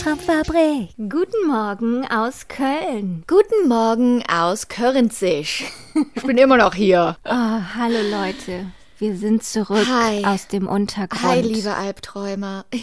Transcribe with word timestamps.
Albtraumfabrik. 0.00 0.94
Guten 0.96 1.46
Morgen 1.46 2.06
aus 2.10 2.48
Köln. 2.48 3.22
Guten 3.26 3.68
Morgen 3.68 4.22
aus 4.30 4.68
Körnzig. 4.68 5.70
Ich 6.14 6.22
bin 6.22 6.38
immer 6.38 6.56
noch 6.56 6.74
hier. 6.74 7.18
Oh, 7.24 7.30
hallo 7.30 7.98
Leute. 8.10 8.66
Wir 8.98 9.14
sind 9.16 9.42
zurück 9.44 9.86
Hi. 9.90 10.24
aus 10.24 10.48
dem 10.48 10.68
Untergrund. 10.68 11.22
Hi, 11.22 11.42
liebe 11.42 11.74
Albträumer. 11.74 12.64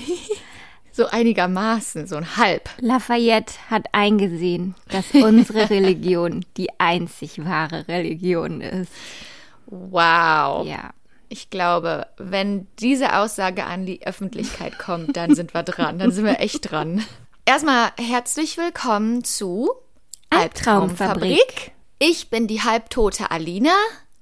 So 0.91 1.05
einigermaßen, 1.05 2.07
so 2.07 2.15
ein 2.15 2.37
Halb. 2.37 2.71
Lafayette 2.79 3.53
hat 3.69 3.85
eingesehen, 3.91 4.73
dass 4.89 5.05
unsere 5.13 5.69
Religion 5.69 6.43
die 6.57 6.69
einzig 6.79 7.45
wahre 7.45 7.87
Religion 7.87 8.61
ist. 8.61 8.91
Wow. 9.67 10.65
Ja. 10.65 10.91
Ich 11.29 11.49
glaube, 11.49 12.07
wenn 12.17 12.67
diese 12.79 13.17
Aussage 13.17 13.65
an 13.65 13.85
die 13.85 14.05
Öffentlichkeit 14.05 14.79
kommt, 14.79 15.17
dann 15.17 15.35
sind 15.35 15.53
wir 15.53 15.63
dran. 15.63 15.99
Dann 15.99 16.11
sind 16.11 16.23
wir 16.23 16.39
echt 16.39 16.71
dran. 16.71 17.03
Erstmal 17.45 17.91
herzlich 17.97 18.57
willkommen 18.57 19.25
zu 19.25 19.71
Albtraumfabrik. 20.29 21.71
Ich 21.99 22.29
bin 22.29 22.47
die 22.47 22.61
halbtote 22.61 23.31
Alina. 23.31 23.75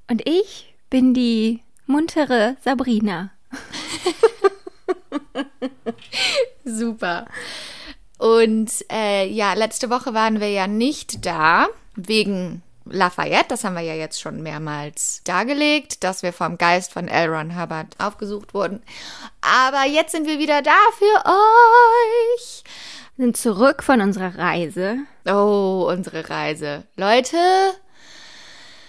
Und 0.09 0.28
ich 0.28 0.73
bin 0.89 1.14
die 1.14 1.61
muntere 1.86 2.58
Sabrina. 2.64 3.31
Super. 6.66 7.28
Und 8.17 8.72
äh, 8.92 9.28
ja, 9.28 9.53
letzte 9.53 9.92
Woche 9.92 10.16
waren 10.16 10.39
wir 10.39 10.50
ja 10.50 10.66
nicht 10.66 11.26
da 11.26 11.67
wegen 11.95 12.64
Lafayette. 12.86 13.47
Das 13.50 13.64
haben 13.64 13.75
wir 13.75 13.81
ja 13.81 13.95
jetzt 13.95 14.22
schon 14.22 14.41
mehrmals 14.41 15.22
dargelegt, 15.23 16.03
dass 16.03 16.23
wir 16.23 16.33
vom 16.33 16.58
Geist 16.58 16.94
von 16.94 17.08
L. 17.08 17.33
Ron 17.33 17.59
Hubbard 17.59 17.88
aufgesucht 18.00 18.53
wurden. 18.53 18.81
Aber 19.42 19.86
jetzt 19.86 20.11
sind 20.11 20.27
wir 20.27 20.39
wieder 20.39 20.61
da 20.61 20.77
für 20.97 21.30
euch. 21.30 22.64
Sind 23.17 23.38
zurück 23.38 23.83
von 23.83 24.02
unserer 24.02 24.38
Reise. 24.38 24.97
Oh, 25.25 25.89
unsere 25.89 26.30
Reise. 26.30 26.83
Leute, 26.97 27.38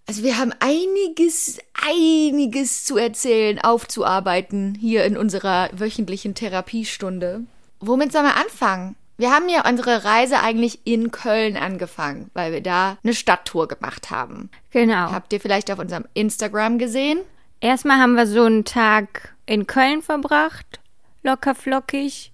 also 0.08 0.22
wir 0.22 0.38
haben 0.38 0.52
einiges, 0.60 1.58
einiges 1.74 2.84
zu 2.84 2.96
erzählen, 2.96 3.60
aufzuarbeiten 3.60 4.74
hier 4.74 5.04
in 5.04 5.16
unserer 5.16 5.68
wöchentlichen 5.72 6.34
Therapiestunde. 6.34 7.44
Womit 7.80 8.12
sollen 8.12 8.26
wir 8.26 8.36
anfangen? 8.36 8.96
Wir 9.18 9.30
haben 9.30 9.48
ja 9.48 9.66
unsere 9.68 10.04
Reise 10.04 10.40
eigentlich 10.40 10.80
in 10.84 11.10
Köln 11.10 11.56
angefangen, 11.56 12.30
weil 12.34 12.52
wir 12.52 12.60
da 12.60 12.98
eine 13.02 13.14
Stadttour 13.14 13.66
gemacht 13.66 14.10
haben. 14.10 14.50
Genau. 14.70 15.10
Habt 15.10 15.32
ihr 15.32 15.40
vielleicht 15.40 15.70
auf 15.70 15.78
unserem 15.78 16.04
Instagram 16.14 16.78
gesehen? 16.78 17.20
Erstmal 17.60 17.98
haben 17.98 18.14
wir 18.14 18.26
so 18.26 18.44
einen 18.44 18.64
Tag 18.64 19.34
in 19.46 19.66
Köln 19.66 20.02
verbracht. 20.02 20.80
Locker 21.22 21.54
flockig. 21.54 22.32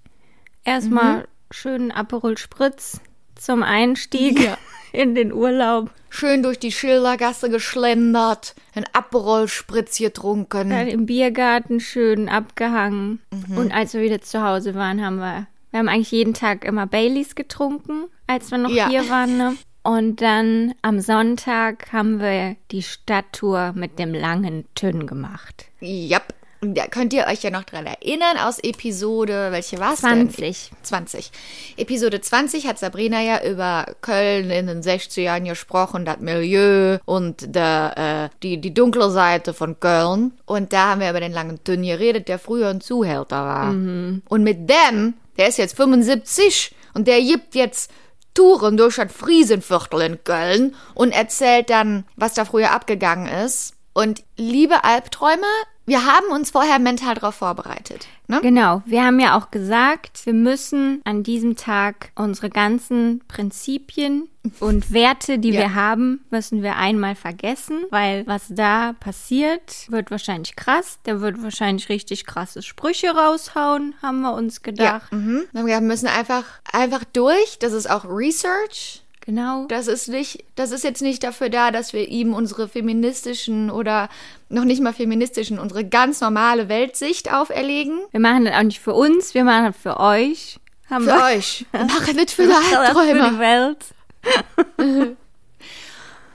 Erstmal 0.64 1.28
schönen 1.50 1.92
Aperol 1.92 2.36
Spritz 2.36 3.00
zum 3.36 3.62
Einstieg 3.62 4.40
Ja. 4.40 4.58
in 4.92 5.14
den 5.14 5.32
Urlaub. 5.32 5.90
Schön 6.10 6.42
durch 6.42 6.58
die 6.58 6.72
Schildergasse 6.72 7.48
geschlendert, 7.48 8.54
ein 8.74 8.84
Aperol-Spritz 8.92 9.98
getrunken. 9.98 10.68
Dann 10.68 10.86
im 10.86 11.06
Biergarten 11.06 11.80
schön 11.80 12.28
abgehangen. 12.28 13.20
Und 13.56 13.72
als 13.72 13.94
wir 13.94 14.02
wieder 14.02 14.20
zu 14.20 14.42
Hause 14.42 14.74
waren, 14.74 15.02
haben 15.02 15.16
wir, 15.16 15.46
wir 15.72 15.80
haben 15.80 15.88
eigentlich 15.88 16.12
jeden 16.12 16.34
Tag 16.34 16.64
immer 16.64 16.86
Baileys 16.86 17.34
getrunken, 17.34 18.04
als 18.28 18.50
wir 18.52 18.58
noch 18.58 18.70
Ja. 18.70 18.88
hier 18.88 19.08
waren. 19.10 19.36
Ne? 19.36 19.56
Und 19.82 20.22
dann 20.22 20.74
am 20.82 21.00
Sonntag 21.00 21.92
haben 21.92 22.20
wir 22.20 22.54
die 22.70 22.82
Stadttour 22.84 23.72
mit 23.74 23.98
dem 23.98 24.14
langen 24.14 24.64
Tünn 24.76 25.08
gemacht. 25.08 25.64
Yep. 25.80 26.22
Und 26.60 26.78
Da 26.78 26.86
könnt 26.86 27.12
ihr 27.12 27.26
euch 27.26 27.42
ja 27.42 27.50
noch 27.50 27.64
dran 27.64 27.86
erinnern 27.86 28.36
aus 28.38 28.60
Episode, 28.60 29.48
welche 29.50 29.80
war 29.80 29.94
es 29.94 30.02
denn? 30.02 30.30
20. 30.30 30.70
20. 30.82 31.32
Episode 31.76 32.20
20 32.20 32.68
hat 32.68 32.78
Sabrina 32.78 33.20
ja 33.20 33.42
über 33.44 33.84
Köln 34.00 34.48
in 34.50 34.68
den 34.68 34.80
60ern 34.80 35.44
gesprochen, 35.48 36.04
das 36.04 36.20
Milieu 36.20 36.98
und 37.04 37.56
der, 37.56 38.30
äh, 38.30 38.36
die, 38.44 38.60
die 38.60 38.72
dunkle 38.72 39.10
Seite 39.10 39.54
von 39.54 39.80
Köln. 39.80 40.34
Und 40.46 40.72
da 40.72 40.90
haben 40.90 41.00
wir 41.00 41.10
über 41.10 41.18
den 41.18 41.32
langen 41.32 41.64
Tünn 41.64 41.82
geredet, 41.82 42.28
der 42.28 42.38
früher 42.38 42.68
ein 42.68 42.80
Zuhälter 42.80 43.44
war. 43.44 43.70
Und 43.70 44.44
mit 44.44 44.70
dem, 44.70 45.14
der 45.36 45.48
ist 45.48 45.58
jetzt 45.58 45.76
75 45.76 46.74
und 46.94 47.08
der 47.08 47.20
gibt 47.20 47.54
jetzt 47.54 47.90
Touren 48.34 48.76
durch 48.76 48.96
das 48.96 49.12
Friesenviertel 49.12 50.00
in 50.02 50.24
Köln 50.24 50.74
und 50.94 51.12
erzählt 51.12 51.70
dann, 51.70 52.04
was 52.16 52.34
da 52.34 52.44
früher 52.44 52.70
abgegangen 52.70 53.26
ist. 53.26 53.74
Und 53.92 54.24
liebe 54.36 54.84
Albträume, 54.84 55.46
wir 55.86 56.06
haben 56.06 56.26
uns 56.32 56.50
vorher 56.50 56.78
mental 56.78 57.14
darauf 57.16 57.34
vorbereitet. 57.34 58.06
Ne? 58.28 58.40
Genau, 58.40 58.82
wir 58.86 59.04
haben 59.04 59.18
ja 59.20 59.36
auch 59.36 59.50
gesagt, 59.50 60.24
wir 60.24 60.32
müssen 60.32 61.00
an 61.04 61.22
diesem 61.22 61.56
Tag 61.56 62.10
unsere 62.14 62.50
ganzen 62.50 63.20
Prinzipien 63.28 64.28
und 64.60 64.92
Werte, 64.92 65.38
die 65.38 65.50
Ja. 65.50 65.60
wir 65.60 65.74
haben, 65.74 66.24
müssen 66.30 66.62
wir 66.62 66.76
einmal 66.76 67.14
vergessen, 67.14 67.84
weil 67.90 68.26
was 68.26 68.44
da 68.48 68.94
passiert, 69.00 69.90
wird 69.90 70.10
wahrscheinlich 70.10 70.56
krass. 70.56 70.98
Der 71.04 71.20
wird 71.20 71.42
wahrscheinlich 71.42 71.88
richtig 71.88 72.26
krasse 72.26 72.62
Sprüche 72.62 73.10
raushauen, 73.10 73.94
haben 74.02 74.20
wir 74.22 74.34
uns 74.34 74.56
Ja, 74.56 74.62
gedacht. 74.62 75.12
mhm. 75.12 75.44
Wir 75.52 75.80
müssen 75.80 76.06
einfach, 76.06 76.44
einfach 76.72 77.04
durch. 77.12 77.58
Das 77.58 77.72
ist 77.72 77.90
auch 77.90 78.04
Research. 78.04 79.01
Genau. 79.24 79.66
Das 79.66 79.86
ist 79.86 80.08
nicht, 80.08 80.44
das 80.56 80.72
ist 80.72 80.82
jetzt 80.82 81.00
nicht 81.00 81.22
dafür 81.22 81.48
da, 81.48 81.70
dass 81.70 81.92
wir 81.92 82.08
ihm 82.08 82.34
unsere 82.34 82.68
feministischen 82.68 83.70
oder 83.70 84.08
noch 84.48 84.64
nicht 84.64 84.82
mal 84.82 84.92
feministischen, 84.92 85.58
unsere 85.58 85.84
ganz 85.84 86.20
normale 86.20 86.68
Weltsicht 86.68 87.32
auferlegen. 87.32 88.00
Wir 88.10 88.20
machen 88.20 88.44
das 88.44 88.54
auch 88.54 88.62
nicht 88.62 88.80
für 88.80 88.94
uns, 88.94 89.34
wir 89.34 89.44
machen 89.44 89.66
das 89.66 89.76
für 89.76 90.00
euch. 90.00 90.58
Haben 90.90 91.04
Für 91.04 91.12
wir 91.12 91.36
euch. 91.36 91.66
Wir 91.72 91.84
machen 91.84 92.16
nicht 92.16 92.32
für 92.32 92.42
die 92.42 92.48
das 92.48 92.58
für 92.58 92.70
die 92.70 92.76
Albträume. 92.76 93.38
Welt. 93.38 95.16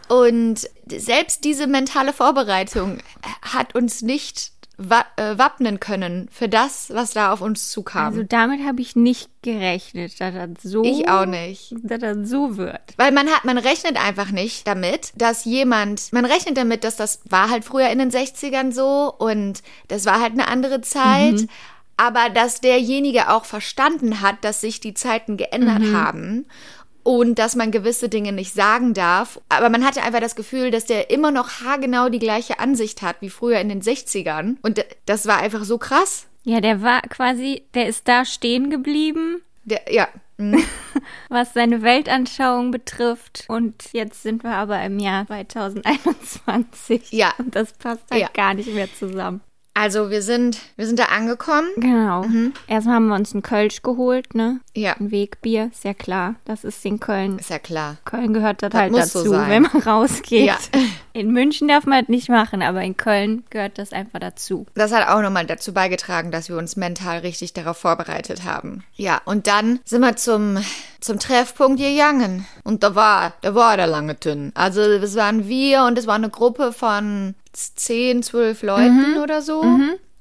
Und 0.08 0.70
selbst 0.88 1.44
diese 1.44 1.68
mentale 1.68 2.14
Vorbereitung 2.14 3.00
hat 3.42 3.76
uns 3.76 4.02
nicht 4.02 4.52
wappnen 4.78 5.80
können 5.80 6.30
für 6.32 6.48
das, 6.48 6.92
was 6.94 7.12
da 7.12 7.34
auf 7.34 7.42
uns 7.42 7.72
zukam. 7.72 8.14
Also 8.14 8.24
damit 8.24 8.64
habe 8.64 8.80
ich 8.80 8.96
nicht 8.96 9.30
gerechnet, 9.42 10.22
dass 10.22 10.34
das 10.34 10.50
so, 10.62 10.84
ich 10.84 11.10
auch 11.10 11.26
nicht. 11.26 11.74
dass 11.82 12.00
das 12.00 12.30
so 12.30 12.58
wird. 12.58 12.82
Weil 12.96 13.12
man 13.12 13.28
hat, 13.28 13.44
man 13.44 13.58
rechnet 13.58 13.98
einfach 13.98 14.30
nicht 14.30 14.68
damit, 14.68 15.14
dass 15.16 15.46
jemand, 15.46 16.14
man 16.14 16.26
rechnet 16.26 16.58
damit, 16.58 16.84
dass 16.84 16.96
das 16.96 17.22
war 17.28 17.50
halt 17.50 17.66
früher 17.66 17.90
in 17.90 17.98
den 17.98 18.12
60ern 18.12 18.72
so 18.72 19.12
und 19.18 19.64
das 19.88 20.06
war 20.06 20.22
halt 20.22 20.34
eine 20.34 20.48
andere 20.48 20.82
Zeit. 20.82 21.48
Aber 22.00 22.30
dass 22.30 22.62
derjenige 22.62 23.32
auch 23.32 23.46
verstanden 23.46 24.22
hat, 24.22 24.44
dass 24.44 24.62
sich 24.62 24.80
die 24.80 24.94
Zeiten 24.94 25.36
geändert 25.36 25.82
haben 25.92 26.46
und 27.08 27.40
dass 27.40 27.56
man 27.56 27.72
gewisse 27.72 28.10
Dinge 28.10 28.34
nicht 28.34 28.54
sagen 28.54 28.94
darf. 28.94 29.40
Aber 29.48 29.70
man 29.70 29.86
hatte 29.86 30.04
einfach 30.04 30.20
das 30.20 30.36
Gefühl, 30.36 30.72
dass 30.72 30.84
der 30.84 31.10
immer 31.10 31.32
noch 31.32 31.62
haargenau 31.62 32.10
die 32.10 32.20
gleiche 32.20 32.60
Ansicht 32.60 33.02
hat 33.02 33.22
wie 33.22 33.30
früher 33.30 33.62
in 33.62 33.70
den 33.70 33.82
60ern. 33.82 34.58
Und 34.62 34.84
das 35.06 35.26
war 35.26 35.38
einfach 35.38 35.64
so 35.64 35.78
krass. 35.78 36.26
Ja, 36.44 36.60
der 36.60 36.82
war 36.82 37.00
quasi, 37.04 37.64
der 37.76 37.88
ist 37.88 38.10
da 38.10 38.26
stehen 38.26 38.70
geblieben, 38.70 39.42
Der, 39.64 39.84
ja. 39.90 40.10
mhm. 40.36 40.62
was 41.30 41.54
seine 41.54 41.82
Weltanschauung 41.82 42.72
betrifft. 42.72 43.46
Und 43.48 43.94
jetzt 43.94 44.22
sind 44.22 44.44
wir 44.44 44.56
aber 44.56 44.82
im 44.84 45.00
Jahr 45.00 45.26
2021. 45.28 47.14
Ja. 47.14 47.32
Und 47.38 47.56
das 47.56 47.72
passt 47.72 48.04
halt 48.12 48.22
Ja. 48.22 48.28
gar 48.34 48.54
nicht 48.54 48.74
mehr 48.74 48.94
zusammen. 48.94 49.40
Also 49.80 50.10
wir 50.10 50.24
sind, 50.24 50.58
wir 50.76 50.88
sind 50.88 50.98
da 50.98 51.04
angekommen. 51.06 51.68
Genau. 51.76 52.26
Erstmal 52.66 52.96
haben 52.96 53.08
wir 53.10 53.14
uns 53.16 53.34
einen 53.34 53.44
Kölsch 53.44 53.84
geholt, 53.84 54.34
ne? 54.34 54.60
Ja, 54.76 54.94
Ein 54.94 55.12
Wegbier, 55.12 55.70
ist 55.72 55.84
ja 55.84 55.94
klar. 55.94 56.34
Das 56.46 56.64
ist 56.64 56.84
in 56.84 57.00
Köln. 57.00 57.38
ist 57.38 57.52
ja 57.52 57.60
klar. 57.60 57.98
Köln 58.04 58.34
gehört 58.34 58.64
das, 58.64 58.72
Das 58.72 58.82
halt 58.82 58.92
so 58.94 59.20
dazu, 59.20 59.30
sein. 59.30 59.50
wenn 59.52 59.62
man 59.64 59.82
rausgeht. 59.84 60.48
Ja. 60.48 60.58
In 61.14 61.32
München 61.32 61.68
darf 61.68 61.86
man 61.86 62.02
das 62.02 62.10
nicht 62.10 62.30
machen, 62.30 62.62
aber 62.62 62.84
in 62.84 62.96
Köln 62.96 63.44
gehört 63.50 63.80
das 63.80 63.92
einfach 63.92 64.20
dazu. 64.20 64.68
Das 64.76 64.92
hat 64.94 65.08
auch 65.08 65.20
nochmal 65.24 65.48
dazu 65.48 65.74
beigetragen, 65.74 66.30
dass 66.30 66.48
wir 66.48 66.58
uns 66.58 66.76
mental 66.76 67.18
richtig 67.20 67.54
darauf 67.54 67.78
vorbereitet 67.78 68.44
haben. 68.44 68.84
Ja, 68.94 69.20
und 69.26 69.48
dann 69.48 69.80
sind 69.84 70.02
wir 70.02 70.16
zum, 70.16 70.60
zum 71.00 71.18
Treffpunkt 71.18 71.80
gegangen. 71.82 72.46
Und 72.64 72.84
da 72.84 72.94
war, 72.94 73.34
da 73.42 73.56
war 73.56 73.78
der 73.78 73.88
lange 73.88 74.20
Tünn. 74.20 74.52
Also 74.54 74.82
es 74.82 75.16
waren 75.16 75.48
wir 75.48 75.86
und 75.86 75.98
es 75.98 76.06
war 76.06 76.14
eine 76.14 76.30
Gruppe 76.30 76.72
von 76.72 77.34
zehn, 77.58 78.24
zwölf 78.24 78.62
Leuten 78.64 79.18
oder 79.22 79.42
so. 79.42 79.64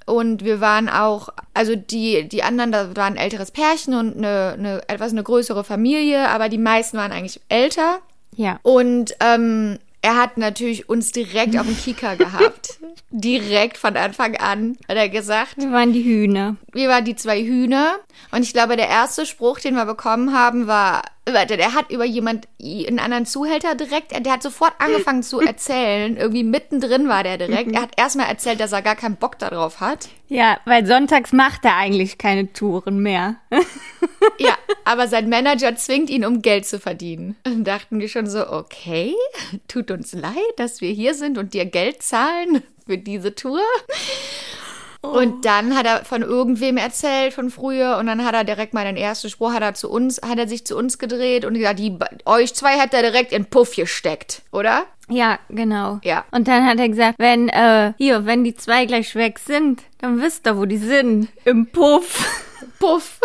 und 0.07 0.45
wir 0.45 0.61
waren 0.61 0.89
auch, 0.89 1.29
also 1.55 1.75
die, 1.77 2.29
die 2.29 2.43
anderen, 2.43 2.73
da 2.73 2.97
war 2.97 3.05
ein 3.07 3.17
älteres 3.17 3.51
Pärchen 3.51 3.95
und 3.95 4.17
eine, 4.17 4.55
eine 4.59 4.89
etwas 4.89 5.13
eine 5.13 5.23
größere 5.23 5.65
Familie, 5.65 6.29
aber 6.29 6.49
die 6.49 6.59
meisten 6.59 6.97
waren 6.97 7.13
eigentlich 7.13 7.41
älter. 7.49 7.99
Ja. 8.35 8.59
Und 8.63 9.15
ähm, 9.21 9.79
er 10.03 10.17
hat 10.17 10.37
natürlich 10.39 10.89
uns 10.89 11.11
direkt 11.11 11.59
auf 11.59 11.67
dem 11.67 11.77
Kika 11.77 12.15
gehabt. 12.25 12.79
direkt 13.11 13.77
von 13.79 13.97
Anfang 13.97 14.37
an 14.37 14.77
hat 14.89 14.97
er 14.97 15.09
gesagt, 15.09 15.57
Wir 15.57 15.73
waren 15.73 15.93
die 15.93 16.05
Hühner. 16.05 16.57
wir 16.73 16.89
waren 16.89 17.05
die 17.05 17.17
zwei 17.17 17.43
Hühner. 17.43 17.97
Und 18.31 18.43
ich 18.43 18.53
glaube, 18.53 18.77
der 18.77 18.89
erste 18.89 19.27
Spruch, 19.27 19.59
den 19.59 19.75
wir 19.75 19.85
bekommen 19.87 20.33
haben, 20.33 20.67
war, 20.69 21.03
warte, 21.33 21.57
der 21.57 21.75
hat 21.75 21.91
über 21.91 22.05
jemand, 22.05 22.47
einen 22.63 22.99
anderen 22.99 23.27
Zuhälter 23.27 23.75
direkt, 23.75 24.13
der 24.25 24.33
hat 24.33 24.43
sofort 24.43 24.73
angefangen 24.79 25.23
zu 25.23 25.41
erzählen. 25.41 26.17
Irgendwie 26.17 26.45
mittendrin 26.45 27.09
war 27.09 27.23
der 27.25 27.39
direkt. 27.39 27.73
Er 27.73 27.83
hat 27.83 27.93
erstmal 27.97 28.29
erzählt, 28.29 28.61
dass 28.61 28.73
er 28.73 28.83
gar 28.83 28.97
keinen 28.97 29.17
Bock 29.17 29.39
darauf 29.39 29.81
hat. 29.81 30.09
Ja, 30.29 30.59
weil 30.65 30.87
sonntags 30.87 31.33
macht 31.33 31.65
er 31.65 31.77
eigentlich 31.77 32.19
keine 32.19 32.53
Touren 32.53 33.01
mehr. 33.01 33.37
Ja, 34.39 34.57
aber 34.85 35.09
sein 35.09 35.29
Manager 35.29 35.75
zwingt 35.77 36.11
ihn, 36.11 36.25
um 36.25 36.43
Geld 36.43 36.67
zu 36.67 36.79
verdienen. 36.79 37.37
Und 37.47 37.65
dachten 37.65 38.01
wir 38.01 38.09
schon 38.09 38.27
so, 38.27 38.51
okay, 38.51 39.15
tut 39.67 39.91
uns 39.91 40.13
leid, 40.13 40.35
dass 40.59 40.81
wir 40.81 40.91
hier 40.91 41.15
sind 41.15 41.39
und 41.39 41.55
dir 41.55 41.65
Geld 41.65 42.03
zahlen 42.03 42.63
für 42.87 42.99
diese 42.99 43.35
Tour. 43.35 43.63
Und 45.13 45.45
dann 45.45 45.77
hat 45.77 45.87
er 45.87 46.05
von 46.05 46.23
irgendwem 46.23 46.77
erzählt 46.77 47.33
von 47.33 47.51
früher 47.51 47.97
und 47.99 48.07
dann 48.07 48.25
hat 48.25 48.35
er 48.35 48.45
direkt 48.45 48.75
mal 48.75 48.85
den 48.85 48.97
ersten 48.97 49.31
Spruch, 49.31 49.53
hat 49.53 49.63
er 49.63 49.75
zu 49.75 49.91
uns, 49.91 50.21
hat 50.27 50.39
er 50.39 50.49
sich 50.49 50.67
zu 50.67 50.77
uns 50.77 50.99
gedreht 50.99 51.45
und 51.45 51.55
gesagt, 51.55 51.79
die, 51.79 51.97
euch 52.25 52.55
zwei 52.55 52.79
hat 52.79 52.95
er 52.95 53.03
direkt 53.03 53.33
in 53.33 53.47
Puff 53.47 53.75
gesteckt, 53.77 54.43
oder? 54.53 54.87
Ja, 55.09 55.39
genau. 55.49 56.01
Ja. 56.03 56.25
Und 56.33 56.49
dann 56.49 56.67
hat 56.67 56.79
er 56.79 56.89
gesagt, 56.89 57.19
wenn, 57.19 57.49
äh, 57.49 57.93
hier, 57.97 58.27
wenn 58.27 58.45
die 58.45 58.55
zwei 58.55 58.87
gleich 58.87 59.15
weg 59.15 59.39
sind, 59.39 59.83
dann 59.99 60.21
wisst 60.21 60.47
ihr, 60.47 60.57
wo 60.57 60.65
die 60.65 60.79
sind. 60.79 61.29
Im 61.45 61.67
Puff. 61.67 62.25
Puff. 62.79 63.21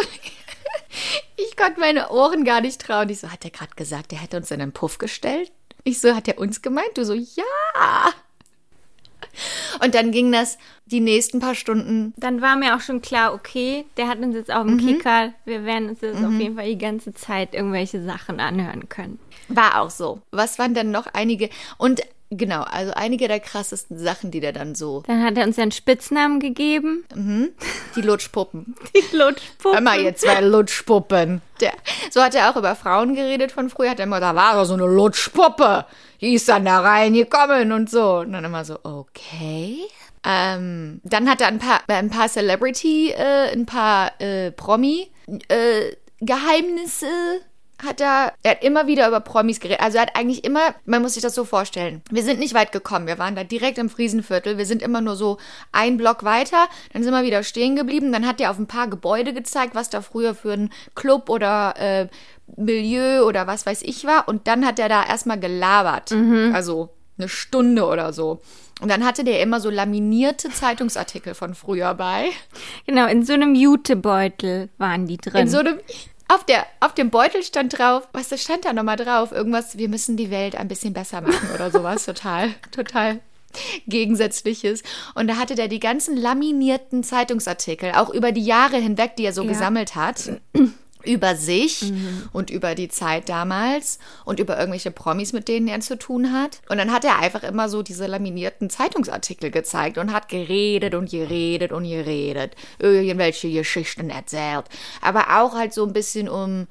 Ich 1.38 1.56
konnte 1.58 1.80
meine 1.80 2.10
Ohren 2.10 2.44
gar 2.44 2.62
nicht 2.62 2.82
trauen. 2.82 3.10
Ich 3.10 3.20
so, 3.20 3.32
hat 3.32 3.44
er 3.44 3.52
gerade 3.52 3.74
gesagt, 3.76 4.14
er 4.14 4.20
hätte 4.20 4.38
uns 4.38 4.52
in 4.52 4.60
den 4.60 4.74
Puff 4.74 4.98
gestellt? 4.98 5.52
Ich 5.84 6.00
so, 6.00 6.16
hat 6.16 6.28
er 6.28 6.38
uns 6.38 6.62
gemeint? 6.62 6.92
Du 6.96 7.04
so, 7.04 7.14
ja. 7.14 8.14
Und 9.84 9.96
dann 9.96 10.12
ging 10.12 10.32
das 10.32 10.58
die 10.86 11.00
nächsten 11.00 11.40
paar 11.40 11.56
Stunden. 11.56 12.14
Dann 12.18 12.42
war 12.42 12.56
mir 12.56 12.76
auch 12.76 12.82
schon 12.82 13.02
klar, 13.02 13.34
okay, 13.34 13.86
der 13.98 14.08
hat 14.08 14.20
uns 14.20 14.36
jetzt 14.36 14.52
auf 14.52 14.66
dem 14.66 14.78
Kicker. 14.78 15.34
Wir 15.46 15.66
werden 15.66 15.90
uns 15.90 16.02
jetzt 16.02 16.24
auf 16.24 16.34
jeden 16.34 16.56
Fall 16.56 16.68
die 16.68 16.78
ganze 16.78 17.14
Zeit 17.14 17.54
irgendwelche 17.54 18.04
Sachen 18.04 18.40
anhören 18.40 18.90
können. 18.90 19.20
War 19.48 19.82
auch 19.82 19.90
so. 19.90 20.22
Was 20.32 20.60
waren 20.60 20.74
dann 20.74 20.92
noch 20.92 21.08
einige? 21.14 21.50
Und 21.78 22.02
genau, 22.30 22.62
also 22.64 22.94
einige 22.94 23.28
der 23.28 23.40
krassesten 23.40 24.00
Sachen, 24.00 24.32
die 24.32 24.40
der 24.40 24.54
dann 24.54 24.76
so. 24.76 25.04
Dann 25.08 25.24
hat 25.24 25.38
er 25.38 25.46
uns 25.46 25.60
einen 25.60 25.72
Spitznamen 25.72 26.40
gegeben. 26.40 27.06
Die 27.96 28.02
Lutschpuppen. 28.02 28.76
Die 28.96 29.16
Lutschpuppe. 29.16 29.76
Hör 29.76 29.82
mal, 29.82 30.02
ihr 30.02 30.16
zwei 30.16 30.42
Lutschpuppen. 30.42 31.42
Der, 31.60 31.74
so 32.10 32.22
hat 32.22 32.34
er 32.34 32.50
auch 32.50 32.56
über 32.56 32.76
Frauen 32.76 33.16
geredet 33.16 33.52
von 33.52 33.70
früher. 33.70 33.92
Hat 33.92 34.00
er 34.00 34.06
immer, 34.06 34.20
da 34.20 34.36
war 34.36 34.56
doch 34.56 34.66
so 34.66 34.74
eine 34.74 34.86
Lutschpuppe. 34.86 35.86
Die 36.22 36.36
ist 36.36 36.48
dann 36.48 36.66
da 36.66 36.80
reingekommen 36.80 37.72
und 37.72 37.90
so. 37.90 38.20
Und 38.20 38.34
dann 38.34 38.46
immer 38.46 38.64
so, 38.64 38.80
okay. 38.84 39.80
Ähm, 40.24 41.02
dann 41.04 41.28
hat 41.30 41.42
er 41.42 41.48
ein 41.48 41.60
paar, 41.60 41.82
äh, 41.88 41.94
ein 41.94 42.12
paar 42.12 42.30
Celebrity, 42.30 43.10
äh, 43.10 43.52
ein 43.52 43.66
paar 43.66 44.22
äh, 44.22 44.52
Promi 44.52 45.10
äh, 45.48 45.96
hat 47.84 48.02
er, 48.02 48.34
er 48.44 48.52
hat 48.52 48.64
immer 48.64 48.88
wieder 48.88 49.08
über 49.08 49.20
Promis 49.20 49.60
geredet. 49.60 49.82
Also 49.82 49.98
er 49.98 50.04
hat 50.04 50.16
eigentlich 50.16 50.44
immer, 50.44 50.76
man 50.86 51.02
muss 51.02 51.16
sich 51.16 51.24
das 51.24 51.36
so 51.36 51.46
vorstellen. 51.46 52.02
Wir 52.10 52.24
sind 52.24 52.40
nicht 52.40 52.54
weit 52.54 52.72
gekommen. 52.72 53.08
Wir 53.08 53.18
waren 53.18 53.36
da 53.36 53.44
direkt 53.44 53.78
im 53.78 53.90
Friesenviertel. 53.90 54.58
Wir 54.58 54.66
sind 54.66 54.82
immer 54.82 55.02
nur 55.02 55.16
so 55.16 55.38
ein 55.72 55.98
Block 55.98 56.24
weiter. 56.24 56.68
Dann 56.94 57.04
sind 57.04 57.14
wir 57.14 57.24
wieder 57.24 57.44
stehen 57.44 57.76
geblieben. 57.76 58.12
Dann 58.12 58.28
hat 58.28 58.40
er 58.40 58.52
auf 58.52 58.60
ein 58.60 58.68
paar 58.68 58.88
Gebäude 58.88 59.34
gezeigt, 59.34 59.76
was 59.76 59.90
da 59.90 60.02
früher 60.02 60.36
für 60.36 60.54
ein 60.54 60.70
Club 60.96 61.30
oder 61.30 61.76
äh, 61.78 62.08
Milieu 62.58 63.24
oder 63.26 63.48
was 63.48 63.66
weiß 63.66 63.82
ich 63.84 64.06
war. 64.06 64.28
Und 64.28 64.48
dann 64.48 64.66
hat 64.66 64.80
er 64.80 64.90
da 64.90 65.06
erstmal 65.06 65.40
gelabert. 65.40 66.12
Also 66.54 66.90
eine 67.18 67.30
Stunde 67.30 67.86
oder 67.86 68.14
so. 68.14 68.42
Und 68.82 68.90
dann 68.90 69.06
hatte 69.06 69.24
der 69.24 69.42
immer 69.42 69.60
so 69.60 69.70
laminierte 69.70 70.50
Zeitungsartikel 70.50 71.36
von 71.36 71.54
früher 71.54 71.94
bei. 71.94 72.30
Genau, 72.88 73.06
in 73.08 73.24
so 73.24 73.34
einem 73.34 73.54
Jutebeutel 73.54 74.70
waren 74.80 75.06
die 75.06 75.18
drin. 75.18 75.42
In 75.42 75.50
so 75.50 75.60
einem. 75.60 75.80
Auf, 76.30 76.46
der, 76.46 76.66
auf 76.80 76.94
dem 76.94 77.10
Beutel 77.10 77.44
stand 77.44 77.78
drauf, 77.78 78.08
was 78.14 78.30
da 78.30 78.38
stand 78.38 78.64
da 78.64 78.72
nochmal 78.72 78.96
drauf? 78.96 79.34
Irgendwas, 79.34 79.78
wir 79.78 79.90
müssen 79.90 80.16
die 80.16 80.32
Welt 80.32 80.56
ein 80.56 80.70
bisschen 80.70 80.94
besser 80.94 81.20
machen 81.20 81.50
oder 81.54 81.70
sowas. 81.72 82.06
total, 82.06 82.52
total 82.72 83.20
Gegensätzliches. 83.88 84.82
Und 85.14 85.28
da 85.28 85.36
hatte 85.36 85.56
der 85.56 85.68
die 85.68 85.80
ganzen 85.82 86.16
laminierten 86.16 87.04
Zeitungsartikel, 87.04 87.92
auch 87.96 88.10
über 88.10 88.32
die 88.32 88.46
Jahre 88.46 88.78
hinweg, 88.78 89.16
die 89.18 89.26
er 89.26 89.34
so 89.34 89.44
Ja. 89.44 89.50
gesammelt 89.50 89.96
hat. 89.96 90.32
Über 91.04 91.36
sich 91.36 91.92
und 92.34 92.50
über 92.50 92.76
die 92.76 92.90
Zeit 92.90 93.30
damals 93.30 94.00
und 94.26 94.40
über 94.40 94.58
irgendwelche 94.58 94.92
Promis, 94.92 95.34
mit 95.34 95.48
denen 95.48 95.68
er 95.68 95.80
zu 95.80 95.98
tun 95.98 96.34
hat. 96.34 96.62
Und 96.70 96.78
dann 96.78 96.92
hat 96.92 97.06
er 97.06 97.20
einfach 97.20 97.44
immer 97.44 97.70
so 97.70 97.82
diese 97.82 98.08
laminierten 98.08 98.70
Zeitungsartikel 98.70 99.52
gezeigt 99.52 99.98
und 99.98 100.14
hat 100.14 100.30
geredet 100.30 100.96
und 100.96 101.10
geredet 101.10 101.72
und 101.72 101.84
geredet. 101.84 102.56
Irgendwelche 102.80 103.52
Geschichten 103.52 104.10
erzählt. 104.10 104.66
Aber 105.02 105.42
auch 105.42 105.54
halt 105.54 105.74
so 105.74 105.86
ein 105.86 105.94
bisschen 105.94 106.30
um 106.30 106.68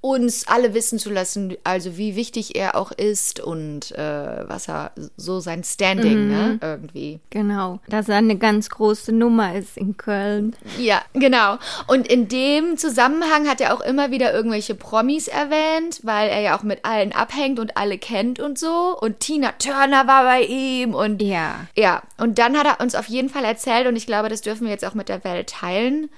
uns 0.00 0.46
alle 0.48 0.74
wissen 0.74 0.98
zu 0.98 1.10
lassen, 1.10 1.56
also 1.64 1.96
wie 1.96 2.16
wichtig 2.16 2.56
er 2.56 2.76
auch 2.76 2.92
ist 2.92 3.40
und 3.40 3.92
äh, 3.92 4.48
was 4.48 4.68
er 4.68 4.92
so 5.16 5.40
sein 5.40 5.64
Standing, 5.64 6.28
ne, 6.28 6.58
irgendwie. 6.62 7.20
Genau, 7.30 7.80
dass 7.88 8.08
er 8.08 8.16
eine 8.16 8.36
ganz 8.36 8.70
große 8.70 9.12
Nummer 9.12 9.54
ist 9.54 9.76
in 9.76 9.96
Köln. 9.96 10.56
Ja, 10.78 11.02
genau. 11.14 11.58
Und 11.86 12.08
in 12.08 12.28
dem 12.28 12.76
Zusammenhang 12.76 13.48
hat 13.48 13.60
er 13.60 13.74
auch 13.74 13.80
immer 13.80 14.10
wieder 14.10 14.32
irgendwelche 14.32 14.74
Promis 14.74 15.28
erwähnt, 15.28 16.00
weil 16.02 16.28
er 16.28 16.40
ja 16.40 16.58
auch 16.58 16.62
mit 16.62 16.84
allen 16.84 17.12
abhängt 17.12 17.58
und 17.58 17.76
alle 17.76 17.98
kennt 17.98 18.40
und 18.40 18.58
so. 18.58 18.96
Und 19.00 19.20
Tina 19.20 19.52
Turner 19.52 20.06
war 20.06 20.24
bei 20.24 20.42
ihm 20.42 20.94
und 20.94 21.22
Ja. 21.22 21.66
ja. 21.74 22.02
Und 22.18 22.38
dann 22.38 22.56
hat 22.56 22.66
er 22.66 22.80
uns 22.80 22.94
auf 22.94 23.08
jeden 23.08 23.28
Fall 23.28 23.44
erzählt, 23.44 23.86
und 23.86 23.96
ich 23.96 24.06
glaube, 24.06 24.28
das 24.28 24.40
dürfen 24.40 24.64
wir 24.64 24.70
jetzt 24.72 24.84
auch 24.84 24.94
mit 24.94 25.08
der 25.08 25.24
Welt 25.24 25.48
teilen, 25.48 26.08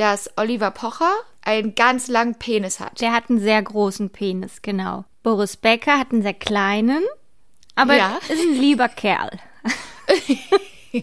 dass 0.00 0.30
Oliver 0.38 0.70
Pocher 0.70 1.12
einen 1.42 1.74
ganz 1.74 2.08
langen 2.08 2.34
Penis 2.36 2.80
hat. 2.80 3.02
Der 3.02 3.12
hat 3.12 3.28
einen 3.28 3.38
sehr 3.38 3.62
großen 3.62 4.08
Penis, 4.08 4.62
genau. 4.62 5.04
Boris 5.22 5.58
Becker 5.58 5.98
hat 5.98 6.10
einen 6.12 6.22
sehr 6.22 6.32
kleinen, 6.32 7.04
aber 7.74 7.96
Ja. 7.96 8.18
ist 8.30 8.40
ein 8.40 8.54
lieber 8.54 8.88
Kerl. 8.88 9.30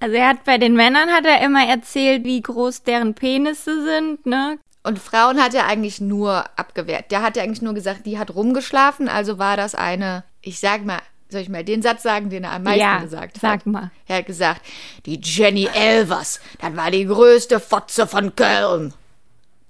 also 0.00 0.16
er 0.16 0.28
hat 0.28 0.42
bei 0.44 0.58
den 0.58 0.74
Männern 0.74 1.10
hat 1.10 1.24
er 1.24 1.42
immer 1.42 1.64
erzählt, 1.64 2.24
wie 2.24 2.42
groß 2.42 2.82
deren 2.82 3.14
Penisse 3.14 3.84
sind, 3.84 4.26
ne? 4.26 4.58
Und 4.82 4.98
Frauen 4.98 5.40
hat 5.40 5.54
er 5.54 5.66
eigentlich 5.68 6.00
nur 6.00 6.44
abgewehrt. 6.58 7.12
Der 7.12 7.22
hat 7.22 7.36
ja 7.36 7.44
eigentlich 7.44 7.62
nur 7.62 7.74
gesagt, 7.74 8.04
die 8.04 8.18
hat 8.18 8.34
rumgeschlafen, 8.34 9.08
also 9.08 9.38
war 9.38 9.56
das 9.56 9.76
eine, 9.76 10.24
ich 10.40 10.58
sag 10.58 10.84
mal, 10.84 10.98
soll 11.32 11.40
ich 11.40 11.48
mal 11.48 11.64
den 11.64 11.82
Satz 11.82 12.02
sagen, 12.02 12.30
den 12.30 12.44
er 12.44 12.52
am 12.52 12.62
meisten 12.62 12.80
ja, 12.80 12.98
gesagt 13.00 13.34
hat? 13.36 13.40
sag 13.40 13.66
mal. 13.66 13.90
Er 14.06 14.18
hat 14.18 14.26
gesagt, 14.26 14.62
die 15.06 15.20
Jenny 15.22 15.68
Elvers, 15.72 16.40
das 16.60 16.76
war 16.76 16.90
die 16.90 17.06
größte 17.06 17.58
Fotze 17.60 18.06
von 18.06 18.36
Köln. 18.36 18.94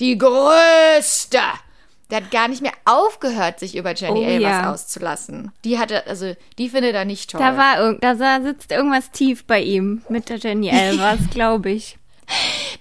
Die 0.01 0.19
größte. 0.19 1.39
Der 2.11 2.21
hat 2.21 2.31
gar 2.31 2.49
nicht 2.49 2.61
mehr 2.61 2.75
aufgehört, 2.85 3.59
sich 3.59 3.75
über 3.75 3.95
Jenny 3.95 4.21
Oh, 4.21 4.25
Elvers 4.25 4.51
ja. 4.51 4.73
auszulassen. 4.73 5.51
Die 5.65 5.79
hatte, 5.79 6.07
also, 6.07 6.35
die 6.59 6.69
findet 6.69 6.95
er 6.95 7.07
nicht 7.07 7.31
toll. 7.31 7.41
Da 7.41 7.57
war 7.57 7.95
da 7.95 8.43
sitzt 8.43 8.71
irgendwas 8.71 9.11
tief 9.13 9.45
bei 9.47 9.63
ihm 9.63 10.03
mit 10.11 10.29
der 10.29 10.37
Jenny 10.37 10.69
Elvers, 10.73 11.21
glaube 11.31 11.71
ich. 11.71 11.97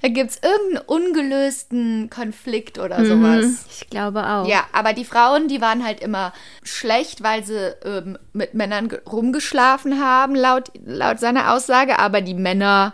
Da 0.02 0.08
gibt's 0.08 0.40
irgendeinen 0.44 0.86
ungelösten 0.86 2.10
Konflikt 2.10 2.78
oder 2.80 3.00
Mhm. 3.00 3.06
sowas. 3.06 3.66
Ich 3.70 3.90
glaube 3.90 4.26
auch. 4.28 4.48
Ja, 4.48 4.66
aber 4.74 4.94
die 4.94 5.06
Frauen, 5.06 5.48
die 5.48 5.62
waren 5.62 5.84
halt 5.86 6.00
immer 6.00 6.34
schlecht, 6.64 7.24
weil 7.24 7.44
sie 7.44 7.76
ähm, 7.86 8.18
mit 8.34 8.54
Männern 8.54 8.90
ge- 8.90 9.02
rumgeschlafen 9.06 10.04
haben, 10.04 10.36
laut, 10.36 10.72
laut 10.86 11.20
seiner 11.20 11.54
Aussage. 11.54 12.00
Aber 12.00 12.22
die 12.22 12.34
Männer, 12.34 12.94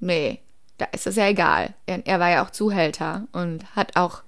nee, 0.00 0.40
da 0.78 0.86
ist 0.92 1.06
das 1.06 1.16
ja 1.16 1.26
egal. 1.28 1.74
Er, 1.86 2.06
er 2.06 2.20
war 2.20 2.30
ja 2.30 2.44
auch 2.44 2.50
Zuhälter 2.50 3.26
und 3.32 3.64
hat 3.76 3.96
auch 3.96 4.22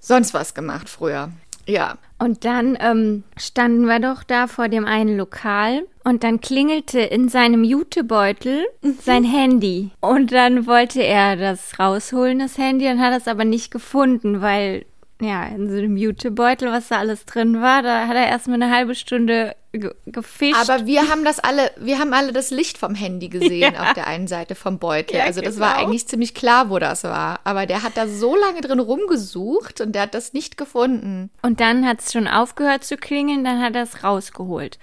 sonst 0.00 0.34
was 0.34 0.54
gemacht 0.54 0.88
früher. 0.88 1.30
Ja. 1.66 1.98
Und 2.18 2.44
dann 2.44 2.78
ähm, 2.80 3.24
standen 3.36 3.86
wir 3.86 4.00
doch 4.00 4.22
da 4.22 4.46
vor 4.46 4.68
dem 4.68 4.86
einen 4.86 5.18
Lokal 5.18 5.86
und 6.04 6.24
dann 6.24 6.40
klingelte 6.40 7.00
in 7.00 7.28
seinem 7.28 7.62
Jutebeutel 7.62 8.64
sein 9.02 9.24
Handy. 9.24 9.90
Und 10.00 10.32
dann 10.32 10.66
wollte 10.66 11.02
er 11.02 11.36
das 11.36 11.78
rausholen, 11.78 12.38
das 12.38 12.56
Handy, 12.56 12.88
und 12.88 13.00
hat 13.00 13.20
es 13.20 13.28
aber 13.28 13.44
nicht 13.44 13.70
gefunden, 13.70 14.40
weil, 14.40 14.86
ja, 15.20 15.44
in 15.46 15.70
so 15.70 15.76
einem 15.76 15.96
Jutebeutel, 15.96 16.70
was 16.70 16.88
da 16.88 16.98
alles 16.98 17.24
drin 17.24 17.62
war, 17.62 17.82
da 17.82 18.06
hat 18.06 18.16
er 18.16 18.26
erstmal 18.26 18.60
eine 18.62 18.74
halbe 18.74 18.94
Stunde 18.94 19.56
ge 19.72 19.92
gefischt. 20.04 20.68
Aber 20.68 20.84
wir 20.84 21.08
haben 21.08 21.24
das 21.24 21.38
alle, 21.38 21.70
wir 21.78 21.98
haben 21.98 22.12
alle 22.12 22.32
das 22.32 22.50
Licht 22.50 22.76
vom 22.76 22.94
Handy 22.94 23.28
gesehen 23.28 23.74
Ja. 23.74 23.82
auf 23.82 23.92
der 23.94 24.06
einen 24.06 24.26
Seite 24.26 24.54
vom 24.54 24.78
Beutel. 24.78 25.16
Ja, 25.16 25.24
also 25.24 25.40
das 25.40 25.58
war 25.58 25.74
genau. 25.76 25.86
eigentlich 25.86 26.06
ziemlich 26.06 26.34
klar, 26.34 26.68
wo 26.68 26.78
das 26.78 27.04
war. 27.04 27.40
Aber 27.44 27.64
der 27.64 27.82
hat 27.82 27.96
da 27.96 28.06
so 28.06 28.36
lange 28.36 28.60
drin 28.60 28.78
rumgesucht 28.78 29.80
und 29.80 29.92
der 29.92 30.02
hat 30.02 30.14
das 30.14 30.34
nicht 30.34 30.58
gefunden. 30.58 31.30
Und 31.40 31.60
dann 31.60 31.86
hat 31.86 32.00
es 32.00 32.12
schon 32.12 32.28
aufgehört 32.28 32.84
zu 32.84 32.96
klingeln, 32.98 33.42
dann 33.42 33.62
hat 33.62 33.74
er 33.74 33.84
es 33.84 34.04
rausgeholt. 34.04 34.78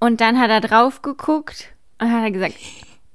Und 0.00 0.20
dann 0.22 0.40
hat 0.40 0.50
er 0.50 0.60
drauf 0.62 1.02
geguckt 1.02 1.68
und 2.00 2.10
hat 2.10 2.22
er 2.22 2.30
gesagt, 2.30 2.54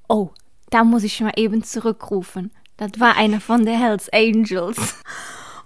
oh, 0.08 0.30
da 0.70 0.84
muss 0.84 1.04
ich 1.04 1.20
mal 1.22 1.34
eben 1.36 1.64
zurückrufen. 1.64 2.52
Das 2.78 2.92
war 3.00 3.18
einer 3.18 3.42
von 3.42 3.66
der 3.66 3.78
Hells 3.80 4.08
Angels. 4.14 4.78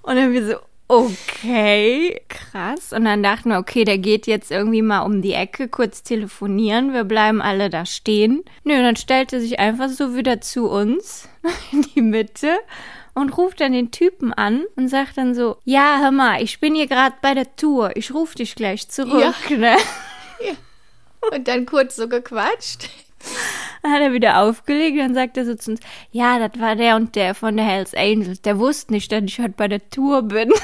Und 0.02 0.16
dann 0.16 0.34
wir 0.34 0.46
so, 0.46 0.56
okay, 0.88 2.22
krass. 2.28 2.94
Und 2.94 3.06
dann 3.06 3.24
dachten 3.24 3.50
wir, 3.50 3.60
okay, 3.60 3.84
der 3.84 3.98
geht 3.98 4.28
jetzt 4.28 4.52
irgendwie 4.52 4.82
mal 4.82 5.02
um 5.02 5.22
die 5.22 5.34
Ecke, 5.34 5.68
kurz 5.68 6.04
telefonieren. 6.04 6.94
Wir 6.94 7.04
bleiben 7.04 7.42
alle 7.42 7.70
da 7.70 7.86
stehen. 7.86 8.44
Nö, 8.64 8.82
dann 8.82 8.96
stellte 8.96 9.40
sich 9.40 9.60
einfach 9.60 9.90
so 9.90 10.16
wieder 10.16 10.42
zu 10.42 10.70
uns 10.70 11.28
in 11.72 11.84
die 11.96 12.02
Mitte 12.02 12.58
und 13.14 13.38
ruft 13.38 13.62
dann 13.62 13.74
den 13.74 13.92
Typen 13.92 14.34
an 14.34 14.66
und 14.76 14.90
sagt 14.90 15.18
dann 15.18 15.36
so, 15.36 15.58
ja, 15.66 16.00
hör 16.02 16.12
mal, 16.12 16.42
ich 16.42 16.60
bin 16.60 16.76
hier 16.76 16.88
gerade 16.88 17.16
bei 17.22 17.34
der 17.34 17.56
Tour. 17.56 17.96
Ich 17.96 18.14
ruf 18.14 18.36
dich 18.36 18.56
gleich 18.56 18.90
zurück. 18.90 19.50
Ja. 19.50 19.58
Ne? 19.58 19.78
Und 21.32 21.48
dann 21.48 21.66
kurz 21.66 21.96
so 21.96 22.08
gequatscht. 22.10 22.90
Dann 23.84 23.92
hat 23.92 24.02
er 24.02 24.14
wieder 24.14 24.40
aufgelegt, 24.40 24.98
dann 24.98 25.14
sagt 25.14 25.36
er 25.36 25.46
so 25.46 25.56
zu 25.56 25.72
uns, 25.72 25.82
ja, 26.12 26.40
das 26.40 26.60
war 26.60 26.76
der 26.76 26.96
und 26.96 27.16
der 27.16 27.36
von 27.36 27.58
der 27.58 27.66
Hells 27.66 27.94
Angels. 27.94 28.42
Der 28.42 28.58
wusste 28.58 28.94
nicht, 28.94 29.12
dass 29.12 29.24
ich 29.26 29.40
heute 29.40 29.54
bei 29.58 29.68
der 29.68 29.90
Tour 29.90 30.22
bin. 30.24 30.52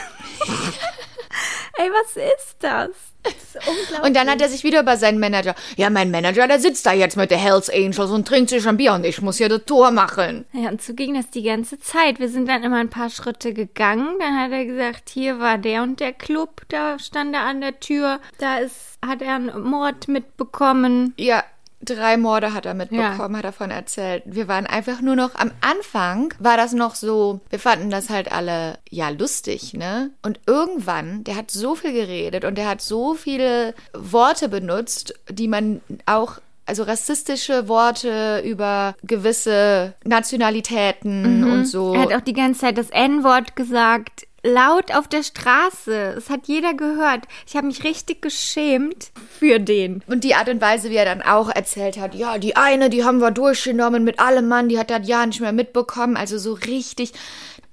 Ey, 1.77 1.89
was 1.91 2.15
ist 2.15 2.57
das? 2.59 2.89
Das 3.23 3.33
ist 3.33 3.55
unglaublich. 3.55 4.07
Und 4.07 4.15
dann 4.15 4.29
hat 4.29 4.41
er 4.41 4.47
sich 4.47 4.63
wieder 4.63 4.81
über 4.81 4.95
seinen 4.95 5.19
Manager. 5.19 5.53
Ja, 5.75 5.89
mein 5.89 6.11
Manager, 6.11 6.47
der 6.47 6.59
sitzt 6.59 6.85
da 6.85 6.93
jetzt 6.93 7.17
mit 7.17 7.29
der 7.31 7.37
Hells 7.37 7.69
Angels 7.69 7.99
und 7.99 8.27
trinkt 8.27 8.49
sich 8.49 8.65
ein 8.67 8.77
Bier 8.77 8.93
und 8.93 9.05
ich 9.05 9.21
muss 9.21 9.37
hier 9.37 9.49
das 9.49 9.65
Tor 9.65 9.91
machen. 9.91 10.45
Ja, 10.53 10.69
und 10.69 10.81
so 10.81 10.93
ging 10.93 11.13
das 11.13 11.29
die 11.29 11.43
ganze 11.43 11.79
Zeit. 11.79 12.19
Wir 12.19 12.29
sind 12.29 12.47
dann 12.47 12.63
immer 12.63 12.77
ein 12.77 12.89
paar 12.89 13.09
Schritte 13.09 13.53
gegangen. 13.53 14.15
Dann 14.19 14.39
hat 14.39 14.51
er 14.51 14.65
gesagt, 14.65 15.09
hier 15.09 15.39
war 15.39 15.57
der 15.57 15.83
und 15.83 15.99
der 15.99 16.13
Club, 16.13 16.61
da 16.69 16.99
stand 16.99 17.35
er 17.35 17.41
an 17.41 17.59
der 17.59 17.79
Tür. 17.81 18.19
Da 18.37 18.59
ist, 18.59 18.97
hat 19.05 19.21
er 19.21 19.35
einen 19.35 19.61
Mord 19.61 20.07
mitbekommen. 20.07 21.13
Ja, 21.17 21.43
drei 21.81 22.17
Morde 22.17 22.53
hat 22.53 22.65
er 22.65 22.73
mitbekommen, 22.73 23.37
hat 23.37 23.43
er 23.43 23.51
davon 23.51 23.71
erzählt. 23.71 24.23
Wir 24.25 24.47
waren 24.47 24.65
einfach 24.65 25.01
nur 25.01 25.15
noch 25.15 25.35
am 25.35 25.51
Anfang, 25.61 26.33
war 26.39 26.57
das 26.57 26.73
noch 26.73 26.95
so, 26.95 27.39
wir 27.49 27.59
fanden 27.59 27.89
das 27.89 28.09
halt 28.09 28.31
alle, 28.31 28.77
ja, 28.89 29.09
lustig, 29.09 29.73
ne? 29.73 30.11
Und 30.21 30.39
irgendwann, 30.45 31.23
der 31.23 31.35
hat 31.35 31.51
so 31.51 31.75
viel 31.75 31.93
geredet 31.93 32.45
und 32.45 32.57
der 32.57 32.67
hat 32.67 32.81
so 32.81 33.13
viele 33.13 33.73
Worte 33.93 34.49
benutzt, 34.49 35.13
die 35.29 35.47
man 35.47 35.81
auch 36.05 36.39
also 36.69 36.83
rassistische 36.83 37.67
Worte 37.67 38.43
über 38.45 38.95
gewisse 39.03 39.95
Nationalitäten 40.03 41.43
und 41.43 41.65
so. 41.65 41.95
Er 41.95 42.01
hat 42.01 42.13
auch 42.13 42.21
die 42.21 42.33
ganze 42.33 42.61
Zeit 42.61 42.77
das 42.77 42.91
N-Wort 42.91 43.55
gesagt. 43.55 44.27
Laut 44.43 44.95
auf 44.95 45.07
der 45.07 45.23
Straße. 45.23 46.15
Es 46.17 46.29
hat 46.29 46.47
jeder 46.47 46.73
gehört. 46.73 47.25
Ich 47.47 47.55
habe 47.55 47.67
mich 47.67 47.83
richtig 47.83 48.21
geschämt 48.21 49.11
für 49.37 49.59
den. 49.59 50.03
Und 50.07 50.23
die 50.23 50.35
Art 50.35 50.49
und 50.49 50.61
Weise, 50.61 50.89
wie 50.89 50.95
er 50.95 51.05
dann 51.05 51.21
auch 51.21 51.49
erzählt 51.49 51.97
hat, 51.97 52.15
ja, 52.15 52.37
die 52.37 52.55
eine, 52.55 52.89
die 52.89 53.03
haben 53.03 53.19
wir 53.19 53.31
durchgenommen 53.31 54.03
mit 54.03 54.19
allem 54.19 54.47
Mann, 54.47 54.69
die 54.69 54.79
hat 54.79 54.89
das 54.89 55.07
ja 55.07 55.25
nicht 55.25 55.41
mehr 55.41 55.51
mitbekommen. 55.51 56.17
Also 56.17 56.37
so 56.37 56.53
richtig. 56.53 57.13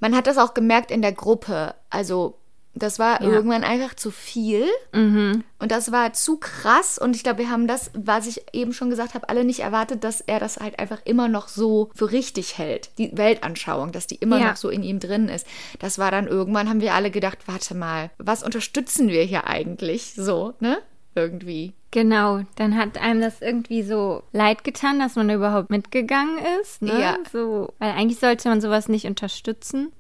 Man 0.01 0.17
hat 0.17 0.27
das 0.27 0.39
auch 0.39 0.55
gemerkt 0.55 0.91
in 0.91 1.03
der 1.03 1.13
Gruppe. 1.13 1.75
Also 1.91 2.39
das 2.77 2.99
war 2.99 3.23
Ja. 3.23 3.29
irgendwann 3.31 3.65
einfach 3.65 3.95
zu 3.95 4.11
viel. 4.11 4.67
Und 4.93 5.43
das 5.59 5.91
war 5.93 6.13
zu 6.13 6.37
krass. 6.37 6.99
Und 6.99 7.17
ich 7.17 7.23
glaube, 7.23 7.39
wir 7.41 7.51
haben 7.51 7.67
das, 7.67 7.91
was 7.95 8.27
ich 8.27 8.43
eben 8.53 8.73
schon 8.73 8.91
gesagt 8.91 9.15
habe, 9.15 9.29
alle 9.29 9.45
nicht 9.45 9.61
erwartet, 9.61 10.05
dass 10.05 10.21
er 10.21 10.39
das 10.39 10.59
halt 10.59 10.79
einfach 10.79 11.01
immer 11.05 11.29
noch 11.29 11.49
so 11.49 11.91
für 11.95 12.13
richtig 12.13 12.59
hält. 12.59 12.91
Die 12.99 13.17
Weltanschauung, 13.17 13.93
dass 13.93 14.07
die 14.07 14.17
immer 14.17 14.39
Ja. 14.39 14.51
noch 14.51 14.57
so 14.57 14.69
in 14.69 14.83
ihm 14.83 15.01
drin 15.01 15.29
ist. 15.29 15.47
Das 15.79 15.99
war 15.99 16.11
dann 16.11 16.27
irgendwann, 16.27 16.69
haben 16.69 16.81
wir 16.81 16.95
alle 16.95 17.11
gedacht, 17.11 17.39
warte 17.47 17.75
mal, 17.75 18.11
was 18.19 18.43
unterstützen 18.43 19.09
wir 19.09 19.23
hier 19.23 19.47
eigentlich? 19.47 20.15
So, 20.15 20.55
ne? 20.61 20.79
Irgendwie. 21.17 21.73
Genau, 21.93 22.43
dann 22.57 22.77
hat 22.77 22.99
einem 23.01 23.23
das 23.23 23.41
irgendwie 23.41 23.83
so 23.83 24.23
leid 24.33 24.65
getan, 24.65 24.99
dass 24.99 25.17
man 25.17 25.31
überhaupt 25.31 25.71
mitgegangen 25.71 26.37
ist. 26.61 26.83
Ne? 26.83 27.01
Ja. 27.01 27.17
So, 27.33 27.73
weil 27.79 27.93
eigentlich 27.93 28.19
sollte 28.19 28.51
man 28.51 28.61
sowas 28.61 28.89
nicht 28.91 29.07
unterstützen. 29.07 29.93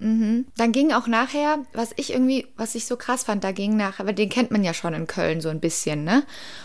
Dann 0.59 0.73
ging 0.73 0.93
auch 0.93 1.07
nachher, 1.07 1.61
was 1.73 1.93
ich 1.97 2.13
irgendwie, 2.13 2.47
was 2.59 2.75
ich 2.75 2.85
so 2.85 2.99
krass 2.99 3.25
fand, 3.25 3.45
da 3.45 3.53
ging 3.53 3.79
nachher, 3.79 4.03
aber 4.03 4.13
den 4.13 4.29
kennt 4.29 4.51
man 4.51 4.63
ja 4.63 4.75
schon 4.75 4.93
in 4.93 5.07
Köln 5.07 5.41
so 5.41 5.49
ein 5.49 5.61
bisschen, 5.61 6.05
ne? 6.05 6.23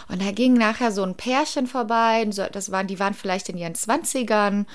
Und 0.10 0.22
da 0.22 0.32
ging 0.32 0.54
nachher 0.54 0.92
so 0.92 1.04
ein 1.04 1.16
Pärchen 1.16 1.66
vorbei, 1.66 2.28
so- 2.32 2.44
das 2.52 2.70
waren, 2.74 2.88
die 2.88 3.00
waren 3.00 3.14
vielleicht 3.14 3.48
in 3.48 3.58
ihren 3.58 3.76
Zwanzigern, 3.76 4.66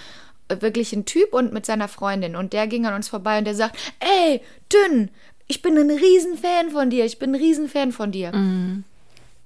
äh, 0.49 0.63
wirklich 0.63 0.95
ein 0.95 1.05
Typ 1.05 1.35
und 1.35 1.53
mit 1.53 1.67
seiner 1.67 1.89
Freundin. 1.89 2.35
Und 2.35 2.55
der 2.55 2.67
ging 2.67 2.87
an 2.87 2.95
uns 2.95 3.09
vorbei 3.09 3.37
und 3.39 3.45
der 3.45 3.55
sagt, 3.57 3.77
ey, 4.01 4.41
Dünn, 4.73 5.11
ich 5.49 5.61
bin 5.61 5.77
ein 5.77 5.91
Riesenfan 5.91 6.71
von 6.71 6.89
dir, 6.89 7.05
ich 7.05 7.19
bin 7.19 7.33
ein 7.35 7.41
Riesenfan 7.41 7.93
von 7.93 8.11
dir. 8.11 8.33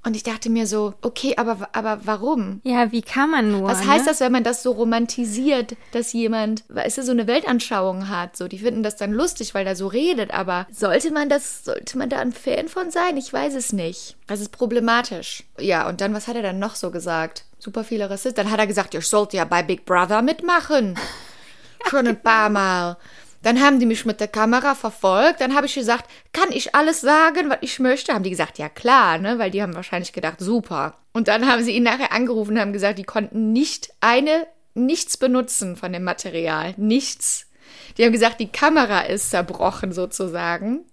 Und 0.03 0.17
ich 0.17 0.23
dachte 0.23 0.49
mir 0.49 0.67
so, 0.67 0.95
okay, 1.03 1.35
aber, 1.37 1.69
aber 1.73 2.01
warum? 2.05 2.63
Ja, 2.65 2.91
wie 2.91 3.03
kann 3.03 3.31
man 3.31 3.53
nur? 3.53 3.69
Was 3.69 3.85
heißt 3.85 4.07
ne? 4.07 4.11
das, 4.11 4.21
wenn 4.21 4.33
man 4.33 4.45
das 4.45 4.63
so 4.63 4.73
romantisiert, 4.73 5.77
dass 5.93 6.15
jemand, 6.15 6.65
weißt 6.69 6.99
du, 6.99 7.03
so 7.03 7.13
eine 7.13 7.27
Weltanschauung 7.27 8.09
hat? 8.09 8.35
So, 8.35 8.49
die 8.49 8.59
finden 8.61 8.83
das 8.83 8.97
dann 8.97 9.13
lustig, 9.13 9.55
weil 9.55 9.67
er 9.67 9.77
so 9.77 9.89
redet, 9.89 10.33
aber 10.33 10.67
sollte 10.71 11.13
man 11.13 11.29
das, 11.29 11.65
sollte 11.65 11.99
man 11.99 12.09
da 12.09 12.19
ein 12.19 12.33
Fan 12.33 12.69
von 12.69 12.91
sein? 12.91 13.19
Ich 13.19 13.31
weiß 13.31 13.55
es 13.55 13.75
nicht. 13.75 14.17
Das 14.27 14.41
ist 14.41 14.53
problematisch. 14.53 15.45
Ja, 15.59 15.87
und 15.87 16.01
dann, 16.01 16.15
was 16.15 16.29
hat 16.29 16.37
er 16.37 16.43
dann 16.43 16.59
noch 16.59 16.77
so 16.77 16.91
gesagt? 16.91 17.45
Super 17.59 17.85
viele 17.85 18.09
Rassisten. 18.09 18.43
Dann 18.43 18.53
hat 18.53 18.59
er 18.59 18.67
gesagt, 18.67 18.95
ihr 18.95 19.03
sollt 19.03 19.35
ja 19.35 19.45
bei 19.45 19.63
Big 19.63 19.85
Brother 19.85 20.23
mitmachen. 20.23 20.99
Schon 21.91 22.07
ein 22.07 22.23
paar 22.23 22.49
Mal. 22.49 22.97
Dann 23.43 23.61
haben 23.61 23.81
die 23.81 23.87
mich 23.87 24.05
mit 24.05 24.21
der 24.21 24.29
Kamera 24.29 24.75
verfolgt. 24.75 25.41
Dann 25.41 25.55
habe 25.55 25.67
ich 25.67 25.75
gesagt, 25.75 26.11
kann 26.33 26.53
ich 26.53 26.75
alles 26.75 27.01
sagen, 27.01 27.49
was 27.49 27.59
ich 27.63 27.79
möchte? 27.79 28.13
Haben 28.13 28.25
die 28.25 28.31
gesagt, 28.31 28.59
ja 28.59 28.69
klar, 28.69 29.19
ne? 29.19 29.39
Weil 29.39 29.51
die 29.51 29.63
haben 29.63 29.75
wahrscheinlich 29.75 30.13
gedacht, 30.13 30.41
super. 30.41 30.99
Und 31.13 31.29
dann 31.29 31.51
haben 31.51 31.63
sie 31.63 31.73
ihn 31.73 31.83
nachher 31.83 32.13
angerufen 32.13 32.53
und 32.53 32.61
haben 32.61 32.73
gesagt, 32.73 32.99
die 32.99 33.05
konnten 33.05 33.53
nicht 33.53 33.93
eine, 34.01 34.47
nichts 34.75 35.17
benutzen 35.17 35.77
von 35.77 35.93
dem 35.93 36.05
Material. 36.05 36.75
Nichts. 36.77 37.47
Die 37.97 38.05
haben 38.05 38.13
gesagt, 38.13 38.41
die 38.41 38.53
Kamera 38.53 39.01
ist 39.01 39.31
zerbrochen 39.31 39.93
sozusagen, 39.93 40.85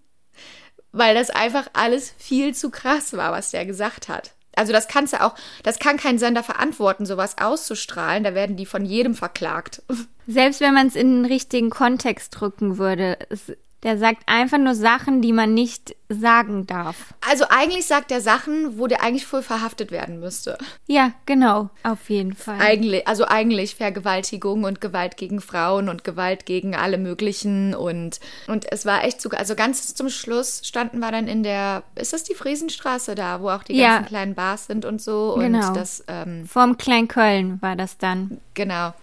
weil 0.91 1.15
das 1.15 1.29
einfach 1.29 1.67
alles 1.73 2.13
viel 2.17 2.55
zu 2.55 2.69
krass 2.69 3.15
war, 3.15 3.31
was 3.31 3.51
der 3.51 3.65
gesagt 3.65 4.07
hat. 4.07 4.31
Also 4.57 4.73
das 4.73 4.87
kannst 4.87 5.13
du 5.13 5.21
auch, 5.21 5.35
das 5.63 5.79
kann 5.79 5.97
kein 5.97 6.19
Sender 6.19 6.43
verantworten, 6.43 7.05
sowas 7.05 7.37
auszustrahlen. 7.39 8.23
Da 8.23 8.33
werden 8.33 8.57
die 8.57 8.65
von 8.65 8.85
jedem 8.85 9.13
verklagt. 9.13 9.81
Selbst 10.27 10.59
wenn 10.59 10.73
man 10.73 10.87
es 10.87 10.95
in 10.95 11.23
den 11.23 11.25
richtigen 11.25 11.69
Kontext 11.69 12.39
drücken 12.39 12.77
würde, 12.77 13.17
es, 13.29 13.53
der 13.87 13.97
sagt 13.97 14.23
einfach 14.25 14.57
nur 14.57 14.75
Sachen, 14.75 15.21
die 15.21 15.31
man 15.31 15.53
nicht 15.53 15.95
sagen 16.09 16.67
darf. 16.67 17.13
Also 17.25 17.45
eigentlich 17.49 17.85
sagt 17.85 18.11
er 18.11 18.19
Sachen, 18.19 18.77
wo 18.77 18.85
der 18.87 19.01
eigentlich 19.01 19.25
voll 19.25 19.41
verhaftet 19.41 19.91
werden 19.91 20.19
müsste. 20.19 20.57
Ja, 20.87 21.13
genau, 21.25 21.69
auf 21.83 22.09
jeden 22.09 22.33
Fall. 22.35 22.57
Eigentlich, 22.59 23.07
also 23.07 23.25
eigentlich 23.25 23.75
Vergewaltigung 23.75 24.65
und 24.65 24.81
Gewalt 24.81 25.15
gegen 25.15 25.39
Frauen 25.39 25.87
und 25.87 26.03
Gewalt 26.03 26.45
gegen 26.45 26.75
alle 26.75 26.97
möglichen 26.97 27.73
und 27.75 28.19
und 28.47 28.69
es 28.71 28.85
war 28.85 29.05
echt 29.05 29.21
sogar, 29.21 29.39
also 29.39 29.55
ganz 29.55 29.95
zum 29.95 30.09
Schluss 30.09 30.61
standen 30.65 30.99
wir 30.99 31.11
dann 31.11 31.27
in 31.29 31.43
der, 31.43 31.83
ist 31.95 32.11
das 32.11 32.23
die 32.23 32.35
Friesenstraße 32.35 33.15
da, 33.15 33.41
wo 33.41 33.49
auch 33.49 33.63
die 33.63 33.77
Ja. 33.77 33.95
ganzen 33.95 34.07
kleinen 34.09 34.35
Bars 34.35 34.67
sind 34.67 34.83
und 34.83 35.01
so 35.01 35.33
und 35.33 35.41
Genau. 35.43 35.73
das 35.73 36.03
ähm, 36.09 36.45
Vorm 36.45 36.77
Kleinköln 36.77 37.61
war 37.61 37.77
das 37.77 37.97
dann. 37.97 38.41
Genau. 38.53 38.93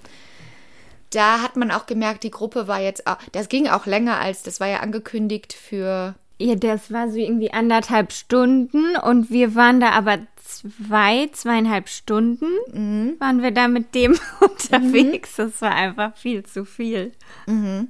Da 1.14 1.40
hat 1.42 1.56
man 1.56 1.70
auch 1.70 1.86
gemerkt, 1.86 2.24
die 2.24 2.30
Gruppe 2.30 2.66
war 2.68 2.80
jetzt 2.80 3.06
auch, 3.06 3.16
das 3.32 3.48
ging 3.48 3.68
auch 3.68 3.86
länger 3.86 4.18
als, 4.20 4.42
das 4.42 4.60
war 4.60 4.66
ja 4.68 4.80
angekündigt 4.80 5.52
für, 5.52 6.14
Ja, 6.38 6.54
das 6.56 6.92
war 6.92 7.08
so 7.10 7.16
irgendwie 7.16 7.52
anderthalb 7.52 8.12
Stunden 8.12 8.96
und 8.96 9.30
wir 9.30 9.54
waren 9.54 9.78
da 9.80 9.90
aber 9.90 10.18
zwei, 10.42 11.28
zweieinhalb 11.32 11.88
Stunden 11.88 12.46
Mhm. 12.72 13.14
waren 13.20 13.42
wir 13.42 13.50
da 13.50 13.68
mit 13.68 13.94
dem 13.94 14.18
unterwegs. 14.40 15.36
Das 15.36 15.62
war 15.62 15.74
einfach 15.74 16.16
viel 16.16 16.44
zu 16.44 16.64
viel. 16.64 17.12
und 17.46 17.88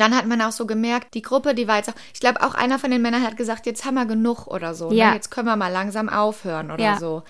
dann 0.00 0.14
hat 0.16 0.26
man 0.26 0.40
auch 0.42 0.52
so 0.52 0.66
gemerkt, 0.66 1.14
die 1.14 1.22
Gruppe, 1.22 1.54
die 1.54 1.66
war 1.66 1.76
jetzt 1.78 1.88
auch, 1.88 1.94
ich 2.12 2.20
glaube 2.20 2.42
auch 2.42 2.54
einer 2.54 2.78
von 2.78 2.90
den 2.90 3.02
Männern 3.02 3.22
hat 3.24 3.36
gesagt, 3.36 3.66
jetzt 3.66 3.84
haben 3.84 3.94
wir 3.94 4.06
genug 4.06 4.46
oder 4.46 4.74
so, 4.74 4.92
Ja. 4.92 5.08
ne? 5.10 5.14
jetzt 5.16 5.30
können 5.30 5.46
wir 5.48 5.56
mal 5.56 5.72
langsam 5.72 6.08
aufhören 6.08 6.70
oder 6.70 6.84
Ja. 6.84 6.98
so. 6.98 7.22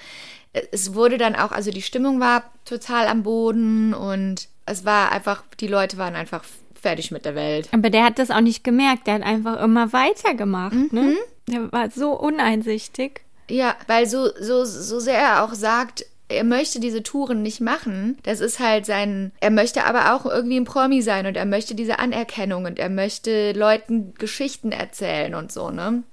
Es 0.73 0.95
wurde 0.95 1.17
dann 1.17 1.37
auch, 1.37 1.53
also 1.53 1.71
die 1.71 1.81
Stimmung 1.83 2.19
war 2.19 2.43
total 2.65 3.07
am 3.07 3.23
Boden 3.23 3.95
und 3.95 4.49
es 4.71 4.85
war 4.85 5.13
einfach, 5.13 5.43
die 5.59 5.67
Leute 5.67 5.99
waren 5.99 6.15
einfach 6.15 6.45
fertig 6.81 7.11
mit 7.11 7.25
der 7.25 7.35
Welt. 7.35 7.69
Aber 7.73 7.91
der 7.91 8.05
hat 8.05 8.19
das 8.19 8.31
auch 8.31 8.41
nicht 8.41 8.65
gemerkt. 8.65 9.07
Der 9.07 9.15
hat 9.15 9.23
einfach 9.23 9.63
immer 9.63 9.93
weitergemacht. 9.93 10.75
Mhm. 10.75 10.89
Ne? 10.93 11.17
Der 11.49 11.73
war 11.73 11.91
so 11.91 12.13
uneinsichtig. 12.13 13.23
Ja, 13.49 13.75
weil 13.87 14.07
so, 14.07 14.29
so, 14.41 14.65
so 14.65 15.01
sehr 15.01 15.19
er 15.19 15.45
auch 15.45 15.55
sagt, 15.55 16.07
er 16.29 16.45
möchte 16.45 16.79
diese 16.79 17.03
Touren 17.03 17.43
nicht 17.43 17.61
machen. 17.61 18.17
Das 18.23 18.41
ist 18.41 18.61
halt 18.61 18.87
sein, 18.87 19.33
er 19.41 19.51
möchte 19.51 19.85
aber 19.85 20.15
auch 20.15 20.25
irgendwie 20.25 20.59
ein 20.59 20.65
Promi 20.65 21.03
sein 21.03 21.27
und 21.27 21.37
er 21.37 21.45
möchte 21.45 21.75
diese 21.75 21.99
Anerkennung 21.99 22.67
und 22.67 22.79
er 22.79 22.89
möchte 22.89 23.53
Leuten 23.53 24.15
Geschichten 24.15 24.71
erzählen 24.71 25.35
und 25.35 25.51
so, 25.51 25.71
ne? 25.71 26.05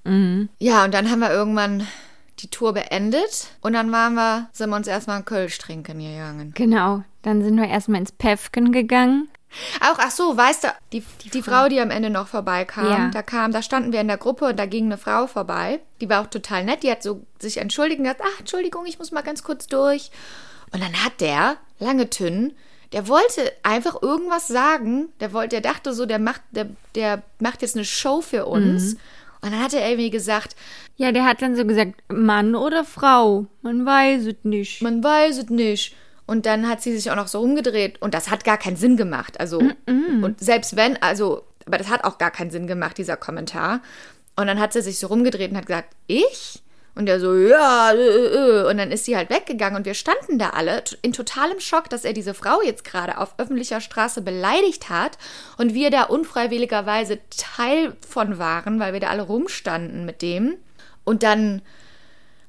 Ja, 0.58 0.84
und 0.84 0.94
dann 0.96 1.12
haben 1.12 1.20
wir 1.20 1.32
irgendwann 1.32 1.86
die 2.40 2.50
Tour 2.50 2.74
beendet 2.74 3.48
und 3.62 3.74
dann 3.74 3.92
waren 3.92 4.14
wir, 4.14 4.50
sind 4.54 4.70
wir 4.70 4.76
uns 4.76 4.88
erstmal 4.88 5.18
einen 5.18 5.26
Kölsch 5.26 5.58
trinken 5.58 6.00
gegangen. 6.00 6.52
Genau. 6.56 7.04
Dann 7.24 7.44
sind 7.44 7.58
wir 7.58 7.68
erstmal 7.68 8.00
ins 8.00 8.12
Päffken 8.12 8.72
gegangen. 8.72 9.30
Auch, 9.82 9.98
ach 10.00 10.12
so, 10.12 10.36
weißt 10.36 10.66
du, 10.66 10.68
die, 10.92 11.04
die, 11.34 11.42
Frau, 11.42 11.68
die 11.70 11.80
am 11.80 11.90
Ende 11.90 12.10
noch 12.10 12.28
vorbeikam, 12.28 12.86
Ja. 12.86 13.10
da 13.10 13.22
kam, 13.24 13.52
da 13.52 13.62
standen 13.62 13.92
wir 13.92 14.02
in 14.02 14.08
der 14.08 14.18
Gruppe 14.18 14.46
und 14.46 14.60
da 14.60 14.66
ging 14.66 14.86
eine 14.86 14.98
Frau 14.98 15.26
vorbei. 15.26 15.80
Die 16.02 16.10
war 16.10 16.22
auch 16.22 16.28
total 16.28 16.64
nett. 16.66 16.84
Die 16.84 16.92
hat 16.92 17.02
so 17.02 17.26
sich 17.40 17.58
entschuldigt 17.58 18.00
und 18.00 18.04
gesagt, 18.06 18.22
ach, 18.24 18.40
Entschuldigung, 18.40 18.86
ich 18.86 19.00
muss 19.00 19.12
mal 19.12 19.24
ganz 19.24 19.44
kurz 19.44 19.68
durch. 19.68 20.12
Und 20.74 20.84
dann 20.84 21.04
hat 21.04 21.22
der, 21.22 21.58
lange 21.80 22.10
Tünn, 22.10 22.54
der 22.92 23.08
wollte 23.08 23.52
einfach 23.64 24.02
irgendwas 24.02 24.48
sagen. 24.48 25.10
Der 25.22 25.34
wollte, 25.34 25.60
der 25.60 25.72
dachte 25.72 25.94
so, 25.94 26.06
der 26.06 26.20
macht, 26.20 26.42
der, 26.52 26.68
der 26.96 27.24
macht 27.40 27.62
jetzt 27.62 27.76
eine 27.76 27.86
Show 27.86 28.22
für 28.22 28.46
uns. 28.46 28.96
Und 29.42 29.52
dann 29.52 29.62
hat 29.62 29.74
er 29.74 29.88
irgendwie 29.88 30.10
gesagt, 30.10 30.56
Ja, 30.96 31.12
der 31.12 31.26
hat 31.26 31.42
dann 31.42 31.56
so 31.56 31.66
gesagt, 31.66 31.94
Mann 32.12 32.56
oder 32.56 32.84
Frau, 32.84 33.46
man 33.62 33.86
weiß 33.86 34.26
es 34.26 34.36
nicht. 34.44 34.82
man 34.82 35.04
weiß 35.04 35.38
es 35.38 35.50
nicht. 35.50 35.96
Und 36.26 36.46
dann 36.46 36.68
hat 36.68 36.82
sie 36.82 36.96
sich 36.96 37.10
auch 37.10 37.16
noch 37.16 37.28
so 37.28 37.40
umgedreht 37.40 38.02
und 38.02 38.14
das 38.14 38.30
hat 38.30 38.44
gar 38.44 38.58
keinen 38.58 38.76
Sinn 38.76 38.98
gemacht. 38.98 39.40
Also, 39.40 39.60
und 40.22 40.40
selbst 40.42 40.76
wenn, 40.76 41.02
also, 41.02 41.44
aber 41.66 41.78
das 41.78 41.90
hat 41.90 42.04
auch 42.04 42.18
gar 42.18 42.32
keinen 42.32 42.52
Sinn 42.52 42.68
gemacht, 42.68 42.98
dieser 42.98 43.16
Kommentar. 43.16 43.82
Und 44.36 44.48
dann 44.48 44.60
hat 44.60 44.74
sie 44.74 44.82
sich 44.82 45.00
so 45.00 45.08
rumgedreht 45.08 45.52
und 45.52 45.58
hat 45.58 45.66
gesagt, 45.66 45.96
ich? 46.08 46.62
Und 46.98 47.08
er 47.08 47.20
so, 47.20 47.36
ja, 47.36 47.92
äh, 47.92 47.98
äh. 47.98 48.62
äh. 48.62 48.70
und 48.70 48.78
dann 48.78 48.92
ist 48.92 49.06
sie 49.06 49.16
halt 49.16 49.30
weggegangen 49.30 49.78
und 49.78 49.86
wir 49.86 49.94
standen 49.94 50.40
da 50.40 50.50
alle 50.50 50.84
in 51.04 51.14
totalem 51.14 51.60
Schock, 51.60 51.90
dass 51.90 52.06
er 52.06 52.14
diese 52.14 52.34
Frau 52.34 52.62
jetzt 52.64 52.84
gerade 52.84 53.20
auf 53.20 53.36
öffentlicher 53.38 53.82
Straße 53.82 54.22
beleidigt 54.22 54.90
hat 54.90 55.20
und 55.58 55.76
wir 55.76 55.92
da 55.92 56.04
unfreiwilligerweise 56.04 57.20
Teil 57.30 57.96
von 58.08 58.40
waren, 58.40 58.80
weil 58.80 58.94
wir 58.94 59.00
da 59.00 59.10
alle 59.10 59.22
rumstanden 59.22 60.06
mit 60.06 60.24
dem. 60.24 60.56
Und 61.04 61.22
dann 61.22 61.62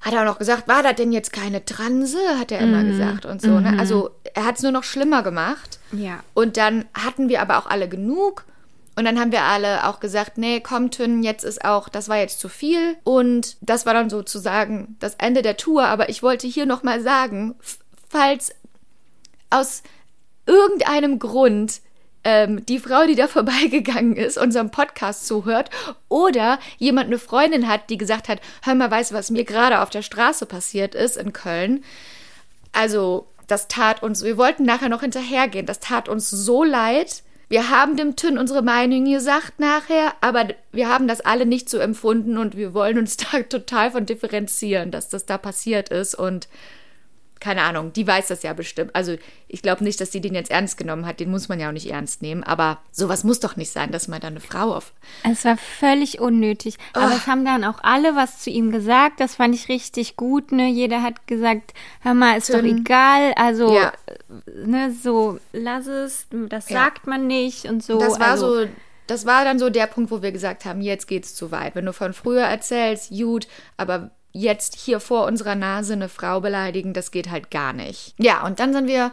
hat 0.01 0.15
er 0.15 0.21
auch 0.21 0.27
noch 0.27 0.39
gesagt, 0.39 0.67
war 0.67 0.83
da 0.83 0.93
denn 0.93 1.13
jetzt 1.13 1.33
keine 1.33 1.65
Transe, 1.65 2.19
hat 2.39 2.51
er 2.53 2.61
immer 2.61 2.85
gesagt 2.85 3.27
und 3.27 3.43
so. 3.43 3.61
Ne? 3.61 3.77
Also 3.79 4.11
er 4.33 4.45
hat 4.47 4.57
es 4.57 4.63
nur 4.63 4.73
noch 4.73 4.85
schlimmer 4.85 5.23
gemacht. 5.23 5.79
Ja. 5.93 6.21
Und 6.35 6.57
dann 6.57 6.87
hatten 6.95 7.29
wir 7.29 7.43
aber 7.43 7.59
auch 7.59 7.67
alle 7.67 7.89
genug. 7.89 8.45
Und 8.99 9.05
dann 9.05 9.21
haben 9.21 9.31
wir 9.31 9.45
alle 9.45 9.87
auch 9.87 10.01
gesagt, 10.01 10.39
nee, 10.39 10.59
komm, 10.59 10.91
Tün, 10.91 11.23
jetzt 11.23 11.45
ist 11.45 11.65
auch, 11.65 11.89
das 11.89 12.09
war 12.09 12.17
jetzt 12.17 12.41
zu 12.41 12.49
viel. 12.49 12.97
Und 13.05 13.57
das 13.61 13.87
war 13.87 13.95
dann 13.95 14.11
sozusagen 14.11 14.97
das 14.99 15.15
Ende 15.15 15.43
der 15.43 15.57
Tour. 15.57 15.85
Aber 15.85 16.09
ich 16.09 16.25
wollte 16.25 16.49
hier 16.49 16.67
nochmal 16.67 17.01
sagen, 17.01 17.55
falls 18.09 18.51
aus 19.51 19.85
irgendeinem 20.47 21.21
Grund 21.21 21.81
ähm, 22.25 22.67
die 22.67 22.81
Frau, 22.81 23.07
die 23.07 23.15
da 23.15 23.29
vorbeigegangen 23.29 24.17
ist, 24.17 24.37
unserem 24.37 24.73
Podcast 24.73 25.29
zuhört 25.29 25.71
oder 26.09 26.59
jemand 26.79 27.07
eine 27.07 27.21
Freundin 27.21 27.69
hat, 27.69 27.91
die 27.91 27.99
gesagt 27.99 28.29
hat, 28.29 28.41
hör 28.63 28.75
mal, 28.75 28.91
weißt 28.91 29.13
du, 29.13 29.15
was 29.15 29.31
mir 29.31 29.45
gerade 29.45 29.81
auf 29.81 29.91
der 29.91 30.03
Straße 30.03 30.45
passiert 30.45 30.97
ist 30.97 31.17
in 31.17 31.33
Köln? 31.33 31.85
Also, 32.73 33.29
das 33.47 33.69
tat 33.69 34.03
uns, 34.03 34.25
wir 34.25 34.37
wollten 34.39 34.65
nachher 34.65 34.89
noch 34.89 35.03
hinterhergehen, 35.03 35.67
das 35.67 35.79
tat 35.79 36.09
uns 36.09 36.29
so 36.31 36.65
leid. 36.65 37.23
Wir 37.49 37.71
haben 37.71 37.97
dem 37.97 38.15
Tünn 38.15 38.37
unsere 38.37 38.63
Meinung 38.63 39.07
gesagt 39.11 39.59
nachher, 39.59 40.13
aber 40.21 40.49
wir 40.71 40.89
haben 40.89 41.09
das 41.09 41.23
alle 41.23 41.47
nicht 41.47 41.71
so 41.71 41.79
empfunden 41.79 42.37
und 42.37 42.57
wir 42.57 42.75
wollen 42.75 42.99
uns 42.99 43.17
da 43.33 43.43
total 43.43 43.91
von 43.91 44.07
differenzieren, 44.07 44.91
dass 44.91 45.09
das 45.09 45.25
da 45.25 45.39
passiert 45.39 45.89
ist. 45.89 46.15
Und 46.15 46.49
keine 47.41 47.63
Ahnung, 47.63 47.93
die 47.93 48.07
weiß 48.07 48.29
das 48.29 48.43
ja 48.43 48.53
bestimmt. 48.53 48.95
Also 48.95 49.17
ich 49.47 49.63
glaube 49.63 49.85
nicht, 49.85 50.01
dass 50.01 50.13
sie 50.13 50.21
den 50.21 50.35
jetzt 50.35 50.51
ernst 50.51 50.77
genommen 50.77 51.07
hat. 51.07 51.21
Den 51.21 51.31
muss 51.31 51.49
man 51.49 51.59
ja 51.61 51.69
auch 51.69 51.73
nicht 51.73 51.91
ernst 51.91 52.23
nehmen. 52.23 52.43
Aber 52.43 52.79
sowas 52.93 53.25
muss 53.25 53.41
doch 53.41 53.57
nicht 53.57 53.71
sein, 53.73 53.91
dass 53.93 54.09
man 54.09 54.21
da 54.21 54.29
eine 54.29 54.41
Frau 54.41 54.75
auf. 54.75 54.93
Es 55.25 55.45
war 55.45 55.57
völlig 55.57 56.21
unnötig. 56.21 56.77
Aber 56.93 57.15
es 57.15 57.27
haben 57.27 57.45
dann 57.45 57.65
auch 57.65 57.83
alle 57.83 58.17
was 58.17 58.41
zu 58.41 58.51
ihm 58.51 58.71
gesagt. 58.73 59.21
Das 59.21 59.37
fand 59.37 59.55
ich 59.55 59.69
richtig 59.69 60.17
gut. 60.17 60.53
Ne? 60.53 60.69
Jeder 60.69 61.03
hat 61.03 61.27
gesagt, 61.27 61.75
hör 62.01 62.15
mal, 62.15 62.37
ist 62.39 62.53
doch 62.53 62.61
Tim. 62.61 62.79
egal. 62.79 63.33
Also, 63.37 63.75
Ja. 63.75 63.93
ne, 64.67 64.93
so, 64.93 65.39
lass 65.53 65.87
es, 65.87 66.27
das 66.31 66.69
Ja. 66.69 66.77
sagt 66.85 67.07
man 67.07 67.27
nicht 67.27 67.65
und 67.67 67.83
so. 67.83 67.99
Das 67.99 68.19
war 68.21 68.29
also, 68.33 68.63
so. 68.65 68.69
Das 69.07 69.25
war 69.25 69.43
dann 69.45 69.59
so 69.59 69.71
der 69.71 69.87
Punkt, 69.87 70.11
wo 70.11 70.21
wir 70.21 70.33
gesagt 70.33 70.67
haben, 70.67 70.83
jetzt 70.83 71.07
geht's 71.07 71.35
zu 71.35 71.51
weit. 71.51 71.75
Wenn 71.75 71.87
du 71.87 71.95
von 71.95 72.13
früher 72.13 72.43
erzählst, 72.43 73.11
gut, 73.11 73.49
aber 73.79 74.11
jetzt 74.33 74.77
hier 74.77 75.01
vor 75.01 75.27
unserer 75.27 75.55
Nase 75.55 75.95
eine 75.95 76.09
Frau 76.09 76.41
beleidigen, 76.41 76.93
das 76.93 77.11
geht 77.11 77.31
halt 77.31 77.51
gar 77.51 77.73
nicht. 77.73 78.15
Ja, 78.19 78.45
und 78.47 78.61
dann 78.61 78.73
sind 78.73 78.87
wir 78.87 79.11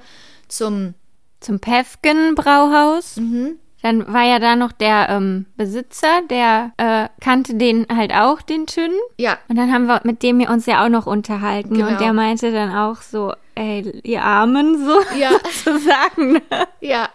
zum 0.48 0.94
Zum 1.40 1.60
Pefken 1.60 2.36
Brauhaus. 2.36 3.18
Mhm. 3.18 3.58
Dann 3.82 4.12
war 4.12 4.24
ja 4.24 4.40
da 4.40 4.56
noch 4.56 4.72
der 4.72 5.10
ähm, 5.10 5.46
Besitzer, 5.58 6.22
der 6.30 6.72
äh, 6.78 7.08
kannte 7.22 7.54
den 7.54 7.86
halt 7.96 8.12
auch, 8.14 8.42
den 8.42 8.66
Tünn. 8.66 8.92
ja, 9.20 9.38
Und 9.48 9.58
dann 9.58 9.72
haben 9.72 9.86
wir 9.86 10.02
mit 10.04 10.24
dem 10.24 10.40
wir 10.40 10.50
uns 10.50 10.66
ja 10.66 10.84
auch 10.84 10.90
noch 10.90 11.06
unterhalten. 11.06 11.76
Genau. 11.76 11.90
Und 11.90 12.02
der 12.02 12.12
meinte 12.14 12.52
dann 12.52 12.76
auch 12.76 13.02
so, 13.04 13.34
ey, 13.54 14.00
ihr 14.04 14.24
Armen, 14.24 14.84
so 14.84 15.02
Ja. 15.16 15.30
zu 15.64 15.78
sagen. 15.78 16.34
Ne? 16.34 16.42
Ja, 16.82 17.10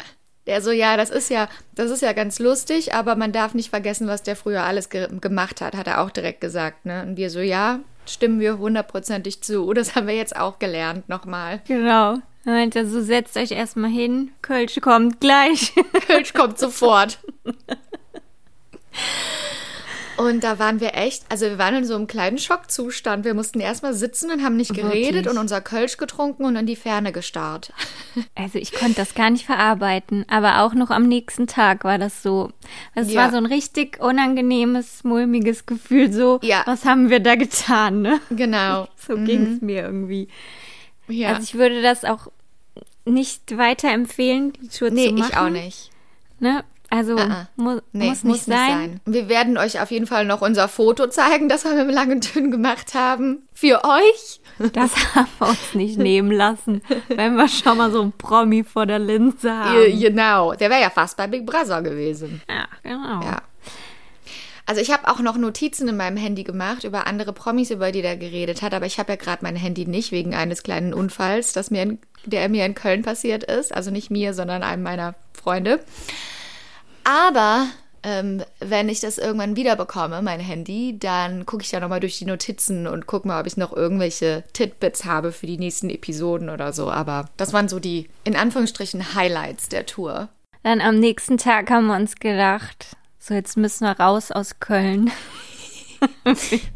der 0.46 0.62
so, 0.62 0.70
ja, 0.70 0.96
das 0.96 1.11
ist 1.11 1.29
ja, 1.29 1.48
das 1.74 1.90
ist 1.90 2.03
ja 2.03 2.12
ganz 2.12 2.38
lustig, 2.38 2.94
aber 2.94 3.16
man 3.16 3.33
darf 3.33 3.53
nicht 3.55 3.70
vergessen, 3.70 4.07
was 4.07 4.22
der 4.22 4.37
früher 4.37 4.62
alles 4.62 4.90
ge 4.90 5.09
gemacht 5.20 5.61
hat, 5.61 5.77
hat 5.77 5.88
er 5.88 6.01
auch 6.01 6.11
direkt 6.11 6.40
gesagt, 6.40 6.87
ne? 6.87 7.03
Und 7.03 7.16
wir 7.16 7.31
so, 7.31 7.40
ja, 7.40 7.81
stimmen 8.12 8.40
wir 8.40 8.59
hundertprozentig 8.59 9.42
zu. 9.42 9.73
Das 9.73 9.94
haben 9.94 10.07
wir 10.07 10.16
jetzt 10.16 10.37
auch 10.37 10.59
gelernt 10.59 11.09
nochmal. 11.09 11.61
Genau. 11.66 12.18
Er 12.44 12.53
meinte, 12.53 12.88
so 12.88 13.03
setzt 13.03 13.37
euch 13.37 13.51
erstmal 13.51 13.90
hin, 13.90 14.33
Kölsch 14.40 14.81
kommt 14.81 15.20
gleich. 15.20 15.73
Kölsch 16.07 16.33
kommt 16.33 16.59
sofort. 16.59 17.18
Und 20.20 20.44
da 20.44 20.59
waren 20.59 20.80
wir 20.80 20.94
echt, 20.94 21.24
also 21.30 21.46
wir 21.46 21.56
waren 21.56 21.74
in 21.76 21.85
so 21.87 21.94
einem 21.94 22.06
kleinen 22.06 22.37
Schockzustand. 22.37 23.24
Wir 23.24 23.33
mussten 23.33 23.59
erstmal 23.59 23.94
sitzen 23.94 24.30
und 24.30 24.44
haben 24.44 24.56
nicht 24.56 24.74
geredet 24.74 25.14
Wirklich? 25.14 25.28
und 25.30 25.38
unser 25.38 25.62
Kölsch 25.62 25.96
getrunken 25.96 26.44
und 26.44 26.56
in 26.56 26.66
die 26.66 26.76
Ferne 26.76 27.11
gestarrt. 27.12 27.72
Also 28.35 28.59
ich 28.59 28.72
konnte 28.72 28.96
das 28.96 29.14
gar 29.14 29.30
nicht 29.30 29.46
verarbeiten, 29.46 30.24
aber 30.28 30.62
auch 30.62 30.74
noch 30.74 30.90
am 30.90 31.04
nächsten 31.04 31.46
Tag 31.46 31.85
war 31.85 31.96
das 31.96 32.22
so. 32.24 32.50
Es 32.94 33.12
Ja. 33.12 33.22
war 33.22 33.30
so 33.30 33.37
ein 33.37 33.46
richtig 33.46 34.00
unangenehmes, 34.00 35.04
mulmiges 35.04 35.64
Gefühl, 35.64 36.12
so, 36.12 36.40
Ja. 36.42 36.62
was 36.66 36.85
haben 36.85 37.09
wir 37.09 37.20
da 37.20 37.37
getan, 37.37 38.02
ne? 38.02 38.20
Genau. 38.30 38.88
So 38.96 39.14
ging 39.16 39.54
es 39.54 39.62
mir 39.62 39.83
irgendwie. 39.83 40.28
Ja. 41.09 41.28
Also 41.30 41.42
ich 41.44 41.54
würde 41.54 41.83
das 41.83 42.04
auch 42.04 42.28
nicht 43.04 43.56
weiterempfehlen, 43.56 44.52
die 44.54 44.68
Tour 44.68 44.90
nee, 44.90 45.09
zu 45.09 45.14
machen. 45.14 45.30
ich 45.30 45.37
auch 45.37 45.50
nicht. 45.50 45.90
Ne? 46.40 46.64
Also 46.90 47.16
Ah, 47.16 47.31
ah. 47.31 47.48
mu 47.55 47.79
Nee, 47.92 48.09
muss 48.09 48.24
nicht 48.24 48.44
sein. 48.44 49.00
Wir 49.07 49.29
werden 49.29 49.57
euch 49.57 49.81
auf 49.81 49.92
jeden 49.92 50.09
Fall 50.09 50.24
noch 50.24 50.42
unser 50.42 50.66
Foto 50.66 51.07
zeigen, 51.07 51.48
das 51.48 51.64
wir 51.64 51.85
mit 51.85 51.94
langen 51.94 52.20
Tönen 52.20 52.50
gemacht 52.50 52.94
haben. 52.94 53.46
Für 53.55 53.83
euch. 53.85 54.40
Das 54.72 54.92
haben 55.14 55.29
wir 55.38 55.48
uns 55.48 55.74
nicht 55.74 55.98
nehmen 56.11 56.33
lassen, 56.33 56.83
wenn 57.09 57.37
wir 57.37 57.48
schon 57.48 57.79
mal 57.79 57.92
so 57.92 58.03
einen 58.03 58.12
Promi 58.12 58.64
vor 58.64 58.87
der 58.87 58.98
Linse 58.98 59.55
haben. 59.55 60.00
Genau. 60.00 60.55
Der 60.55 60.68
wäre 60.68 60.81
ja 60.83 60.90
fast 60.90 61.16
bei 61.16 61.29
Big 61.29 61.46
Brother 61.46 61.81
gewesen. 61.81 62.42
Ja, 62.48 62.66
genau. 62.83 63.22
Ja. 63.24 63.42
Also 64.66 64.83
ich 64.83 64.92
habe 64.92 65.09
auch 65.09 65.20
noch 65.20 65.37
Notizen 65.37 65.88
in 65.88 65.96
meinem 65.96 66.16
Handy 66.16 66.44
gemacht 66.44 66.85
über 66.85 67.07
andere 67.07 67.33
Promis, 67.33 67.70
über 67.70 67.90
die 67.90 68.03
der 68.03 68.16
geredet 68.16 68.62
hat, 68.62 68.74
aber 68.74 68.87
ich 68.87 68.98
habe 68.98 69.12
ja 69.12 69.16
gerade 69.16 69.42
mein 69.42 69.57
Handy 69.57 69.85
nicht 69.87 70.12
wegen 70.12 70.35
eines 70.35 70.62
kleinen 70.62 70.94
Unfalls, 70.94 71.53
das 71.53 71.70
mir 71.70 71.83
in, 71.83 71.98
der 72.24 72.48
mir 72.48 72.64
in 72.66 72.74
Köln 72.74 73.03
passiert 73.03 73.42
ist. 73.44 73.74
Also 73.74 73.90
nicht 73.90 74.11
mir, 74.11 74.35
sondern 74.35 74.62
einem 74.62 74.83
meiner 74.83 75.14
Freunde. 75.33 75.81
Aber 77.04 77.66
ähm, 78.02 78.42
wenn 78.60 78.88
ich 78.88 79.00
das 79.00 79.18
irgendwann 79.18 79.56
wieder 79.56 79.76
bekomme, 79.76 80.22
mein 80.22 80.40
Handy, 80.40 80.98
dann 80.98 81.44
gucke 81.44 81.62
ich 81.62 81.70
da 81.70 81.80
nochmal 81.80 82.00
durch 82.00 82.18
die 82.18 82.24
Notizen 82.24 82.86
und 82.86 83.06
gucke 83.06 83.28
mal, 83.28 83.40
ob 83.40 83.46
ich 83.46 83.56
noch 83.56 83.74
irgendwelche 83.74 84.44
Titbits 84.52 85.04
habe 85.04 85.32
für 85.32 85.46
die 85.46 85.58
nächsten 85.58 85.90
Episoden 85.90 86.48
oder 86.48 86.72
so. 86.72 86.90
Aber 86.90 87.28
das 87.36 87.52
waren 87.52 87.68
so 87.68 87.78
die, 87.78 88.08
in 88.24 88.36
Anführungsstrichen, 88.36 89.14
Highlights 89.14 89.68
der 89.68 89.86
Tour. 89.86 90.28
Dann 90.62 90.80
am 90.80 90.98
nächsten 90.98 91.38
Tag 91.38 91.70
haben 91.70 91.86
wir 91.86 91.96
uns 91.96 92.16
gedacht, 92.16 92.96
so 93.18 93.34
jetzt 93.34 93.56
müssen 93.56 93.84
wir 93.84 93.98
raus 93.98 94.30
aus 94.30 94.60
Köln. 94.60 95.10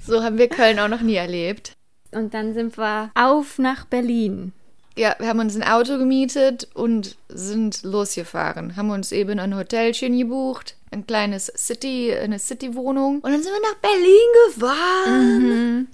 So 0.07 0.23
haben 0.23 0.37
wir 0.37 0.51
Köln 0.51 0.79
auch 0.79 0.89
noch 0.89 1.01
nie 1.01 1.15
erlebt. 1.15 1.73
Und 2.11 2.35
dann 2.35 2.53
sind 2.53 2.77
wir 2.77 3.11
auf 3.15 3.59
nach 3.59 3.87
Berlin. 3.87 4.53
Ja, 4.97 5.17
wir 5.19 5.27
haben 5.27 5.41
uns 5.41 5.57
ein 5.57 5.65
Auto 5.65 5.99
gemietet 5.99 6.69
und 6.75 7.17
sind 7.29 7.83
losgefahren. 7.83 8.77
Haben 8.77 8.91
uns 8.91 9.11
eben 9.11 9.41
ein 9.41 9.57
Hotelchen 9.57 10.17
gebucht, 10.17 10.77
ein 10.93 11.05
kleines 11.05 11.53
City, 11.57 12.15
eine 12.15 12.39
City-Wohnung. 12.39 13.17
Und 13.17 13.33
dann 13.33 13.43
sind 13.43 13.53
wir 13.53 13.61
nach 13.61 13.75
Berlin 13.81 14.29
gefahren. 14.47 15.89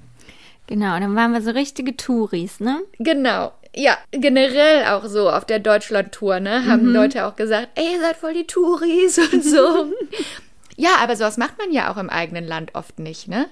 Genau, 0.67 1.01
dann 1.01 1.17
waren 1.17 1.33
wir 1.33 1.41
so 1.41 1.51
richtige 1.51 1.97
Touris, 1.97 2.61
ne? 2.61 2.83
Genau. 2.99 3.53
Ja, 3.75 3.97
generell 4.11 4.85
auch 4.85 5.07
so 5.07 5.31
auf 5.31 5.47
der 5.47 5.61
Deutschland-Tour, 5.61 6.41
ne? 6.41 6.67
Haben 6.67 6.93
Leute 6.93 7.27
auch 7.27 7.37
gesagt, 7.37 7.69
ey, 7.77 7.95
ihr 7.95 8.01
seid 8.01 8.17
voll 8.17 8.35
die 8.35 8.47
Touris 8.47 9.19
und 9.33 9.43
so. 9.43 9.87
ja, 10.77 10.91
aber 11.01 11.17
sowas 11.17 11.39
macht 11.39 11.57
man 11.57 11.73
ja 11.73 11.91
auch 11.91 11.97
im 11.97 12.11
eigenen 12.11 12.47
Land 12.47 12.75
oft 12.75 12.99
nicht, 12.99 13.29
ne? 13.29 13.47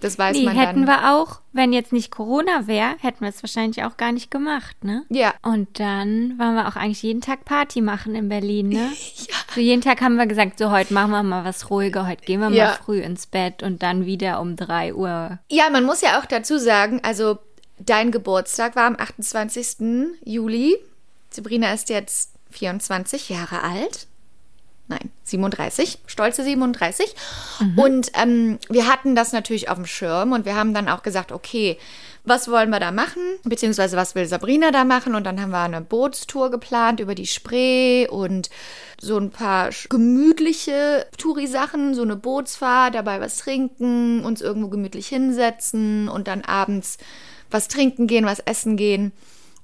Das 0.00 0.18
weiß 0.18 0.36
Nee, 0.36 0.44
man 0.44 0.56
hätten 0.56 0.86
dann. 0.86 0.88
wir 1.02 1.12
auch, 1.14 1.40
wenn 1.52 1.72
jetzt 1.72 1.92
nicht 1.92 2.10
Corona 2.10 2.66
wäre, 2.66 2.94
hätten 3.00 3.20
wir 3.20 3.28
es 3.28 3.42
wahrscheinlich 3.42 3.84
auch 3.84 3.96
gar 3.96 4.12
nicht 4.12 4.30
gemacht, 4.30 4.82
ne? 4.82 5.04
Ja. 5.10 5.34
Und 5.42 5.78
dann 5.78 6.38
waren 6.38 6.54
wir 6.54 6.68
auch 6.68 6.76
eigentlich 6.76 7.02
jeden 7.02 7.20
Tag 7.20 7.44
Party 7.44 7.80
machen 7.82 8.14
in 8.14 8.28
Berlin, 8.28 8.70
ne? 8.70 8.90
So 9.54 9.60
jeden 9.60 9.82
Tag 9.82 10.00
haben 10.00 10.14
wir 10.16 10.26
gesagt, 10.26 10.58
so 10.58 10.70
heute 10.70 10.94
machen 10.94 11.10
wir 11.10 11.22
mal 11.24 11.44
was 11.44 11.70
ruhiger, 11.70 12.06
heute 12.06 12.24
gehen 12.24 12.40
wir 12.40 12.50
Ja. 12.50 12.66
mal 12.66 12.72
früh 12.74 13.00
ins 13.00 13.26
Bett 13.26 13.62
und 13.64 13.82
dann 13.82 14.06
wieder 14.06 14.40
um 14.40 14.54
drei 14.56 14.94
Uhr. 14.94 15.38
Ja, 15.50 15.68
man 15.70 15.84
muss 15.84 16.00
ja 16.02 16.20
auch 16.20 16.24
dazu 16.26 16.56
sagen, 16.58 17.00
also 17.02 17.38
dein 17.80 18.10
Geburtstag 18.12 18.76
war 18.76 18.84
am 18.86 18.96
28. 18.96 20.16
Juli. 20.24 20.76
Sabrina 21.30 21.72
ist 21.72 21.88
jetzt 21.90 22.32
24 22.50 23.28
Jahre 23.28 23.62
alt. 23.62 24.06
Nein, 24.90 25.10
37, 25.24 26.00
stolze 26.06 26.42
37. 26.42 27.14
Und 27.76 28.10
ähm, 28.14 28.58
wir 28.68 28.88
hatten 28.88 29.14
das 29.14 29.32
natürlich 29.32 29.68
auf 29.70 29.76
dem 29.76 29.86
Schirm 29.86 30.32
und 30.32 30.44
wir 30.44 30.56
haben 30.56 30.74
dann 30.74 30.88
auch 30.88 31.02
gesagt, 31.02 31.32
okay, 31.32 31.78
was 32.24 32.50
wollen 32.50 32.68
wir 32.70 32.80
da 32.80 32.90
machen? 32.90 33.22
Beziehungsweise 33.44 33.96
was 33.96 34.14
will 34.14 34.26
Sabrina 34.26 34.72
da 34.72 34.84
machen? 34.84 35.14
Und 35.14 35.24
dann 35.24 35.40
haben 35.40 35.52
wir 35.52 35.60
eine 35.60 35.80
Bootstour 35.80 36.50
geplant 36.50 37.00
über 37.00 37.14
die 37.14 37.26
Spree 37.26 38.06
und 38.08 38.50
so 39.00 39.16
ein 39.16 39.30
paar 39.30 39.70
gemütliche 39.88 41.06
Touri-Sachen, 41.16 41.94
so 41.94 42.02
eine 42.02 42.16
Bootsfahrt, 42.16 42.94
dabei 42.94 43.20
was 43.20 43.38
trinken, 43.38 44.22
uns 44.24 44.42
irgendwo 44.42 44.68
gemütlich 44.68 45.06
hinsetzen 45.06 46.08
und 46.08 46.28
dann 46.28 46.42
abends 46.42 46.98
was 47.50 47.68
trinken 47.68 48.06
gehen, 48.06 48.26
was 48.26 48.40
essen 48.40 48.76
gehen. 48.76 49.12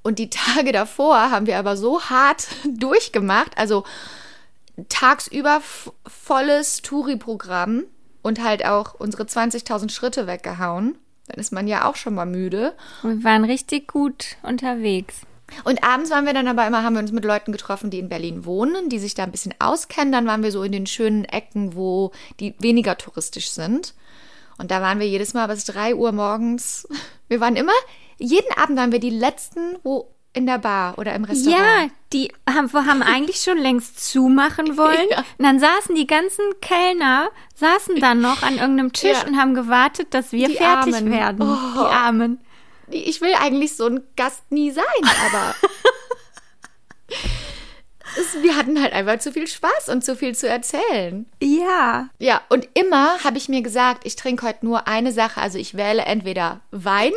Und 0.02 0.20
die 0.20 0.30
Tage 0.30 0.70
davor 0.70 1.30
haben 1.30 1.46
wir 1.46 1.58
aber 1.58 1.76
so 1.76 2.00
hart 2.00 2.46
durchgemacht, 2.64 3.58
also 3.58 3.84
tagsüber 4.88 5.60
volles 6.06 6.82
Touri-Programm 6.82 7.84
und 8.22 8.42
halt 8.42 8.64
auch 8.66 8.94
unsere 8.94 9.24
20.000 9.24 9.90
Schritte 9.90 10.26
weggehauen. 10.26 10.98
Dann 11.28 11.40
ist 11.40 11.52
man 11.52 11.66
ja 11.66 11.88
auch 11.88 11.96
schon 11.96 12.14
mal 12.14 12.26
müde. 12.26 12.74
Wir 13.02 13.24
waren 13.24 13.44
richtig 13.44 13.88
gut 13.88 14.36
unterwegs. 14.42 15.22
Und 15.64 15.84
abends 15.84 16.10
waren 16.10 16.26
wir 16.26 16.34
dann 16.34 16.48
aber 16.48 16.66
immer, 16.66 16.82
haben 16.82 16.94
wir 16.94 17.00
uns 17.00 17.12
mit 17.12 17.24
Leuten 17.24 17.52
getroffen, 17.52 17.90
die 17.90 18.00
in 18.00 18.08
Berlin 18.08 18.44
wohnen, 18.44 18.88
die 18.88 18.98
sich 18.98 19.14
da 19.14 19.22
ein 19.22 19.30
bisschen 19.30 19.54
auskennen. 19.58 20.12
Dann 20.12 20.26
waren 20.26 20.42
wir 20.42 20.50
so 20.50 20.62
in 20.62 20.72
den 20.72 20.86
schönen 20.86 21.24
Ecken, 21.24 21.76
wo 21.76 22.12
die 22.40 22.54
weniger 22.58 22.98
touristisch 22.98 23.50
sind. 23.50 23.94
Und 24.58 24.70
da 24.70 24.80
waren 24.80 24.98
wir 24.98 25.08
jedes 25.08 25.34
Mal 25.34 25.46
bis 25.46 25.64
drei 25.64 25.94
Uhr 25.94 26.12
morgens. 26.12 26.88
Wir 27.28 27.40
waren 27.40 27.56
immer, 27.56 27.72
jeden 28.18 28.52
Abend 28.56 28.78
waren 28.78 28.92
wir 28.92 29.00
die 29.00 29.10
letzten, 29.10 29.76
wo 29.82 30.15
in 30.37 30.46
der 30.46 30.59
Bar 30.59 30.99
oder 30.99 31.14
im 31.14 31.25
Ja, 31.25 31.31
Restaurant. 31.31 31.92
die 32.12 32.33
haben, 32.49 32.72
haben 32.72 33.03
eigentlich 33.03 33.38
schon 33.42 33.59
längst 33.59 34.07
zumachen 34.09 34.77
wollen. 34.77 35.09
Ja. 35.11 35.18
Und 35.38 35.44
dann 35.44 35.59
saßen 35.59 35.94
die 35.94 36.07
ganzen 36.07 36.44
Kellner, 36.61 37.29
saßen 37.55 37.99
dann 38.01 38.20
noch 38.20 38.42
an 38.42 38.55
irgendeinem 38.59 38.92
Tisch 38.92 39.18
Ja. 39.22 39.27
und 39.27 39.37
haben 39.38 39.55
gewartet, 39.55 40.14
dass 40.14 40.33
wir 40.33 40.49
Die 40.49 40.55
fertig 40.57 40.94
Armen. 40.94 41.11
werden. 41.11 41.42
Oh. 41.42 41.81
Die 41.81 41.92
Armen. 41.92 42.40
Ich 42.88 43.20
will 43.20 43.35
eigentlich 43.35 43.75
so 43.77 43.87
ein 43.87 44.01
Gast 44.16 44.44
nie 44.53 44.70
sein, 44.70 44.85
aber 45.27 45.55
es, 48.18 48.42
wir 48.42 48.57
hatten 48.57 48.81
halt 48.81 48.92
einfach 48.92 49.18
zu 49.18 49.33
viel 49.33 49.46
Spaß 49.46 49.88
und 49.88 50.05
zu 50.05 50.16
viel 50.16 50.35
zu 50.35 50.49
erzählen. 50.49 51.27
Ja. 51.42 52.09
Ja, 52.18 52.40
und 52.49 52.68
immer 52.75 53.18
habe 53.25 53.38
ich 53.38 53.49
mir 53.49 53.62
gesagt, 53.62 54.03
ich 54.05 54.16
trinke 54.16 54.46
heute 54.46 54.64
nur 54.64 54.87
eine 54.87 55.12
Sache. 55.12 55.40
Also 55.40 55.59
ich 55.59 55.77
wähle 55.77 56.03
entweder 56.03 56.61
Wein 56.70 57.12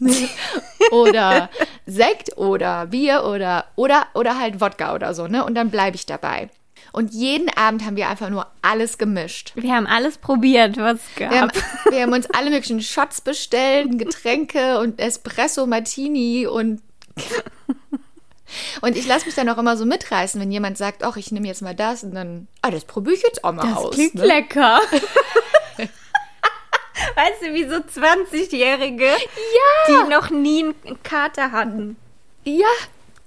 oder 0.90 1.50
Sekt 1.86 2.36
oder 2.36 2.86
Bier 2.86 3.24
oder, 3.24 3.66
oder, 3.76 4.06
oder 4.14 4.38
halt 4.38 4.60
Wodka 4.60 4.94
oder 4.94 5.14
so, 5.14 5.26
ne? 5.26 5.44
Und 5.44 5.54
dann 5.54 5.70
bleibe 5.70 5.96
ich 5.96 6.06
dabei. 6.06 6.50
Und 6.92 7.12
jeden 7.12 7.48
Abend 7.50 7.84
haben 7.84 7.96
wir 7.96 8.08
einfach 8.08 8.30
nur 8.30 8.46
alles 8.62 8.98
gemischt. 8.98 9.52
Wir 9.54 9.74
haben 9.74 9.86
alles 9.86 10.18
probiert, 10.18 10.78
was 10.78 10.98
gab. 11.16 11.30
Wir 11.30 11.40
haben, 11.42 11.50
wir 11.90 12.02
haben 12.02 12.12
uns 12.12 12.30
alle 12.30 12.50
möglichen 12.50 12.80
Shots 12.80 13.20
bestellt, 13.20 13.98
Getränke 13.98 14.78
und 14.80 14.98
Espresso 14.98 15.66
Martini 15.66 16.46
und 16.46 16.80
und 18.80 18.96
ich 18.96 19.06
lasse 19.06 19.26
mich 19.26 19.34
dann 19.34 19.48
auch 19.48 19.58
immer 19.58 19.76
so 19.76 19.84
mitreißen, 19.84 20.40
wenn 20.40 20.52
jemand 20.52 20.78
sagt, 20.78 21.04
ach, 21.04 21.16
ich 21.16 21.32
nehme 21.32 21.46
jetzt 21.46 21.62
mal 21.62 21.74
das 21.74 22.04
und 22.04 22.14
dann, 22.14 22.48
ah, 22.62 22.70
das 22.70 22.84
probiere 22.84 23.16
ich 23.16 23.22
jetzt 23.22 23.44
auch 23.44 23.52
mal 23.52 23.68
das 23.68 23.76
aus. 23.76 23.94
klingt 23.94 24.14
ne? 24.14 24.26
lecker. 24.26 24.80
weißt 27.18 27.42
du, 27.42 27.54
wie 27.54 27.68
so 27.68 27.76
20-Jährige, 27.76 29.08
die 29.88 30.10
noch 30.10 30.30
nie 30.30 30.64
einen 30.84 31.02
Kater 31.02 31.50
hatten. 31.52 31.96
Ja, 32.44 32.66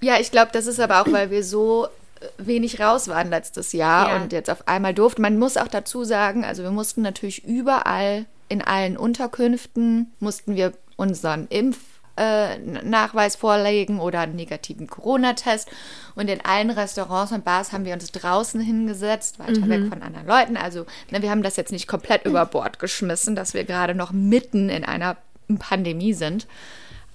ja, 0.00 0.18
ich 0.18 0.30
glaube, 0.30 0.50
das 0.52 0.66
ist 0.66 0.80
aber 0.80 1.00
auch, 1.02 1.12
weil 1.12 1.30
wir 1.30 1.44
so 1.44 1.86
äh, 2.20 2.26
wenig 2.38 2.80
raus 2.80 3.06
waren 3.08 3.30
letztes 3.30 3.72
Jahr 3.72 4.08
Ja. 4.08 4.16
und 4.16 4.32
jetzt 4.32 4.50
auf 4.50 4.66
einmal 4.66 4.94
durften. 4.94 5.22
Man 5.22 5.38
muss 5.38 5.56
auch 5.56 5.68
dazu 5.68 6.04
sagen, 6.04 6.44
also 6.44 6.62
wir 6.62 6.70
mussten 6.72 7.02
natürlich 7.02 7.44
überall 7.44 8.24
in 8.48 8.62
allen 8.62 8.96
Unterkünften 8.96 10.12
mussten 10.20 10.56
wir 10.56 10.72
unseren 10.96 11.46
Impfnachweis 11.48 11.91
äh, 12.16 12.58
Nachweis 12.58 13.36
vorlegen 13.36 14.00
oder 14.00 14.20
einen 14.20 14.36
negativen 14.36 14.86
Corona-Test. 14.86 15.70
Und 16.14 16.28
in 16.28 16.44
allen 16.44 16.70
Restaurants 16.70 17.32
und 17.32 17.44
Bars 17.44 17.72
haben 17.72 17.84
wir 17.84 17.94
uns 17.94 18.12
draußen 18.12 18.60
hingesetzt, 18.60 19.38
weiter 19.38 19.68
weg 19.68 19.88
von 19.88 20.02
anderen 20.02 20.26
Leuten. 20.26 20.56
Also 20.56 20.86
ne, 21.10 21.22
wir 21.22 21.30
haben 21.30 21.42
das 21.42 21.56
jetzt 21.56 21.72
nicht 21.72 21.86
komplett 21.86 22.26
über 22.26 22.44
Bord 22.46 22.78
geschmissen, 22.78 23.34
dass 23.34 23.54
wir 23.54 23.64
gerade 23.64 23.94
noch 23.94 24.12
mitten 24.12 24.68
in 24.68 24.84
einer 24.84 25.16
Pandemie 25.58 26.12
sind. 26.12 26.46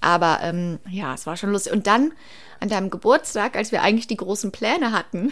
Aber 0.01 0.39
ähm, 0.41 0.79
ja, 0.89 1.13
es 1.13 1.25
war 1.25 1.37
schon 1.37 1.51
lustig. 1.51 1.73
Und 1.73 1.87
dann 1.87 2.13
an 2.59 2.69
deinem 2.69 2.89
Geburtstag, 2.89 3.55
als 3.55 3.71
wir 3.71 3.81
eigentlich 3.81 4.07
die 4.07 4.17
großen 4.17 4.51
Pläne 4.51 4.91
hatten, 4.91 5.31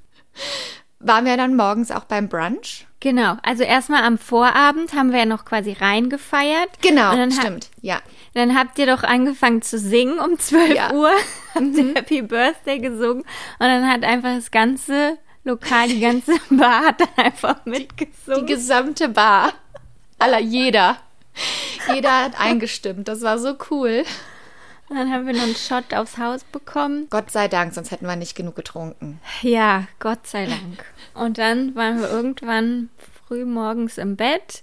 waren 1.00 1.24
wir 1.24 1.36
dann 1.36 1.56
morgens 1.56 1.90
auch 1.90 2.04
beim 2.04 2.28
Brunch. 2.28 2.86
Genau, 3.00 3.36
also 3.42 3.62
erstmal 3.62 4.04
am 4.04 4.18
Vorabend 4.18 4.92
haben 4.92 5.10
wir 5.10 5.20
ja 5.20 5.26
noch 5.26 5.46
quasi 5.46 5.72
reingefeiert. 5.72 6.68
Genau, 6.82 7.12
stimmt. 7.30 7.70
Ja. 7.80 8.00
Dann 8.34 8.56
habt 8.56 8.78
ihr 8.78 8.86
doch 8.86 9.02
angefangen 9.02 9.60
zu 9.62 9.78
singen 9.78 10.18
um 10.18 10.38
12 10.38 10.74
Ja. 10.74 10.88
Mhm. 10.92 10.98
Uhr. 10.98 11.10
Habt 11.54 11.76
ihr 11.76 11.94
Happy 11.94 12.22
Birthday 12.22 12.78
gesungen. 12.78 13.22
Und 13.22 13.26
dann 13.66 13.88
hat 13.90 14.04
einfach 14.04 14.34
das 14.36 14.50
ganze 14.52 15.18
Lokal, 15.42 15.88
die 15.88 16.00
ganze 16.00 16.32
Bar 16.50 16.84
hat 16.86 17.00
dann 17.00 17.24
einfach 17.24 17.56
Die 17.64 17.70
mitgesungen. 17.70 18.46
gesamte 18.46 19.08
Bar. 19.08 19.52
Aller 20.18 20.38
jeder. 20.38 20.98
Jeder 21.92 22.24
hat 22.24 22.38
eingestimmt. 22.40 23.08
Das 23.08 23.22
war 23.22 23.38
so 23.38 23.56
cool. 23.70 24.04
Und 24.88 24.96
dann 24.96 25.10
haben 25.12 25.26
wir 25.26 25.32
noch 25.34 25.42
einen 25.44 25.54
Shot 25.56 25.94
aufs 25.94 26.18
Haus 26.18 26.44
bekommen. 26.44 27.06
Gott 27.10 27.30
sei 27.30 27.48
Dank, 27.48 27.72
sonst 27.74 27.90
hätten 27.90 28.06
wir 28.06 28.16
nicht 28.16 28.34
genug 28.36 28.54
getrunken. 28.56 29.20
Ja, 29.40 29.84
Gott 30.00 30.26
sei 30.26 30.46
Dank. 30.46 30.84
Und 31.14 31.38
dann 31.38 31.74
waren 31.76 32.00
wir 32.00 32.10
irgendwann 32.10 32.90
früh 33.26 33.44
morgens 33.44 33.98
im 33.98 34.16
Bett. 34.16 34.62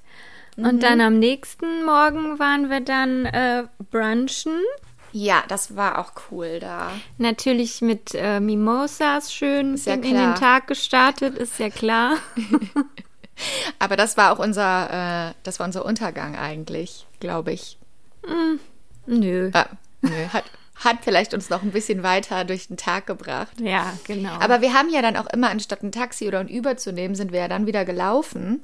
Mhm. 0.57 0.65
Und 0.65 0.83
dann 0.83 0.99
am 0.99 1.19
nächsten 1.19 1.85
Morgen 1.85 2.39
waren 2.39 2.69
wir 2.69 2.81
dann 2.81 3.25
äh, 3.25 3.63
brunchen. 3.91 4.59
Ja, 5.13 5.43
das 5.47 5.75
war 5.75 5.99
auch 5.99 6.11
cool 6.29 6.59
da. 6.59 6.91
Natürlich 7.17 7.81
mit 7.81 8.13
äh, 8.13 8.39
Mimosas 8.39 9.33
schön 9.33 9.77
ja 9.77 9.93
in, 9.93 10.01
den 10.01 10.35
Tag 10.35 10.67
gestartet, 10.67 11.37
ist 11.37 11.57
ja 11.59 11.69
klar. 11.69 12.17
Aber 13.79 13.95
das 13.95 14.17
war 14.17 14.33
auch 14.33 14.39
unser, 14.39 15.29
äh, 15.29 15.33
das 15.43 15.59
war 15.59 15.65
unser 15.65 15.85
Untergang 15.85 16.35
eigentlich, 16.35 17.07
glaube 17.19 17.53
ich. 17.53 17.77
Nö. 19.05 19.51
Ah, 19.53 19.67
nö, 20.01 20.27
hat, 20.33 20.43
hat 20.75 20.97
vielleicht 21.01 21.33
uns 21.33 21.49
noch 21.49 21.63
ein 21.63 21.71
bisschen 21.71 22.03
weiter 22.03 22.43
durch 22.45 22.67
den 22.67 22.77
Tag 22.77 23.07
gebracht. 23.07 23.59
Ja, 23.59 23.93
genau. 24.05 24.33
Aber 24.39 24.61
wir 24.61 24.73
haben 24.73 24.89
ja 24.89 25.01
dann 25.01 25.15
auch 25.15 25.27
immer, 25.27 25.49
anstatt 25.49 25.83
ein 25.83 25.91
Taxi 25.91 26.27
oder 26.27 26.39
ein 26.39 26.49
Uber 26.49 26.77
zu 26.77 26.91
nehmen, 26.91 27.15
sind 27.15 27.31
wir 27.31 27.39
ja 27.39 27.47
dann 27.47 27.65
wieder 27.67 27.85
gelaufen. 27.85 28.61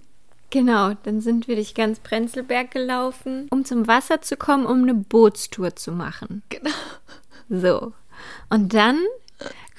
Genau, 0.54 0.94
dann 1.02 1.20
sind 1.20 1.48
wir 1.48 1.56
durch 1.56 1.74
ganz 1.74 2.00
Prenzlberg 2.00 2.70
gelaufen, 2.70 3.48
um 3.50 3.66
zum 3.66 3.88
Wasser 3.88 4.22
zu 4.22 4.38
kommen, 4.38 4.66
um 4.66 4.84
eine 4.84 4.94
Bootstour 4.94 5.76
zu 5.76 5.92
machen. 5.92 6.44
Genau. 6.50 6.70
So. 7.50 7.92
Und 8.50 8.74
dann 8.74 9.00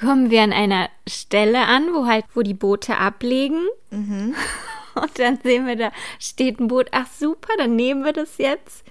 kommen 0.00 0.30
wir 0.30 0.42
an 0.42 0.52
einer 0.52 0.90
Stelle 1.08 1.66
an, 1.66 1.94
wo 1.94 2.06
halt, 2.06 2.24
wo 2.34 2.42
die 2.42 2.54
Boote 2.54 2.98
ablegen. 2.98 3.62
Mhm. 3.90 4.34
Und 4.94 5.18
dann 5.18 5.38
sehen 5.42 5.66
wir, 5.66 5.76
da 5.76 5.92
steht 6.20 6.60
ein 6.60 6.68
Boot. 6.68 6.88
Ach 6.92 7.06
super, 7.06 7.52
dann 7.56 7.74
nehmen 7.74 8.04
wir 8.04 8.12
das 8.12 8.38
jetzt. 8.38 8.84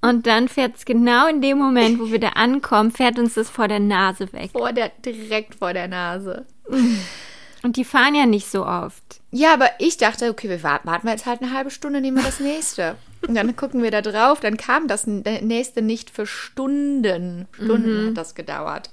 Und 0.00 0.26
dann 0.26 0.48
fährt 0.48 0.76
es 0.76 0.84
genau 0.84 1.28
in 1.28 1.40
dem 1.40 1.58
Moment, 1.58 2.00
wo 2.00 2.10
wir 2.10 2.18
da 2.18 2.30
ankommen, 2.30 2.90
fährt 2.90 3.18
uns 3.18 3.34
das 3.34 3.50
vor 3.50 3.68
der 3.68 3.78
Nase 3.78 4.32
weg. 4.32 4.50
Vor 4.52 4.72
der, 4.72 4.90
direkt 5.04 5.56
vor 5.56 5.72
der 5.72 5.88
Nase. 5.88 6.46
Und 7.66 7.76
die 7.76 7.84
fahren 7.84 8.14
ja 8.14 8.26
nicht 8.26 8.48
so 8.48 8.64
oft. 8.64 9.20
Ja, 9.32 9.52
aber 9.52 9.68
ich 9.80 9.96
dachte, 9.96 10.30
okay, 10.30 10.48
wir 10.48 10.62
warten, 10.62 10.86
warten 10.86 11.04
wir 11.04 11.10
jetzt 11.10 11.26
halt 11.26 11.42
eine 11.42 11.52
halbe 11.52 11.72
Stunde, 11.72 12.00
nehmen 12.00 12.18
wir 12.18 12.22
das 12.22 12.38
nächste. 12.38 12.94
Und 13.26 13.34
dann 13.34 13.56
gucken 13.56 13.82
wir 13.82 13.90
da 13.90 14.02
drauf, 14.02 14.38
dann 14.38 14.56
kam 14.56 14.86
das 14.86 15.08
nächste 15.08 15.82
nicht 15.82 16.10
für 16.10 16.28
Stunden. 16.28 17.48
Stunden 17.50 18.06
hat 18.06 18.16
das 18.16 18.36
gedauert. 18.36 18.90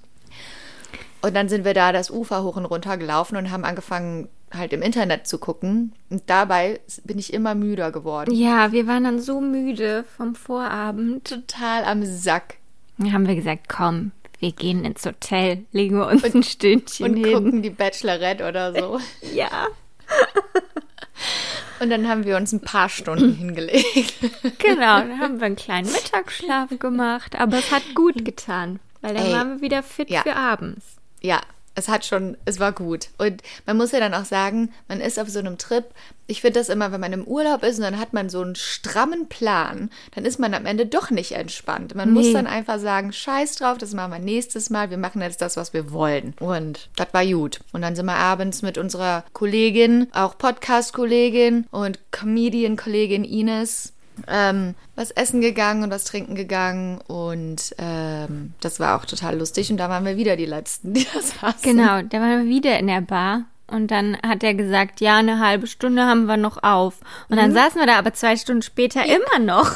Und 1.21 1.35
dann 1.35 1.49
sind 1.49 1.65
wir 1.65 1.75
da 1.75 1.91
das 1.91 2.09
Ufer 2.09 2.41
hoch 2.41 2.55
und 2.55 2.65
runter 2.65 2.97
gelaufen 2.97 3.37
und 3.37 3.51
haben 3.51 3.63
angefangen, 3.63 4.27
halt 4.51 4.73
im 4.73 4.81
Internet 4.81 5.27
zu 5.27 5.37
gucken. 5.37 5.93
Und 6.09 6.23
dabei 6.25 6.79
bin 7.03 7.19
ich 7.19 7.31
immer 7.31 7.53
müder 7.53 7.91
geworden. 7.91 8.33
Ja, 8.33 8.71
wir 8.71 8.87
waren 8.87 9.03
dann 9.03 9.19
so 9.19 9.39
müde 9.39 10.03
vom 10.17 10.33
Vorabend. 10.33 11.25
Total 11.25 11.85
am 11.85 12.03
Sack. 12.03 12.55
Dann 12.97 13.13
haben 13.13 13.27
wir 13.27 13.35
gesagt, 13.35 13.69
komm, 13.69 14.13
wir 14.43 14.51
gehen 14.51 14.85
ins 14.85 15.05
Hotel, 15.05 15.65
legen 15.71 15.97
wir 15.97 16.07
uns 16.07 16.23
ein 16.23 16.43
Stündchen 16.43 17.05
Und 17.11 17.15
hin. 17.25 17.33
gucken 17.33 17.61
die 17.63 17.69
Bachelorette 17.71 18.47
oder 18.47 18.73
so. 18.73 18.99
Ja, 19.33 19.67
Und 21.79 21.89
dann 21.89 22.07
haben 22.07 22.23
wir 22.25 22.37
uns 22.37 22.51
ein 22.53 22.61
paar 22.61 22.89
Stunden 22.89 23.33
hingelegt. 23.37 24.13
genau. 24.59 24.99
Dann 24.99 25.19
haben 25.19 25.39
wir 25.39 25.45
einen 25.47 25.55
kleinen 25.55 25.91
Mittagsschlaf 25.91 26.77
gemacht, 26.79 27.39
aber 27.39 27.57
es 27.57 27.71
hat 27.71 27.83
gut 27.95 28.23
getan, 28.25 28.79
weil 29.01 29.13
dann 29.15 29.25
Ey, 29.25 29.33
waren 29.33 29.55
wir 29.55 29.61
wieder 29.61 29.83
fit 29.83 30.09
ja. 30.09 30.21
für 30.21 30.35
abends. 30.35 30.97
Ja, 31.21 31.41
es 31.75 31.87
hat 31.87 32.05
schon, 32.05 32.37
es 32.45 32.59
war 32.59 32.71
gut. 32.71 33.07
Und 33.17 33.41
man 33.65 33.77
muss 33.77 33.91
ja 33.91 33.99
dann 33.99 34.13
auch 34.13 34.25
sagen, 34.25 34.71
man 34.87 35.01
ist 35.01 35.19
auf 35.19 35.29
so 35.29 35.39
einem 35.39 35.57
Trip. 35.57 35.85
Ich 36.27 36.41
finde 36.41 36.59
das 36.59 36.69
immer, 36.69 36.91
wenn 36.91 37.01
man 37.01 37.11
im 37.13 37.25
Urlaub 37.25 37.63
ist 37.63 37.77
und 37.77 37.83
dann 37.83 37.99
hat 37.99 38.13
man 38.13 38.29
so 38.29 38.41
einen 38.41 38.55
strammen 38.55 39.27
Plan, 39.27 39.89
dann 40.15 40.23
ist 40.23 40.39
man 40.39 40.53
am 40.53 40.65
Ende 40.65 40.85
doch 40.85 41.09
nicht 41.09 41.33
entspannt. 41.33 41.95
Man 41.95 42.11
muss 42.11 42.27
Nee. 42.27 42.33
dann 42.33 42.47
einfach 42.47 42.79
sagen, 42.79 43.11
scheiß 43.11 43.55
drauf, 43.55 43.77
das 43.77 43.93
machen 43.93 44.11
wir 44.13 44.19
nächstes 44.19 44.69
Mal. 44.69 44.89
Wir 44.89 44.97
machen 44.97 45.21
jetzt 45.21 45.41
das, 45.41 45.57
was 45.57 45.73
wir 45.73 45.91
wollen. 45.91 46.33
Und 46.39 46.89
das 46.95 47.07
war 47.11 47.25
gut. 47.25 47.59
Und 47.73 47.81
dann 47.81 47.95
sind 47.95 48.05
wir 48.05 48.15
abends 48.15 48.61
mit 48.61 48.77
unserer 48.77 49.25
Kollegin, 49.33 50.07
auch 50.13 50.37
Podcast-Kollegin 50.37 51.67
und 51.71 51.99
Comedian-Kollegin 52.11 53.23
Ines 53.23 53.93
ähm, 54.27 54.75
was 54.95 55.11
essen 55.11 55.41
gegangen 55.41 55.83
und 55.83 55.91
was 55.91 56.03
trinken 56.05 56.35
gegangen 56.35 56.99
und 57.07 57.73
ähm, 57.77 58.53
das 58.61 58.79
war 58.79 58.97
auch 58.99 59.05
total 59.05 59.37
lustig 59.37 59.69
und 59.71 59.77
da 59.77 59.89
waren 59.89 60.05
wir 60.05 60.17
wieder 60.17 60.35
die 60.35 60.45
Letzten, 60.45 60.93
die 60.93 61.05
das 61.13 61.31
saßen. 61.41 61.61
Genau, 61.61 62.01
da 62.01 62.19
waren 62.19 62.43
wir 62.45 62.49
wieder 62.49 62.77
in 62.79 62.87
der 62.87 63.01
Bar. 63.01 63.45
Und 63.65 63.89
dann 63.91 64.17
hat 64.21 64.43
er 64.43 64.53
gesagt, 64.53 64.99
ja, 65.01 65.17
eine 65.17 65.39
halbe 65.39 65.65
Stunde 65.67 66.03
haben 66.03 66.25
wir 66.25 66.37
noch 66.37 66.61
auf. 66.61 66.99
Und 67.29 67.37
Mhm. 67.37 67.41
dann 67.41 67.53
saßen 67.53 67.79
wir 67.79 67.87
da 67.87 67.97
aber 67.97 68.13
zwei 68.13 68.35
Stunden 68.35 68.61
später 68.61 69.03
immer 69.05 69.39
noch. 69.39 69.71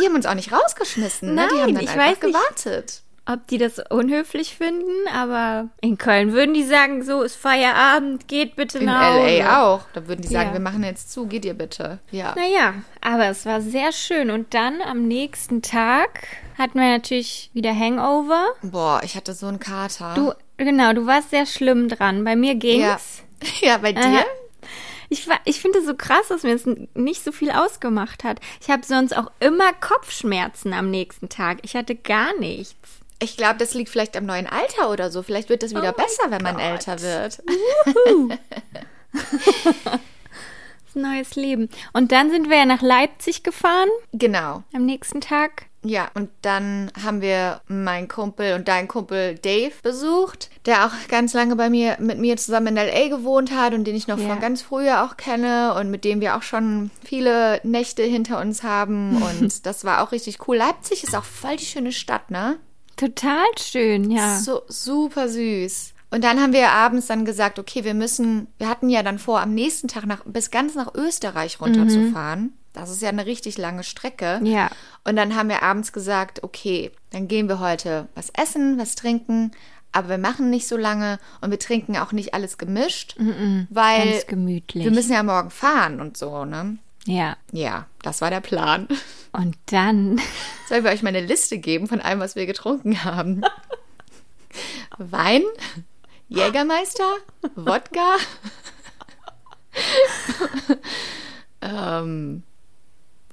Die 0.00 0.06
haben 0.06 0.14
uns 0.14 0.26
auch 0.26 0.34
nicht 0.34 0.52
rausgeschmissen, 0.52 1.34
ne? 1.34 1.48
Die 1.50 1.54
Nein, 1.54 1.62
haben 1.64 1.74
dann 1.74 1.84
ich 1.84 1.90
einfach 1.90 2.20
gewartet. 2.20 3.02
Ob 3.30 3.46
die 3.48 3.58
das 3.58 3.78
unhöflich 3.90 4.56
finden, 4.56 4.90
aber 5.14 5.68
in 5.82 5.98
Köln 5.98 6.32
würden 6.32 6.54
die 6.54 6.62
sagen, 6.64 7.04
so 7.04 7.22
ist 7.22 7.36
Feierabend, 7.36 8.26
geht 8.26 8.56
bitte 8.56 8.78
In 8.78 8.86
nach 8.86 9.12
Hause. 9.16 9.38
LA 9.40 9.62
auch. 9.74 9.80
Da 9.92 10.08
würden 10.08 10.22
die 10.22 10.28
sagen, 10.28 10.48
Ja. 10.48 10.52
wir 10.54 10.60
machen 10.60 10.82
jetzt 10.82 11.12
zu, 11.12 11.26
geht 11.26 11.44
ihr 11.44 11.52
bitte. 11.52 11.98
Ja. 12.10 12.34
Naja, 12.36 12.72
aber 13.02 13.26
es 13.26 13.44
war 13.44 13.60
sehr 13.60 13.92
schön. 13.92 14.30
Und 14.30 14.54
dann 14.54 14.80
am 14.80 15.06
nächsten 15.06 15.60
Tag 15.60 16.26
hatten 16.56 16.78
wir 16.78 16.88
natürlich 16.88 17.50
wieder 17.52 17.74
Hangover. 17.78 18.46
Boah, 18.62 19.02
ich 19.04 19.14
hatte 19.14 19.34
so 19.34 19.46
einen 19.46 19.60
Kater. 19.60 20.14
Du, 20.14 20.32
genau, 20.56 20.94
du 20.94 21.04
warst 21.04 21.28
sehr 21.28 21.44
schlimm 21.44 21.88
dran. 21.88 22.24
Bei 22.24 22.34
mir 22.34 22.54
ging's. 22.54 23.22
ja. 23.60 23.68
ja, 23.72 23.76
bei 23.78 23.92
dir? 23.92 24.00
Aha. 24.04 24.24
Ich, 25.10 25.28
war- 25.28 25.40
ich 25.44 25.60
finde 25.60 25.78
es 25.80 25.86
so 25.86 25.94
krass, 25.94 26.28
dass 26.28 26.42
mir 26.42 26.52
das 26.56 26.66
nicht 26.94 27.24
so 27.24 27.32
viel 27.32 27.50
ausgemacht 27.50 28.24
hat. 28.24 28.40
Ich 28.60 28.68
habe 28.70 28.84
sonst 28.84 29.16
auch 29.16 29.30
immer 29.40 29.72
Kopfschmerzen 29.74 30.72
am 30.74 30.90
nächsten 30.90 31.28
Tag. 31.28 31.58
Ich 31.62 31.74
hatte 31.76 31.94
gar 31.94 32.38
nichts. 32.38 32.97
Ich 33.20 33.36
glaube, 33.36 33.56
das 33.58 33.74
liegt 33.74 33.90
vielleicht 33.90 34.16
am 34.16 34.26
neuen 34.26 34.46
Alter 34.46 34.90
oder 34.90 35.10
so. 35.10 35.22
Vielleicht 35.22 35.48
wird 35.48 35.62
das 35.62 35.70
wieder 35.72 35.94
Oh 35.96 36.00
besser, 36.02 36.30
wenn 36.30 36.42
man 36.42 36.54
Gott. 36.56 36.64
älter 36.64 37.00
wird. 37.02 37.42
Neues 40.94 41.36
Leben. 41.36 41.68
Und 41.92 42.10
dann 42.10 42.30
sind 42.30 42.50
wir 42.50 42.56
ja 42.56 42.64
nach 42.66 42.82
Leipzig 42.82 43.42
gefahren 43.44 43.88
Genau. 44.12 44.64
am 44.74 44.84
nächsten 44.84 45.20
Tag. 45.20 45.66
Ja, 45.84 46.10
und 46.14 46.28
dann 46.42 46.90
haben 47.04 47.20
wir 47.20 47.60
meinen 47.68 48.08
Kumpel 48.08 48.54
und 48.54 48.66
deinen 48.66 48.88
Kumpel 48.88 49.36
Dave 49.36 49.72
besucht, 49.82 50.50
der 50.66 50.86
auch 50.86 50.90
ganz 51.08 51.34
lange 51.34 51.54
bei 51.54 51.70
mir, 51.70 51.96
mit 52.00 52.18
mir 52.18 52.36
zusammen 52.36 52.68
in 52.68 52.76
L.A. 52.78 53.08
gewohnt 53.16 53.52
hat 53.52 53.74
und 53.74 53.84
den 53.84 53.94
ich 53.94 54.08
noch 54.08 54.18
Ja. 54.18 54.26
von 54.26 54.40
ganz 54.40 54.60
früher 54.62 55.04
auch 55.04 55.16
kenne 55.16 55.74
und 55.74 55.88
mit 55.88 56.04
dem 56.04 56.20
wir 56.20 56.36
auch 56.36 56.42
schon 56.42 56.90
viele 57.04 57.60
Nächte 57.62 58.02
hinter 58.02 58.40
uns 58.40 58.64
haben 58.64 59.22
und 59.40 59.66
das 59.66 59.84
war 59.84 60.02
auch 60.02 60.10
richtig 60.10 60.48
cool. 60.48 60.56
Leipzig 60.56 61.04
ist 61.04 61.14
auch 61.14 61.22
voll 61.24 61.56
die 61.58 61.64
schöne 61.66 61.92
Stadt, 61.92 62.32
ne? 62.32 62.58
Total 62.98 63.46
schön, 63.58 64.10
ja. 64.10 64.38
So 64.38 64.62
super 64.68 65.28
süß. 65.28 65.94
Und 66.10 66.24
dann 66.24 66.40
haben 66.40 66.52
wir 66.52 66.72
abends 66.72 67.06
dann 67.06 67.24
gesagt, 67.24 67.58
okay, 67.58 67.84
wir 67.84 67.94
müssen, 67.94 68.48
wir 68.58 68.68
hatten 68.68 68.88
ja 68.88 69.02
dann 69.02 69.18
vor, 69.18 69.40
am 69.40 69.54
nächsten 69.54 69.88
Tag 69.88 70.06
nach, 70.06 70.24
bis 70.24 70.50
ganz 70.50 70.74
nach 70.74 70.94
Österreich 70.94 71.60
runterzufahren. 71.60 72.54
Das 72.72 72.90
ist 72.90 73.02
ja 73.02 73.08
eine 73.08 73.26
richtig 73.26 73.58
lange 73.58 73.82
Strecke. 73.82 74.40
Ja. 74.42 74.70
Und 75.04 75.16
dann 75.16 75.36
haben 75.36 75.48
wir 75.48 75.62
abends 75.62 75.92
gesagt, 75.92 76.42
okay, 76.42 76.90
dann 77.10 77.28
gehen 77.28 77.48
wir 77.48 77.60
heute 77.60 78.08
was 78.14 78.30
essen, 78.30 78.78
was 78.78 78.94
trinken, 78.94 79.52
aber 79.92 80.10
wir 80.10 80.18
machen 80.18 80.50
nicht 80.50 80.68
so 80.68 80.76
lange 80.76 81.18
und 81.40 81.50
wir 81.50 81.58
trinken 81.58 81.96
auch 81.96 82.12
nicht 82.12 82.34
alles 82.34 82.58
gemischt, 82.58 83.16
weil 83.70 84.12
Ganz 84.12 84.26
gemütlich. 84.26 84.84
wir 84.84 84.92
müssen 84.92 85.12
ja 85.12 85.22
morgen 85.22 85.50
fahren 85.50 86.00
und 86.00 86.16
so, 86.16 86.44
ne? 86.44 86.78
Ja. 87.08 87.36
Ja, 87.52 87.86
das 88.02 88.20
war 88.20 88.30
der 88.30 88.40
Plan. 88.40 88.86
Und 89.32 89.56
dann, 89.66 90.20
Sollen 90.68 90.84
wir 90.84 90.90
euch 90.92 91.02
mal 91.02 91.08
eine 91.08 91.20
Liste 91.26 91.58
geben 91.58 91.86
von 91.88 92.00
allem, 92.00 92.20
was 92.20 92.36
wir 92.36 92.46
getrunken 92.46 93.02
haben? 93.04 93.42
Wein, 94.98 95.42
Jägermeister, 96.28 97.04
Wodka, 97.56 98.16
ähm, 101.60 102.42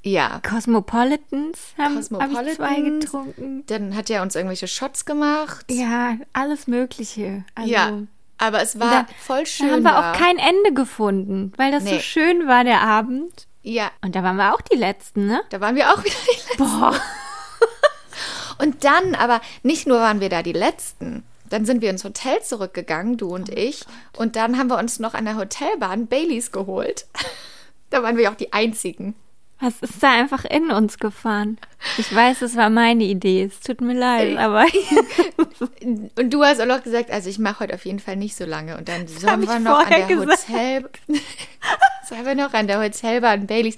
ja. 0.03 0.39
Cosmopolitans 0.47 1.73
haben 1.77 1.95
hab 1.95 2.01
ich 2.01 2.07
zwei 2.07 2.27
Cosmopolitans. 2.27 3.05
getrunken. 3.05 3.63
Dann 3.67 3.95
hat 3.95 4.09
er 4.09 4.21
uns 4.21 4.35
irgendwelche 4.35 4.67
Shots 4.67 5.05
gemacht. 5.05 5.65
Ja, 5.71 6.17
alles 6.33 6.67
Mögliche. 6.67 7.43
Also, 7.55 7.71
ja, 7.71 7.99
aber 8.37 8.61
es 8.61 8.79
war 8.79 9.05
da- 9.05 9.07
voll 9.19 9.45
schön. 9.45 9.67
Da 9.67 9.73
haben 9.73 9.83
wir 9.83 9.91
da. 9.91 10.11
auch 10.11 10.17
kein 10.17 10.37
Ende 10.37 10.73
gefunden, 10.73 11.53
weil 11.57 11.71
das 11.71 11.83
so 11.83 11.89
Nee. 11.91 11.99
schön 12.01 12.47
war, 12.47 12.63
der 12.63 12.81
Abend. 12.81 13.47
Ja, 13.67 13.89
Und 14.03 14.15
da 14.15 14.21
waren 14.21 14.37
wir 14.37 14.53
auch 14.53 14.61
die 14.61 14.77
Letzten, 14.77 15.25
ne? 15.25 15.41
da 15.49 15.59
waren 15.59 15.75
wir 15.75 15.91
auch 15.91 15.97
wieder 16.03 16.15
die 16.27 16.35
Letzten. 16.35 16.57
Boah. 16.79 16.95
Und 18.59 18.83
dann, 18.83 19.15
aber 19.15 19.41
nicht 19.63 19.87
nur 19.87 19.97
waren 19.97 20.19
wir 20.19 20.29
da 20.29 20.43
die 20.43 20.53
Letzten. 20.53 21.23
Dann 21.49 21.65
sind 21.65 21.81
wir 21.81 21.89
ins 21.89 22.03
Hotel 22.03 22.43
zurückgegangen, 22.43 23.17
du 23.17 23.31
Oh 23.31 23.33
und 23.33 23.49
ich. 23.49 23.83
Und 24.17 24.35
dann 24.35 24.59
haben 24.59 24.69
wir 24.69 24.77
uns 24.77 24.99
noch 24.99 25.15
an 25.15 25.25
der 25.25 25.37
Hotelbahn 25.37 26.07
Baileys 26.07 26.51
geholt. 26.51 27.07
Da 27.91 28.01
waren 28.01 28.17
wir 28.17 28.31
auch 28.31 28.35
die 28.35 28.51
Einzigen. 28.51 29.15
Was 29.59 29.81
ist 29.81 30.03
da 30.03 30.11
einfach 30.11 30.43
in 30.43 30.69
uns 30.69 30.99
gefahren? 30.99 31.57
Ich 31.97 32.13
weiß, 32.13 32.41
es 32.41 32.55
war 32.57 32.69
meine 32.69 33.05
Idee. 33.05 33.43
Es 33.43 33.61
tut 33.61 33.79
mir 33.79 33.93
leid, 33.97 34.37
aber 34.37 34.65
Und 36.17 36.33
du 36.33 36.43
hast 36.43 36.59
auch 36.59 36.65
noch 36.65 36.83
gesagt, 36.83 37.09
also 37.11 37.29
ich 37.29 37.39
mache 37.39 37.61
heute 37.61 37.73
auf 37.73 37.85
jeden 37.85 37.99
Fall 37.99 38.15
nicht 38.17 38.35
so 38.35 38.45
lange. 38.45 38.77
Und 38.77 38.89
dann 38.89 39.07
sollen 39.07 39.43
ich 39.43 39.49
wir 39.49 39.59
noch 39.59 39.79
an 39.79 39.89
der 39.89 40.07
gesagt. 40.07 40.49
Hotel... 40.49 40.89
sollen 42.09 42.25
wir 42.25 42.35
noch 42.35 42.53
an 42.53 42.67
der 42.67 42.81
Hotelbahn 42.81 43.47
Baileys... 43.47 43.77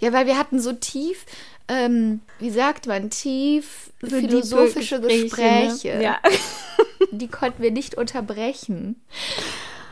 Ja, 0.00 0.12
weil 0.12 0.26
wir 0.26 0.38
hatten 0.38 0.60
so 0.60 0.72
tief... 0.72 1.26
Ähm, 1.70 2.20
wie 2.38 2.48
sagt 2.50 2.86
man, 2.86 3.10
tief 3.10 3.90
So 4.00 4.16
philosophische 4.16 5.02
tiefe 5.02 5.24
Gespräche. 5.24 5.98
Ne? 5.98 6.02
Ja. 6.02 6.18
Die 7.10 7.28
konnten 7.28 7.62
wir 7.62 7.70
nicht 7.70 7.94
unterbrechen. 7.96 8.96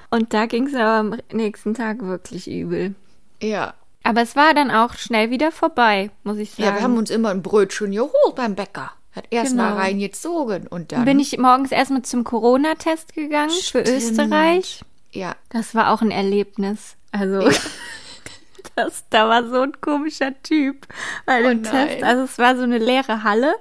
Und 0.09 0.33
da 0.33 0.47
ging 0.47 0.69
es 0.69 0.75
aber 0.75 0.93
am 0.93 1.19
nächsten 1.31 1.75
Tag 1.75 2.01
wirklich 2.01 2.49
übel. 2.49 2.95
Ja. 3.43 3.75
Aber 4.07 4.23
es 4.23 4.37
war 4.37 4.55
dann 4.55 4.71
auch 4.71 4.95
schnell 4.95 5.31
wieder 5.31 5.51
vorbei, 5.53 6.11
muss 6.25 6.39
ich 6.39 6.51
sagen. 6.53 6.63
Ja, 6.65 6.75
wir 6.75 6.83
haben 6.83 6.97
uns 6.97 7.11
immer 7.11 7.31
ein 7.31 7.43
Brötchen 7.43 7.93
geholt 7.93 8.35
beim 8.35 8.55
Bäcker. 8.55 8.93
Hat 9.15 9.25
erst 9.31 9.55
mal 9.55 9.71
Genau. 9.71 9.81
reingezogen 9.81 10.67
und 10.67 10.93
dann. 10.93 11.05
Bin 11.05 11.19
ich 11.19 11.39
morgens 11.39 11.73
erstmal 11.73 12.03
zum 12.03 12.23
Corona-Test 12.25 13.15
gegangen 13.15 13.51
für 13.51 13.81
Stimmt. 13.81 13.89
Österreich. 13.89 14.83
Ja. 15.13 15.35
Das 15.49 15.75
war 15.75 15.91
auch 15.91 16.03
ein 16.03 16.11
Erlebnis. 16.11 16.97
Also, 17.13 17.41
das, 18.77 19.05
da 19.11 19.29
war 19.29 19.49
so 19.49 19.63
ein 19.63 19.81
komischer 19.81 20.33
Typ 20.43 20.87
bei 21.25 21.41
dem 21.43 21.61
Oh. 21.61 21.71
Test. 21.71 22.03
Also, 22.03 22.25
es 22.25 22.39
war 22.39 22.57
so 22.57 22.63
eine 22.65 22.79
leere 22.79 23.23
Halle. 23.23 23.55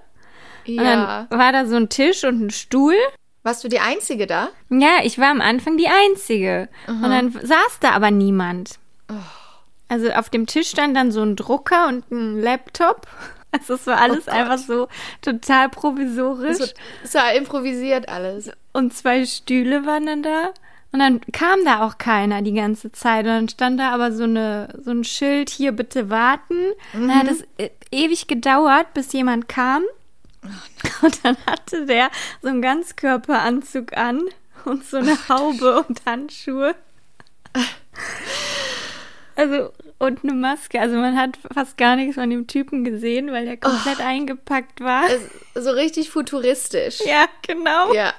Und 0.68 0.74
Ja. 0.76 1.28
dann 1.30 1.40
war 1.40 1.52
da 1.54 1.66
so 1.66 1.76
ein 1.76 1.90
Tisch 1.90 2.24
und 2.24 2.42
ein 2.42 2.50
Stuhl. 2.50 2.96
Warst 3.44 3.64
du 3.64 3.68
die 3.70 3.80
Einzige 3.80 4.26
da? 4.28 4.50
Ja, 4.70 4.98
ich 5.04 5.20
war 5.20 5.30
am 5.30 5.40
Anfang 5.40 5.78
die 5.78 5.88
Einzige. 5.88 6.68
Und 6.88 7.04
dann 7.04 7.32
saß 7.32 7.78
da 7.80 7.92
aber 7.92 8.12
niemand. 8.12 8.80
Oh. 9.10 9.14
Also 9.88 10.10
auf 10.12 10.30
dem 10.30 10.48
Tisch 10.48 10.70
stand 10.70 10.96
dann 10.98 11.12
so 11.12 11.22
ein 11.22 11.36
Drucker 11.36 11.88
und 11.88 12.10
ein 12.12 12.42
Laptop. 12.42 13.08
Also 13.52 13.76
es 13.76 13.88
war 13.88 14.02
alles 14.02 14.28
Oh 14.28 14.32
einfach 14.32 14.58
so 14.58 14.90
total 15.22 15.70
provisorisch. 15.70 16.58
So, 16.58 16.66
es 17.06 17.14
war 17.14 17.34
improvisiert 17.36 18.10
alles. 18.10 18.52
Und 18.74 18.94
zwei 18.94 19.26
Stühle 19.26 19.86
waren 19.86 20.06
dann 20.08 20.24
da. 20.24 20.50
Und 20.92 21.00
dann 21.00 21.22
kam 21.32 21.64
da 21.64 21.86
auch 21.88 21.98
keiner 21.98 22.42
die 22.42 22.52
ganze 22.52 22.92
Zeit. 22.92 23.24
Und 23.26 23.32
dann 23.32 23.48
stand 23.48 23.80
da 23.80 23.92
aber 23.92 24.12
so, 24.12 24.24
eine, 24.26 24.68
so 24.84 24.92
ein 24.92 25.06
Schild, 25.06 25.50
hier 25.50 25.72
bitte 25.72 26.10
warten. 26.10 26.58
Dann 26.92 27.16
hat 27.16 27.28
es 27.30 27.46
e- 27.58 27.70
ewig 27.92 28.28
gedauert, 28.28 28.94
bis 28.94 29.14
jemand 29.14 29.48
kam. 29.48 29.84
Und 31.02 31.24
dann 31.24 31.38
hatte 31.46 31.86
der 31.86 32.10
so 32.42 32.50
einen 32.50 32.62
Ganzkörperanzug 32.62 33.96
an 33.96 34.22
und 34.66 34.84
so 34.86 34.98
eine 34.98 35.18
Haube 35.30 35.82
und 35.88 36.02
Handschuhe. 36.06 36.76
Also, 39.36 39.72
und 40.00 40.24
eine 40.24 40.34
Maske. 40.34 40.80
Also 40.80 40.96
man 40.96 41.18
hat 41.18 41.38
fast 41.54 41.78
gar 41.78 41.96
nichts 41.96 42.16
von 42.16 42.30
dem 42.30 42.48
Typen 42.48 42.84
gesehen, 42.84 43.32
weil 43.32 43.46
der 43.46 43.58
komplett 43.58 44.00
eingepackt 44.00 44.82
war. 44.82 45.04
Es, 45.10 45.64
so 45.64 45.72
richtig 45.72 46.10
futuristisch. 46.10 47.00
Ja, 47.06 47.26
genau. 47.46 47.94
Ja. 47.94 48.14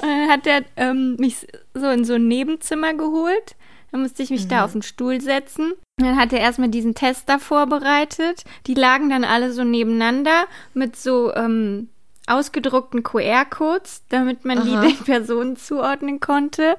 Und 0.00 0.08
dann 0.08 0.28
hat 0.28 0.46
er 0.46 0.62
ähm, 0.76 1.16
mich 1.16 1.46
so 1.74 1.88
in 1.88 2.04
so 2.04 2.14
ein 2.14 2.28
Nebenzimmer 2.28 2.94
geholt. 2.94 3.56
Dann 3.90 4.02
musste 4.02 4.22
ich 4.22 4.30
mich 4.30 4.46
da 4.46 4.64
auf 4.64 4.72
den 4.72 4.82
Stuhl 4.82 5.20
setzen. 5.20 5.72
Und 5.72 6.06
dann 6.06 6.16
hat 6.16 6.32
er 6.32 6.40
erstmal 6.40 6.68
diesen 6.68 6.94
Test 6.94 7.28
da 7.28 7.38
vorbereitet. 7.38 8.44
Die 8.66 8.74
lagen 8.74 9.10
dann 9.10 9.24
alle 9.24 9.52
so 9.52 9.64
nebeneinander 9.64 10.46
mit 10.74 10.96
so 10.96 11.34
ähm, 11.34 11.88
ausgedruckten 12.26 13.02
QR-Codes, 13.02 14.04
damit 14.08 14.44
man 14.44 14.58
Aha. 14.58 14.82
die 14.82 14.88
den 14.88 15.04
Personen 15.04 15.56
zuordnen 15.56 16.20
konnte. 16.20 16.76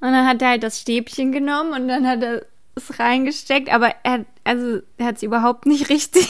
Und 0.00 0.12
dann 0.12 0.26
hat 0.26 0.40
er 0.42 0.50
halt 0.50 0.62
das 0.62 0.80
Stäbchen 0.80 1.32
genommen 1.32 1.72
und 1.72 1.88
dann 1.88 2.06
hat 2.06 2.22
er 2.22 2.44
es 2.76 2.98
reingesteckt. 2.98 3.72
Aber 3.72 3.92
er, 4.04 4.24
also, 4.44 4.80
er 4.96 5.06
hat 5.06 5.16
es 5.16 5.22
überhaupt 5.22 5.66
nicht 5.66 5.88
richtig, 5.88 6.28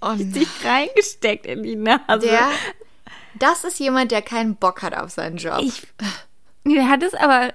Und 0.00 0.20
richtig 0.34 0.48
reingesteckt 0.64 1.46
in 1.46 1.62
die 1.62 1.76
Nase. 1.76 2.18
der, 2.20 2.50
Das 3.38 3.64
ist 3.64 3.78
jemand, 3.80 4.10
der 4.10 4.20
keinen 4.22 4.56
Bock 4.56 4.82
hat 4.82 4.94
auf 4.96 5.10
seinen 5.10 5.38
Job. 5.38 5.60
Ich, 5.62 5.82
der 6.64 6.88
hat 6.88 7.02
es 7.02 7.14
aber, 7.14 7.54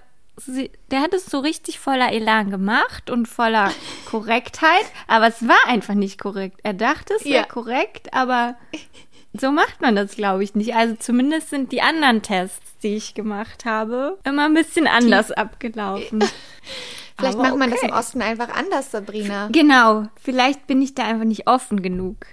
der 0.92 1.02
hat 1.02 1.14
es 1.14 1.26
so 1.28 1.40
richtig 1.40 1.80
voller 1.80 2.12
Elan 2.12 2.50
gemacht 2.50 3.10
und 3.12 3.28
voller 3.28 3.72
Korrektheit, 4.10 4.86
aber 5.08 5.28
es 5.28 5.48
war 5.48 5.68
einfach 5.68 5.94
nicht 5.94 6.20
korrekt. 6.20 6.60
Er 6.64 6.74
dachte, 6.74 7.14
es 7.14 7.26
wäre 7.26 7.36
Ja. 7.36 7.44
korrekt, 7.44 8.12
aber 8.14 8.56
so 9.34 9.52
macht 9.52 9.82
man 9.82 9.96
das, 9.96 10.16
glaube 10.16 10.44
ich, 10.44 10.56
nicht. 10.56 10.76
Also 10.76 10.96
zumindest 10.96 11.50
sind 11.50 11.72
die 11.72 11.82
anderen 11.82 12.22
Tests, 12.22 12.78
die 12.84 12.96
ich 12.96 13.14
gemacht 13.14 13.66
habe, 13.66 14.18
immer 14.24 14.46
ein 14.46 14.54
bisschen 14.54 14.88
anders 14.88 15.32
abgelaufen. 15.32 16.24
Vielleicht 17.18 17.36
aber 17.36 17.50
macht 17.50 17.58
man 17.58 17.72
das 17.72 17.80
okay. 17.80 17.90
im 17.90 17.96
Osten 17.96 18.22
einfach 18.22 18.50
anders, 18.50 18.92
Sabrina. 18.92 19.50
Genau, 19.52 20.04
vielleicht 20.22 20.68
bin 20.68 20.84
ich 20.84 20.94
da 20.94 21.04
einfach 21.04 21.26
nicht 21.26 21.48
offen 21.48 21.82
genug. 21.82 22.28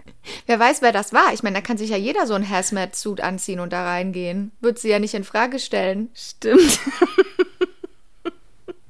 Wer 0.44 0.61
weiß, 0.61 0.83
wer 0.83 0.92
das 0.92 1.14
war. 1.14 1.33
Ich 1.33 1.42
meine, 1.42 1.57
da 1.57 1.62
kann 1.62 1.78
sich 1.78 1.88
ja 1.88 1.96
jeder 1.96 2.26
so 2.26 2.35
einen 2.35 2.48
Hazmat-Suit 2.48 3.22
anziehen 3.22 3.61
und 3.61 3.72
da 3.72 3.83
reingehen. 3.85 4.52
Wird 4.61 4.78
sie 4.78 4.90
ja 4.90 4.98
nicht 4.98 5.14
in 5.14 5.24
Frage 5.24 5.59
stellen. 5.59 6.11
Stimmt. 6.14 6.80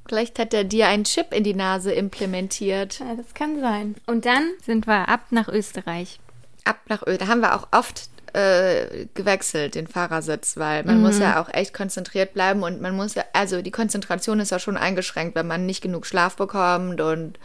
Vielleicht 0.07 0.37
hat 0.37 0.53
er 0.53 0.65
dir 0.65 0.87
einen 0.87 1.05
Chip 1.05 1.33
in 1.33 1.45
die 1.45 1.55
Nase 1.55 1.93
implementiert. 1.93 2.99
Ja, 2.99 3.15
das 3.15 3.33
kann 3.33 3.61
sein. 3.61 3.95
Und 4.05 4.25
dann 4.25 4.51
sind 4.63 4.87
wir 4.87 5.07
ab 5.07 5.27
nach 5.31 5.47
Österreich. 5.47 6.19
Ab 6.65 6.77
nach 6.87 7.05
Öl. 7.07 7.17
Da 7.17 7.27
haben 7.27 7.39
wir 7.41 7.55
auch 7.55 7.67
oft 7.71 8.09
äh, 8.33 9.05
gewechselt, 9.13 9.75
den 9.75 9.87
Fahrersitz, 9.87 10.57
weil 10.57 10.83
man 10.83 11.01
muss 11.01 11.19
ja 11.19 11.41
auch 11.41 11.47
echt 11.53 11.73
konzentriert 11.73 12.33
bleiben 12.33 12.63
und 12.63 12.81
man 12.81 12.93
muss 12.95 13.15
ja, 13.15 13.23
also 13.31 13.61
die 13.61 13.71
Konzentration 13.71 14.41
ist 14.41 14.51
ja 14.51 14.59
schon 14.59 14.75
eingeschränkt, 14.75 15.35
wenn 15.35 15.47
man 15.47 15.65
nicht 15.65 15.81
genug 15.81 16.05
Schlaf 16.05 16.35
bekommt 16.35 16.99
und 16.99 17.39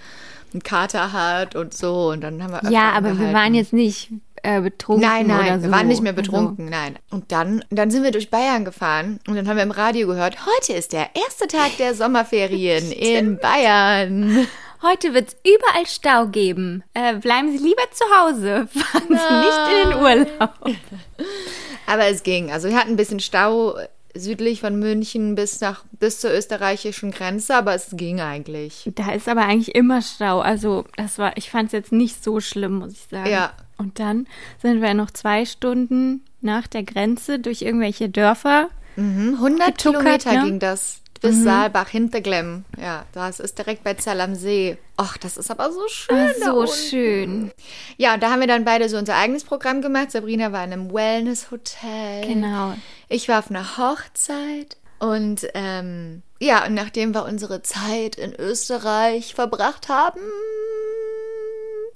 einen 0.52 0.62
Kater 0.64 1.12
hat 1.12 1.54
und 1.54 1.72
so. 1.74 2.09
Und 2.11 2.22
dann 2.22 2.42
haben 2.42 2.52
wir 2.52 2.70
Ja, 2.72 2.90
aber 2.90 3.04
wir 3.04 3.11
angehalten. 3.12 3.35
waren 3.35 3.54
jetzt 3.54 3.72
nicht 3.72 4.11
äh, 4.42 4.61
betrunken 4.62 5.06
Nein, 5.06 5.26
nein, 5.28 5.44
oder 5.46 5.56
so. 5.59 5.62
wir 5.66 5.70
waren 5.70 5.87
nicht 5.87 6.02
mehr 6.02 6.11
Also, 6.16 6.22
betrunken, 6.22 6.64
nein. 6.70 6.98
Und 7.11 7.30
dann, 7.30 7.62
dann 7.70 7.90
sind 7.92 8.02
wir 8.02 8.11
durch 8.11 8.30
Bayern 8.30 8.64
gefahren 8.64 9.20
und 9.28 9.37
dann 9.37 9.46
haben 9.46 9.56
wir 9.59 9.62
im 9.62 9.70
Radio 9.70 10.09
gehört, 10.09 10.38
heute 10.44 10.72
ist 10.72 10.92
der 10.92 11.11
erste 11.14 11.46
Tag 11.46 11.76
der 11.78 11.94
Sommerferien 11.94 12.90
in 12.92 13.37
Bayern. 13.38 14.46
Heute 14.82 15.14
wird 15.14 15.28
es 15.28 15.36
überall 15.44 15.86
Stau 15.86 16.26
geben. 16.26 16.82
Äh, 16.94 17.16
bleiben 17.16 17.50
Sie 17.50 17.62
lieber 17.62 17.82
zu 17.92 18.04
Hause. 18.16 18.68
Fahren 18.72 19.08
Sie 19.08 19.12
nicht 19.14 19.84
in 19.84 19.90
den 19.90 20.00
Urlaub. 20.00 20.54
Aber 21.86 22.06
es 22.06 22.22
ging. 22.22 22.50
Also 22.50 22.68
wir 22.68 22.76
hatten 22.76 22.90
ein 22.90 22.96
bisschen 22.96 23.20
Stau 23.20 23.76
südlich 24.14 24.60
von 24.60 24.78
München 24.78 25.34
bis 25.34 25.60
nach 25.60 25.84
bis 25.98 26.20
zur 26.20 26.32
österreichischen 26.32 27.10
Grenze, 27.10 27.54
aber 27.54 27.74
es 27.74 27.90
ging 27.92 28.20
eigentlich. 28.20 28.90
Da 28.94 29.12
ist 29.12 29.28
aber 29.28 29.42
eigentlich 29.42 29.74
immer 29.74 30.02
Stau. 30.02 30.40
Also, 30.40 30.84
das 30.96 31.18
war, 31.18 31.36
ich 31.36 31.50
fand 31.50 31.66
es 31.66 31.72
jetzt 31.72 31.92
nicht 31.92 32.24
so 32.24 32.40
schlimm, 32.40 32.78
muss 32.78 32.92
ich 32.92 33.06
sagen. 33.10 33.30
Ja. 33.30 33.52
Und 33.76 33.98
dann 33.98 34.26
sind 34.60 34.82
wir 34.82 34.94
noch 34.94 35.10
zwei 35.10 35.44
Stunden 35.44 36.24
nach 36.40 36.66
der 36.66 36.82
Grenze 36.82 37.38
durch 37.38 37.62
irgendwelche 37.62 38.08
Dörfer. 38.08 38.68
Mhm, 38.96 39.34
100 39.34 39.66
Getuckert, 39.78 40.22
Kilometer 40.22 40.32
ne? 40.32 40.44
ging 40.44 40.58
das 40.58 41.00
bis 41.20 41.42
Saalbach, 41.42 41.88
Hinterglemm. 41.88 42.64
Ja, 42.80 43.04
das 43.12 43.40
ist 43.40 43.59
direkt 43.59 43.85
bei 43.85 43.94
Zell 43.94 44.20
am 44.20 44.35
See. 44.35 44.78
Ach, 44.96 45.16
das 45.18 45.37
ist 45.37 45.50
aber 45.50 45.72
so 45.72 45.87
schön. 45.88 46.16
Da 46.40 46.44
so 46.44 46.66
schön. 46.66 47.52
Ja, 47.96 48.14
und 48.14 48.22
da 48.22 48.30
haben 48.30 48.40
wir 48.40 48.46
dann 48.46 48.64
beide 48.64 48.88
so 48.88 48.96
unser 48.96 49.16
eigenes 49.16 49.44
Programm 49.44 49.83
gemacht. 49.83 50.11
Sabrina 50.11 50.52
war 50.52 50.64
in 50.64 50.72
einem 50.72 50.92
Wellness-Hotel. 50.92 52.26
Genau. 52.26 52.74
Ich 53.09 53.28
war 53.28 53.38
auf 53.38 53.50
einer 53.50 53.76
Hochzeit. 53.76 54.76
Und 54.98 55.48
ähm, 55.54 56.22
ja, 56.40 56.66
und 56.66 56.74
nachdem 56.74 57.14
wir 57.14 57.24
unsere 57.24 57.62
Zeit 57.62 58.16
in 58.16 58.35
Österreich 58.35 59.35
verbracht 59.35 59.88
haben, 59.88 60.20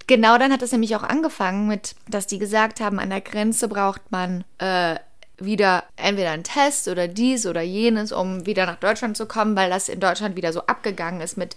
genau 0.07 0.39
dann 0.39 0.53
hat 0.53 0.63
es 0.63 0.73
nämlich 0.73 0.97
auch 0.97 1.03
angefangen 1.03 1.67
mit, 1.67 1.95
dass 2.09 2.27
die 2.27 2.39
gesagt 2.39 2.81
haben, 2.81 2.99
an 2.99 3.11
der 3.11 3.21
Grenze 3.21 3.69
braucht 3.69 4.11
man 4.11 4.45
äh, 4.59 4.97
wieder 5.39 5.85
entweder 5.97 6.31
einen 6.31 6.45
Test 6.45 6.89
oder 6.89 7.09
dies 7.09 7.47
oder 7.47 7.63
jenes, 7.63 8.13
um 8.13 8.47
wieder 8.47 8.67
nach 8.67 8.77
Deutschland 8.77 9.17
zu 9.17 9.27
kommen, 9.27 9.57
weil 9.57 9.71
das 9.71 9.89
in 9.89 10.01
Deutschland 10.01 10.37
wieder 10.37 10.53
so 10.53 10.61
abgegangen 10.67 11.21
ist 11.21 11.37
mit 11.37 11.57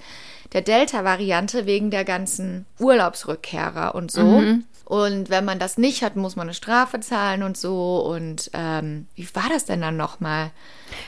der 0.53 0.61
Delta-Variante 0.61 1.65
wegen 1.65 1.91
der 1.91 2.05
ganzen 2.05 2.65
Urlaubsrückkehrer 2.79 3.95
und 3.95 4.11
so. 4.11 4.41
Und 4.85 5.29
wenn 5.29 5.43
man 5.43 5.59
das 5.59 5.77
nicht 5.77 6.01
hat, 6.01 6.15
muss 6.15 6.37
man 6.37 6.47
eine 6.47 6.53
Strafe 6.53 7.01
zahlen 7.01 7.43
und 7.43 7.57
so. 7.57 7.99
Und 8.05 8.49
ähm, 8.53 9.07
wie 9.15 9.27
war 9.33 9.49
das 9.49 9.65
denn 9.65 9.81
dann 9.81 9.97
nochmal? 9.97 10.51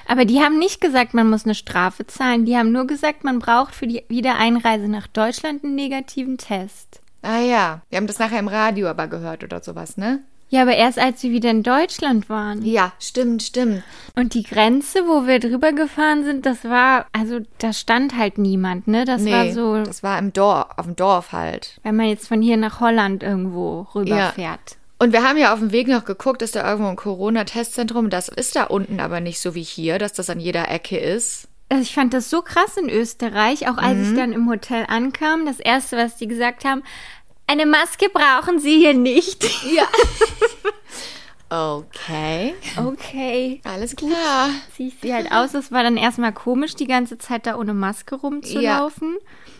Aber 0.05 0.25
die 0.25 0.41
haben 0.41 0.60
nicht 0.60 0.82
gesagt, 0.82 1.13
man 1.13 1.29
muss 1.29 1.45
eine 1.45 1.55
Strafe 1.55 2.05
zahlen. 2.05 2.43
Die 2.43 2.58
haben 2.58 2.73
nur 2.73 2.88
gesagt, 2.88 3.23
man 3.23 3.39
braucht 3.39 3.73
für 3.73 3.88
die 3.88 4.03
Wiedereinreise 4.10 4.89
nach 4.89 5.08
Deutschland 5.08 5.63
einen 5.63 5.75
negativen 5.75 6.38
Test. 6.38 6.99
Ah 7.21 7.39
ja, 7.39 7.82
wir 7.89 7.97
haben 7.97 8.08
das 8.08 8.19
nachher 8.19 8.39
im 8.39 8.49
Radio 8.49 8.88
aber 8.89 9.08
gehört 9.08 9.45
oder 9.45 9.63
sowas, 9.63 9.95
ne? 9.95 10.19
Ja, 10.49 10.63
aber 10.63 10.75
erst 10.75 10.97
als 10.97 11.21
wir 11.21 11.29
wieder 11.31 11.51
in 11.51 11.62
Deutschland 11.63 12.27
waren. 12.27 12.63
Ja, 12.65 12.91
stimmt, 12.99 13.43
stimmt. 13.43 13.83
Und 14.15 14.33
die 14.33 14.41
Grenze, 14.43 15.07
wo 15.07 15.27
wir 15.27 15.39
drüber 15.39 15.73
gefahren 15.73 16.23
sind, 16.23 16.45
das 16.45 16.63
war, 16.63 17.05
also 17.13 17.39
da 17.59 17.71
stand 17.71 18.17
halt 18.17 18.38
niemand, 18.39 18.88
ne? 18.88 19.05
Das 19.05 19.21
Nee, 19.21 19.31
war 19.31 19.51
so, 19.53 19.83
das 19.83 20.01
war 20.01 20.17
im 20.17 20.33
Dorf, 20.33 20.65
auf 20.77 20.85
dem 20.85 20.95
Dorf 20.95 21.31
halt. 21.33 21.79
wenn 21.83 21.95
man 21.95 22.07
jetzt 22.07 22.27
von 22.27 22.41
hier 22.41 22.57
nach 22.57 22.79
Holland 22.79 23.21
irgendwo 23.21 23.88
rüberfährt. 23.93 24.77
Und 24.97 25.13
wir 25.13 25.23
haben 25.23 25.38
ja 25.38 25.53
auf 25.53 25.59
dem 25.59 25.71
Weg 25.71 25.88
noch 25.88 26.03
geguckt, 26.03 26.41
ist 26.41 26.55
da 26.55 26.67
irgendwo 26.69 26.89
ein 26.89 26.95
Corona-Testzentrum? 26.97 28.09
Das 28.09 28.27
ist 28.27 28.55
da 28.55 28.63
unten 28.65 28.99
aber 28.99 29.19
nicht 29.21 29.39
so 29.39 29.55
wie 29.55 29.62
hier, 29.63 29.97
dass 29.99 30.13
das 30.13 30.29
an 30.29 30.39
jeder 30.39 30.69
Ecke 30.69 30.97
ist. 30.97 31.47
Also 31.69 31.83
ich 31.83 31.93
fand 31.93 32.13
das 32.15 32.31
so 32.31 32.41
krass 32.41 32.75
in 32.77 32.89
Österreich, 32.89 33.69
auch 33.69 33.77
als 33.77 33.97
Mhm. 33.99 34.03
ich 34.03 34.15
dann 34.19 34.33
im 34.33 34.49
Hotel 34.49 34.85
ankam. 34.89 35.45
Das 35.45 35.59
erste, 35.59 35.97
was 35.97 36.17
die 36.17 36.27
gesagt 36.27 36.65
haben, 36.65 36.81
eine 37.49 37.65
Maske 37.65 38.09
brauchen 38.13 38.59
Sie 38.59 38.77
hier 38.77 38.93
nicht. 38.93 39.43
Ja. 39.73 39.88
okay. 41.77 42.53
Okay. 42.77 43.62
Alles 43.63 43.95
klar. 43.95 44.49
Ich 44.77 44.93
sie 45.01 45.13
halt 45.13 45.31
aus. 45.31 45.53
Es 45.55 45.71
war 45.71 45.81
dann 45.83 45.97
erstmal 45.97 46.31
komisch, 46.31 46.75
die 46.75 46.85
ganze 46.88 47.17
Zeit 47.17 47.47
da 47.47 47.57
ohne 47.57 47.73
Maske 47.73 48.15
rumzulaufen. 48.15 49.17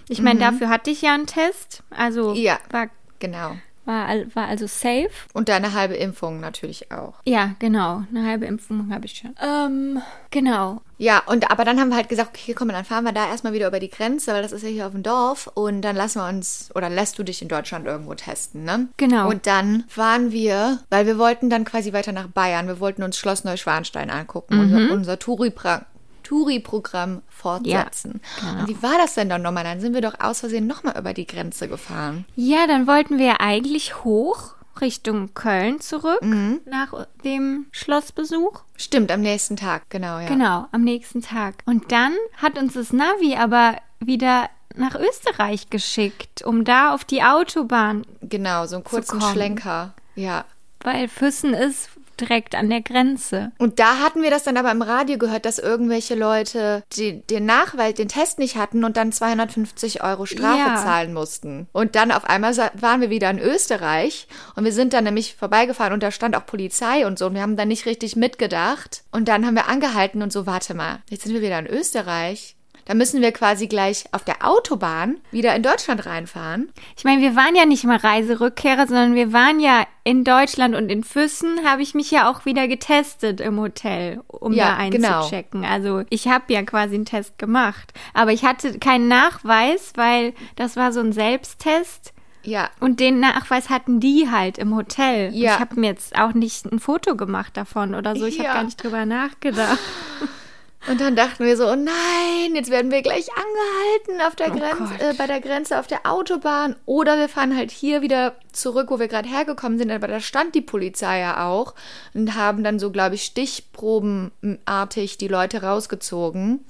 Ich 0.08 0.22
meine, 0.22 0.40
dafür 0.40 0.70
hatte 0.70 0.92
ich 0.92 1.02
ja 1.02 1.14
einen 1.14 1.26
Test. 1.26 1.84
Also 1.90 2.32
Mhm. 2.32 2.36
Ja. 2.36 2.60
war, 2.70 2.90
Genau. 3.20 3.58
War, 3.86 4.08
war 4.36 4.48
also 4.48 4.68
safe. 4.68 5.10
Und 5.34 5.50
deine 5.50 5.74
halbe 5.74 5.96
Impfung 5.96 6.40
natürlich 6.40 6.92
auch. 6.92 7.14
Ja, 7.26 7.52
genau. 7.60 8.04
Eine 8.10 8.26
halbe 8.28 8.46
Impfung 8.46 8.94
habe 8.94 9.06
ich 9.06 9.18
schon. 9.18 9.36
Ähm, 9.42 10.02
genau. 10.32 10.82
Ja, 10.98 11.24
und 11.26 11.50
aber 11.50 11.64
dann 11.66 11.80
haben 11.80 11.90
wir 11.90 11.96
halt 11.96 12.10
gesagt, 12.10 12.32
okay, 12.36 12.54
komm, 12.54 12.68
dann 12.70 12.84
fahren 12.86 13.06
wir 13.06 13.14
da 13.14 13.28
erstmal 13.30 13.54
wieder 13.54 13.68
über 13.68 13.80
die 13.80 13.90
Grenze, 13.90 14.34
weil 14.34 14.42
das 14.42 14.52
ist 14.52 14.64
ja 14.64 14.70
hier 14.70 14.86
auf 14.86 14.92
dem 14.92 15.02
Dorf 15.04 15.48
und 15.54 15.82
dann 15.82 15.96
lassen 15.96 16.20
wir 16.20 16.28
uns 16.28 16.70
oder 16.76 16.90
lässt 16.90 17.18
du 17.18 17.24
dich 17.24 17.42
in 17.42 17.48
Deutschland 17.48 17.86
irgendwo 17.88 18.14
testen, 18.16 18.64
ne? 18.66 18.90
Genau. 18.98 19.30
Und 19.30 19.48
dann 19.48 19.86
waren 19.96 20.32
wir, 20.32 20.80
weil 20.90 21.06
wir 21.06 21.18
wollten 21.18 21.50
dann 21.50 21.64
quasi 21.64 21.94
weiter 21.94 22.12
nach 22.12 22.28
Bayern, 22.28 22.68
wir 22.68 22.80
wollten 22.82 23.02
uns 23.04 23.18
Schloss 23.18 23.44
Neuschwanstein 23.46 24.10
angucken, 24.10 24.56
Mhm. 24.58 24.62
unser, 24.62 24.94
unser 24.94 25.14
Touri-Pra- 25.20 25.86
Touri-Programm 26.30 27.22
fortsetzen. 27.30 28.22
genau. 28.40 28.62
Und 28.62 28.68
wie 28.68 28.82
war 28.84 28.98
das 28.98 29.16
denn 29.16 29.30
dann 29.30 29.42
nochmal? 29.42 29.64
Dann 29.64 29.82
sind 29.82 29.94
wir 29.94 30.02
doch 30.02 30.20
aus 30.20 30.40
Versehen 30.42 30.68
nochmal 30.68 30.98
über 30.98 31.14
die 31.14 31.26
Grenze 31.28 31.68
gefahren. 31.68 32.26
Ja, 32.36 32.68
dann 32.68 32.86
wollten 32.88 33.18
wir 33.18 33.26
ja 33.26 33.36
eigentlich 33.40 34.04
hoch 34.04 34.54
Richtung 34.80 35.34
Köln 35.34 35.82
zurück 35.82 36.22
Mhm. 36.22 36.62
nach 36.66 36.94
dem 37.26 37.66
Schlossbesuch. 37.72 38.62
Stimmt, 38.78 39.12
am 39.12 39.22
nächsten 39.22 39.58
Tag, 39.58 39.90
genau, 39.90 40.20
ja. 40.20 40.28
Genau, 40.28 40.68
am 40.72 40.84
nächsten 40.84 41.22
Tag. 41.22 41.56
Und 41.66 41.92
dann 41.92 42.14
hat 42.38 42.58
uns 42.58 42.74
das 42.74 42.94
Navi 42.94 43.36
aber 43.36 43.76
wieder 44.00 44.50
nach 44.76 44.96
Österreich 44.96 45.70
geschickt, 45.70 46.44
um 46.46 46.64
da 46.64 46.94
auf 46.94 47.04
die 47.04 47.24
Autobahn, 47.24 48.06
Genau, 48.22 48.66
so 48.68 48.76
einen 48.76 48.84
kurzen. 48.86 49.20
Schlenker. 49.22 49.94
Ja. 50.16 50.46
weil 50.82 51.10
Füssen 51.10 51.54
ist 51.54 51.90
direkt 52.20 52.56
an 52.56 52.70
der 52.70 52.82
Grenze. 52.82 53.52
Und 53.58 53.80
da 53.80 53.98
hatten 54.00 54.22
wir 54.22 54.30
das 54.30 54.44
dann 54.44 54.58
aber 54.58 54.72
im 54.72 54.82
Radio 54.82 55.18
gehört, 55.18 55.46
dass 55.46 55.60
irgendwelche 55.60 56.16
Leute 56.16 56.84
die, 56.94 57.22
den 57.28 57.46
Nachweis, 57.46 57.94
den 57.96 58.08
Test 58.08 58.40
nicht 58.40 58.56
hatten 58.56 58.84
und 58.84 58.98
dann 58.98 59.12
250 59.12 60.04
Euro 60.04 60.26
Strafe 60.26 60.58
Ja. 60.60 60.76
zahlen 60.76 61.14
mussten. 61.14 61.68
Und 61.72 61.96
dann 61.96 62.12
auf 62.12 62.26
einmal 62.26 62.56
waren 62.58 63.02
wir 63.02 63.10
wieder 63.10 63.30
in 63.30 63.40
Österreich 63.40 64.28
und 64.56 64.64
wir 64.66 64.74
sind 64.74 64.94
dann 64.94 65.04
nämlich 65.04 65.36
vorbeigefahren 65.36 65.94
und 65.94 66.04
da 66.04 66.12
stand 66.12 66.36
auch 66.36 66.46
Polizei 66.46 67.06
und 67.06 67.20
so 67.20 67.28
und 67.28 67.34
wir 67.36 67.42
haben 67.42 67.56
dann 67.58 67.68
nicht 67.68 67.86
richtig 67.86 68.16
mitgedacht. 68.16 69.04
Und 69.12 69.28
dann 69.28 69.46
haben 69.46 69.56
wir 69.56 69.68
angehalten 69.68 70.22
und 70.22 70.32
so, 70.32 70.46
warte 70.46 70.74
mal, 70.74 71.00
jetzt 71.10 71.24
sind 71.24 71.34
wir 71.34 71.42
wieder 71.42 71.60
in 71.60 71.68
Österreich. 71.68 72.56
Da 72.90 72.96
müssen 72.96 73.22
wir 73.22 73.32
quasi 73.32 73.68
gleich 73.68 74.06
auf 74.14 74.24
der 74.24 74.44
Autobahn 74.44 75.18
wieder 75.30 75.56
in 75.56 75.62
Deutschland 75.62 76.08
reinfahren. 76.08 76.72
Ich 76.98 77.04
meine, 77.04 77.22
wir 77.22 77.36
waren 77.36 77.56
ja 77.56 77.68
nicht 77.68 77.84
mal 77.84 77.98
Reiserückkehrer, 77.98 78.88
sondern 78.88 79.14
wir 79.14 79.32
waren 79.32 79.60
ja 79.60 79.86
in 80.04 80.24
Deutschland 80.24 80.74
und 80.76 80.90
in 80.90 81.04
Füssen 81.04 81.64
habe 81.64 81.84
ich 81.84 81.94
mich 81.94 82.10
ja 82.10 82.28
auch 82.32 82.46
wieder 82.46 82.68
getestet 82.68 83.42
im 83.42 83.60
Hotel, 83.60 84.22
um 84.28 84.54
Ja, 84.54 84.76
da 84.76 84.90
genau. 84.90 85.18
einzuchecken. 85.20 85.64
Also 85.66 86.02
ich 86.10 86.28
habe 86.30 86.52
ja 86.52 86.64
quasi 86.64 86.96
einen 86.96 87.06
Test 87.06 87.38
gemacht. 87.38 87.94
Aber 88.16 88.32
ich 88.32 88.44
hatte 88.44 88.80
keinen 88.80 89.08
Nachweis, 89.08 89.92
weil 89.94 90.34
das 90.56 90.76
war 90.76 90.92
so 90.92 91.00
ein 91.02 91.14
Selbsttest. 91.14 92.12
Ja, 92.42 92.72
Und 92.80 93.00
den 93.00 93.20
Nachweis 93.20 93.70
hatten 93.70 94.00
die 94.00 94.32
halt 94.32 94.58
im 94.58 94.76
Hotel. 94.76 95.32
Ja. 95.36 95.54
Ich 95.54 95.60
habe 95.60 95.80
mir 95.80 95.90
jetzt 95.92 96.18
auch 96.18 96.34
nicht 96.34 96.66
ein 96.66 96.80
Foto 96.80 97.16
gemacht 97.16 97.56
davon 97.56 97.94
oder 97.94 98.16
so. 98.16 98.26
Ich 98.26 98.38
Ja. 98.38 98.46
habe 98.46 98.54
gar 98.56 98.64
nicht 98.64 98.84
drüber 98.84 99.06
nachgedacht. 99.06 99.78
Und 100.88 101.02
dann 101.02 101.16
dachten 101.16 101.46
wir 101.46 101.58
so, 101.58 101.68
oh 101.68 101.76
nein, 101.76 102.56
jetzt 102.56 102.72
werden 102.72 102.90
wir 102.90 103.02
gleich 103.02 103.28
angehalten 103.32 104.22
auf 104.26 104.36
der 104.36 104.52
Oh 104.52 104.58
Grenze, 104.58 104.94
äh, 105.04 105.14
bei 105.14 105.28
der 105.28 105.42
Grenze 105.42 105.78
auf 105.78 105.88
der 105.88 106.06
Autobahn. 106.06 106.76
Oder 106.86 107.18
wir 107.18 107.28
fahren 107.28 107.56
halt 107.56 107.70
hier 107.70 108.02
wieder 108.02 108.36
zurück, 108.54 108.88
wo 108.90 108.98
wir 108.98 109.10
gerade 109.10 109.28
hergekommen 109.28 109.78
sind. 109.78 109.92
Aber 109.92 110.08
da 110.08 110.22
stand 110.22 110.56
die 110.56 110.62
Polizei 110.62 111.20
ja 111.20 111.46
auch 111.48 111.76
und 112.14 112.34
haben 112.36 112.64
dann 112.64 112.80
so, 112.80 112.92
glaube 112.92 113.16
ich, 113.16 113.24
stichprobenartig 113.24 115.18
die 115.18 115.28
Leute 115.28 115.64
rausgezogen. 115.64 116.64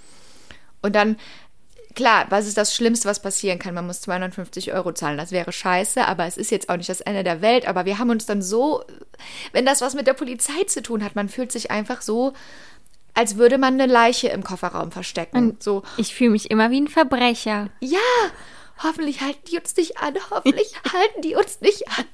Und 0.82 0.96
dann, 0.96 1.16
klar, 1.96 2.26
was 2.30 2.48
ist 2.48 2.58
das 2.58 2.76
Schlimmste, 2.76 3.08
was 3.08 3.22
passieren 3.22 3.60
kann? 3.60 3.76
Man 3.76 3.86
muss 3.86 4.02
250 4.02 4.74
Euro 4.74 4.92
zahlen. 4.92 5.20
Das 5.20 5.32
wäre 5.32 5.52
scheiße, 5.52 6.08
aber 6.08 6.26
es 6.26 6.38
ist 6.38 6.50
jetzt 6.50 6.70
auch 6.70 6.78
nicht 6.78 6.90
das 6.90 7.02
Ende 7.02 7.24
der 7.24 7.42
Welt. 7.44 7.68
Aber 7.68 7.86
wir 7.86 8.00
haben 8.00 8.10
uns 8.10 8.26
dann 8.26 8.42
so, 8.42 8.84
wenn 9.54 9.68
das 9.68 9.82
was 9.82 9.94
mit 9.94 10.08
der 10.08 10.14
Polizei 10.14 10.64
zu 10.66 10.82
tun 10.82 11.04
hat, 11.04 11.16
man 11.16 11.30
fühlt 11.30 11.52
sich 11.52 11.70
einfach 11.70 12.02
so, 12.02 12.34
als 13.20 13.36
würde 13.38 13.58
man 13.58 13.74
eine 13.74 13.86
Leiche 13.92 14.30
im 14.30 14.44
Kofferraum 14.44 14.92
verstecken. 14.92 15.58
so, 15.60 15.84
Ich 15.98 16.16
fühle 16.16 16.32
mich 16.32 16.50
immer 16.50 16.72
wie 16.72 16.80
ein 16.82 16.88
Verbrecher. 16.88 17.70
ja, 17.82 17.98
hoffentlich 18.84 19.22
halten 19.22 19.42
die 19.52 19.58
uns 19.58 19.76
nicht 19.76 19.98
an, 20.00 20.16
hoffentlich 20.32 20.74
halten 20.94 21.22
die 21.22 21.36
uns 21.36 21.60
nicht 21.62 21.84
an. 21.90 22.06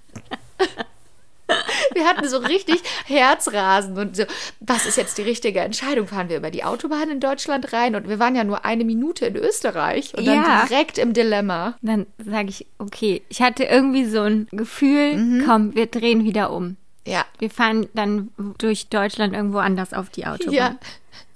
Wir 1.94 2.06
hatten 2.08 2.28
so 2.28 2.38
richtig 2.40 2.82
Herzrasen 3.06 3.96
und 4.00 4.16
so, 4.18 4.24
was 4.62 4.88
ist 4.88 4.98
jetzt 4.98 5.16
die 5.20 5.22
richtige 5.22 5.60
Entscheidung? 5.60 6.08
Fahren 6.08 6.28
wir 6.28 6.38
über 6.38 6.50
die 6.50 6.64
Autobahn 6.64 7.10
in 7.12 7.20
Deutschland 7.20 7.72
rein? 7.72 7.94
Und 7.96 8.10
wir 8.10 8.18
waren 8.18 8.36
ja 8.36 8.44
nur 8.44 8.66
eine 8.66 8.84
Minute 8.84 9.28
in 9.28 9.36
Österreich 9.36 10.14
und 10.18 10.26
dann 10.26 10.38
Ja. 10.44 10.66
direkt 10.66 10.98
im 10.98 11.14
Dilemma. 11.14 11.78
Dann 11.84 12.08
sage 12.18 12.50
ich, 12.50 12.66
okay, 12.80 13.22
ich 13.30 13.44
hatte 13.44 13.64
irgendwie 13.64 14.06
so 14.06 14.22
ein 14.22 14.48
Gefühl, 14.52 15.44
komm, 15.46 15.76
wir 15.76 15.86
drehen 15.86 16.24
wieder 16.24 16.52
um. 16.52 16.78
Ja. 17.06 17.26
Wir 17.40 17.50
fahren 17.50 17.88
dann 17.94 18.32
durch 18.58 18.88
Deutschland 18.90 19.34
irgendwo 19.34 19.60
anders 19.60 19.94
auf 19.94 20.10
die 20.10 20.26
Autobahn. 20.26 20.54
Ja. 20.54 20.76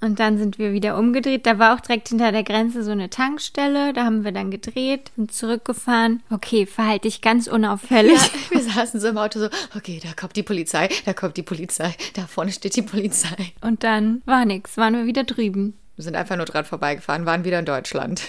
Und 0.02 0.18
dann 0.18 0.38
sind 0.38 0.58
wir 0.58 0.72
wieder 0.72 0.98
umgedreht. 0.98 1.46
Da 1.46 1.58
war 1.58 1.74
auch 1.74 1.80
direkt 1.80 2.08
hinter 2.08 2.32
der 2.32 2.42
Grenze 2.42 2.82
so 2.82 2.90
eine 2.90 3.10
Tankstelle. 3.10 3.92
Da 3.92 4.04
haben 4.04 4.24
wir 4.24 4.32
dann 4.32 4.50
gedreht, 4.50 5.10
sind 5.16 5.32
zurückgefahren. 5.32 6.22
Okay, 6.30 6.66
verhalte 6.66 7.02
dich 7.08 7.20
ganz 7.20 7.46
unauffällig. 7.46 8.18
Ja, 8.20 8.50
wir 8.50 8.62
saßen 8.62 8.98
so 8.98 9.08
im 9.08 9.18
Auto 9.18 9.38
so, 9.40 9.48
okay, 9.76 10.00
da 10.02 10.10
kommt 10.14 10.36
die 10.36 10.42
Polizei, 10.42 10.88
da 11.04 11.12
kommt 11.12 11.36
die 11.36 11.42
Polizei, 11.42 11.94
da 12.14 12.26
vorne 12.26 12.50
steht 12.52 12.76
die 12.76 12.82
Polizei. 12.82 13.52
Und 13.60 13.84
dann 13.84 14.22
war 14.24 14.44
nix, 14.44 14.76
waren 14.76 14.94
wir 14.94 15.06
wieder 15.06 15.24
drüben. 15.24 15.74
Wir 15.96 16.04
sind 16.04 16.16
einfach 16.16 16.36
nur 16.36 16.46
dran 16.46 16.64
vorbeigefahren, 16.64 17.26
waren 17.26 17.44
wieder 17.44 17.58
in 17.58 17.66
Deutschland. 17.66 18.22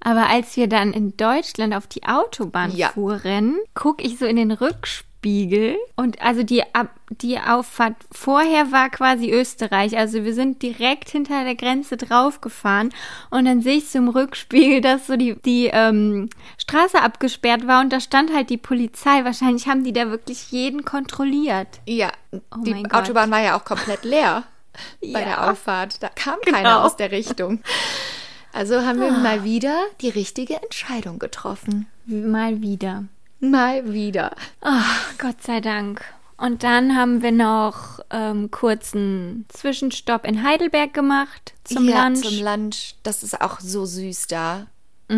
Aber 0.00 0.28
als 0.28 0.56
wir 0.56 0.68
dann 0.68 0.92
in 0.92 1.16
Deutschland 1.16 1.74
auf 1.74 1.86
die 1.88 2.04
Autobahn 2.04 2.74
Ja. 2.74 2.90
fuhren, 2.90 3.56
guck 3.74 4.02
ich 4.04 4.18
so 4.18 4.26
in 4.26 4.36
den 4.36 4.52
Rückspiegel 4.52 5.11
und 5.96 6.20
also 6.20 6.42
die, 6.42 6.62
die 7.10 7.38
Auffahrt 7.38 7.94
vorher 8.10 8.72
war 8.72 8.90
quasi 8.90 9.30
Österreich. 9.30 9.96
Also 9.96 10.24
wir 10.24 10.34
sind 10.34 10.62
direkt 10.62 11.10
hinter 11.10 11.44
der 11.44 11.54
Grenze 11.54 11.96
draufgefahren 11.96 12.92
und 13.30 13.44
dann 13.44 13.60
sehe 13.62 13.76
ich 13.76 13.88
so 13.88 13.98
im 13.98 14.08
Rückspiegel, 14.08 14.80
dass 14.80 15.06
so 15.06 15.16
die, 15.16 15.36
die 15.44 15.70
ähm, 15.72 16.28
Straße 16.58 17.00
abgesperrt 17.00 17.66
war 17.66 17.80
und 17.82 17.92
da 17.92 18.00
stand 18.00 18.32
halt 18.34 18.50
die 18.50 18.56
Polizei. 18.58 19.24
Wahrscheinlich 19.24 19.68
haben 19.68 19.84
die 19.84 19.92
da 19.92 20.10
wirklich 20.10 20.50
jeden 20.50 20.84
kontrolliert. 20.84 21.68
Ja, 21.86 22.10
die 22.64 22.72
mein 22.74 22.84
Gott. 22.84 23.02
Autobahn 23.04 23.30
war 23.30 23.40
ja 23.40 23.56
auch 23.56 23.64
komplett 23.64 24.04
leer 24.04 24.42
bei 25.00 25.20
Ja. 25.20 25.24
der 25.24 25.50
Auffahrt. 25.50 26.02
Da 26.02 26.08
kam 26.08 26.40
keiner 26.44 26.58
Genau. 26.58 26.80
aus 26.80 26.96
der 26.96 27.10
Richtung. 27.12 27.60
Also 28.52 28.82
haben 28.82 29.00
wir 29.00 29.10
mal 29.12 29.44
wieder 29.44 29.74
die 30.00 30.10
richtige 30.10 30.60
Entscheidung 30.60 31.18
getroffen. 31.18 31.86
Mal 32.06 32.60
wieder. 32.60 33.04
Mal 33.42 33.92
wieder. 33.92 34.34
Ach, 34.60 35.18
Gott 35.18 35.42
sei 35.42 35.60
Dank. 35.60 36.02
Und 36.36 36.62
dann 36.62 36.96
haben 36.96 37.22
wir 37.22 37.32
noch 37.32 38.00
ähm, 38.10 38.50
kurzen 38.50 39.46
Zwischenstopp 39.48 40.24
in 40.24 40.42
Heidelberg 40.42 40.94
gemacht 40.94 41.52
zum 41.64 41.88
ja, 41.88 42.06
Lunch. 42.06 42.22
Zum 42.22 42.44
Lunch. 42.44 42.94
Das 43.02 43.22
ist 43.22 43.40
auch 43.40 43.60
so 43.60 43.84
süß 43.84 44.28
da. 44.28 44.66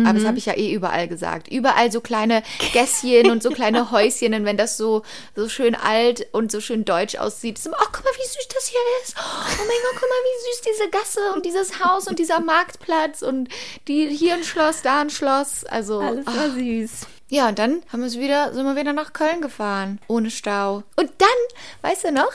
Aber 0.03 0.13
das 0.13 0.25
habe 0.25 0.37
ich 0.37 0.45
ja 0.45 0.53
eh 0.53 0.73
überall 0.73 1.07
gesagt. 1.07 1.47
Überall 1.47 1.89
so 1.89 2.01
kleine 2.01 2.43
Gässchen 2.73 3.31
und 3.31 3.41
so 3.41 3.49
kleine 3.49 3.91
Häuschen. 3.91 4.33
Und 4.33 4.43
wenn 4.43 4.57
das 4.57 4.75
so, 4.75 5.03
so 5.35 5.47
schön 5.47 5.73
alt 5.73 6.27
und 6.33 6.51
so 6.51 6.59
schön 6.59 6.83
deutsch 6.83 7.15
aussieht, 7.15 7.57
ist 7.57 7.67
immer, 7.67 7.77
oh, 7.79 7.87
guck 7.93 8.03
mal, 8.03 8.11
wie 8.11 8.27
süß 8.27 8.47
das 8.53 8.67
hier 8.67 8.79
ist. 9.03 9.15
Oh 9.17 9.57
mein 9.57 9.67
Gott, 9.67 9.93
guck 9.93 10.01
mal, 10.01 10.23
wie 10.25 10.51
süß 10.51 10.61
diese 10.73 10.89
Gasse 10.89 11.33
und 11.33 11.45
dieses 11.45 11.83
Haus 11.83 12.07
und 12.07 12.19
dieser 12.19 12.41
Marktplatz 12.41 13.21
und 13.21 13.47
die, 13.87 14.07
hier 14.07 14.33
ein 14.33 14.43
Schloss, 14.43 14.81
da 14.81 15.01
ein 15.01 15.09
Schloss. 15.09 15.63
Also, 15.63 15.99
Alles 15.99 16.25
war 16.25 16.49
süß. 16.49 17.07
Ja, 17.29 17.49
und 17.49 17.59
dann 17.59 17.81
haben 17.91 18.01
wir 18.01 18.07
es 18.07 18.19
wieder, 18.19 18.53
sind 18.53 18.65
wir 18.65 18.75
wieder 18.75 18.93
nach 18.93 19.13
Köln 19.13 19.41
gefahren. 19.41 19.99
Ohne 20.07 20.29
Stau. 20.29 20.83
Und 20.95 21.11
dann, 21.17 21.89
weißt 21.89 22.05
du 22.05 22.11
noch, 22.11 22.31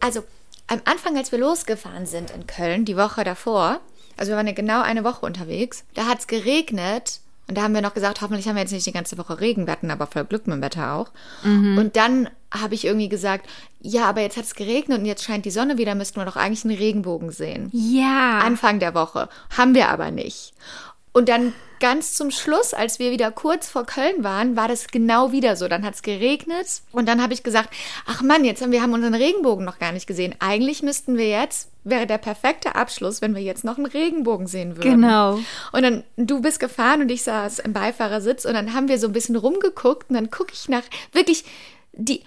also 0.00 0.24
am 0.66 0.80
Anfang, 0.84 1.16
als 1.16 1.32
wir 1.32 1.38
losgefahren 1.38 2.06
sind 2.06 2.30
in 2.30 2.46
Köln, 2.46 2.84
die 2.84 2.96
Woche 2.96 3.24
davor, 3.24 3.80
also 4.16 4.32
wir 4.32 4.36
waren 4.36 4.46
ja 4.46 4.52
genau 4.52 4.82
eine 4.82 5.04
Woche 5.04 5.26
unterwegs, 5.26 5.84
da 5.94 6.06
hat 6.06 6.20
es 6.20 6.26
geregnet. 6.26 7.20
Und 7.48 7.58
da 7.58 7.62
haben 7.62 7.74
wir 7.74 7.82
noch 7.82 7.92
gesagt, 7.92 8.22
hoffentlich 8.22 8.46
haben 8.48 8.54
wir 8.54 8.62
jetzt 8.62 8.72
nicht 8.72 8.86
die 8.86 8.92
ganze 8.92 9.18
Woche 9.18 9.40
Regen. 9.40 9.66
Wir 9.66 9.72
hatten 9.72 9.90
aber 9.90 10.06
voll 10.06 10.24
Glück 10.24 10.46
mit 10.46 10.54
dem 10.54 10.62
Wetter 10.62 10.94
auch. 10.94 11.10
Und 11.44 11.96
dann 11.96 12.30
habe 12.52 12.74
ich 12.74 12.86
irgendwie 12.86 13.08
gesagt, 13.08 13.46
ja, 13.80 14.04
aber 14.08 14.20
jetzt 14.22 14.36
hat 14.36 14.44
es 14.44 14.54
geregnet 14.54 15.00
und 15.00 15.06
jetzt 15.06 15.24
scheint 15.24 15.44
die 15.44 15.50
Sonne 15.50 15.76
wieder, 15.76 15.94
müssten 15.94 16.20
wir 16.20 16.24
doch 16.24 16.36
eigentlich 16.36 16.64
einen 16.64 16.76
Regenbogen 16.76 17.30
sehen. 17.30 17.68
Ja. 17.72 18.38
Anfang 18.38 18.78
der 18.78 18.94
Woche. 18.94 19.28
Haben 19.56 19.74
wir 19.74 19.88
aber 19.88 20.10
nicht. 20.12 20.54
Und 21.12 21.28
dann 21.28 21.52
ganz 21.82 22.14
zum 22.14 22.30
Schluss, 22.30 22.74
als 22.74 23.00
wir 23.00 23.10
wieder 23.10 23.32
kurz 23.32 23.68
vor 23.68 23.84
Köln 23.84 24.22
waren, 24.22 24.54
war 24.56 24.68
das 24.68 24.86
genau 24.86 25.32
wieder 25.32 25.56
so. 25.56 25.66
Dann 25.66 25.84
hat 25.84 25.94
es 25.94 26.02
geregnet 26.02 26.82
und 26.92 27.06
dann 27.06 27.20
habe 27.20 27.34
ich 27.34 27.42
gesagt, 27.42 27.70
ach 28.06 28.22
Mann, 28.22 28.44
jetzt 28.44 28.62
haben 28.62 28.70
wir 28.70 28.82
haben 28.82 28.92
unseren 28.92 29.14
Regenbogen 29.14 29.64
noch 29.64 29.80
gar 29.80 29.90
nicht 29.90 30.06
gesehen. 30.06 30.34
Eigentlich 30.38 30.82
müssten 30.82 31.16
wir 31.16 31.28
jetzt, 31.28 31.68
wäre 31.82 32.06
der 32.06 32.18
perfekte 32.18 32.76
Abschluss, 32.76 33.20
wenn 33.20 33.34
wir 33.34 33.42
jetzt 33.42 33.64
noch 33.64 33.78
einen 33.78 33.86
Regenbogen 33.86 34.46
sehen 34.46 34.76
würden. 34.76 35.00
Genau. 35.02 35.40
Und 35.72 35.82
dann, 35.82 36.04
du 36.16 36.40
bist 36.40 36.60
gefahren 36.60 37.02
und 37.02 37.10
ich 37.10 37.24
saß 37.24 37.58
im 37.58 37.72
Beifahrersitz 37.72 38.44
und 38.44 38.54
dann 38.54 38.74
haben 38.74 38.86
wir 38.86 38.98
so 38.98 39.08
ein 39.08 39.12
bisschen 39.12 39.34
rumgeguckt 39.34 40.08
und 40.08 40.14
dann 40.14 40.30
gucke 40.30 40.52
ich 40.52 40.68
nach, 40.68 40.84
wirklich, 41.10 41.44
die, 41.92 42.22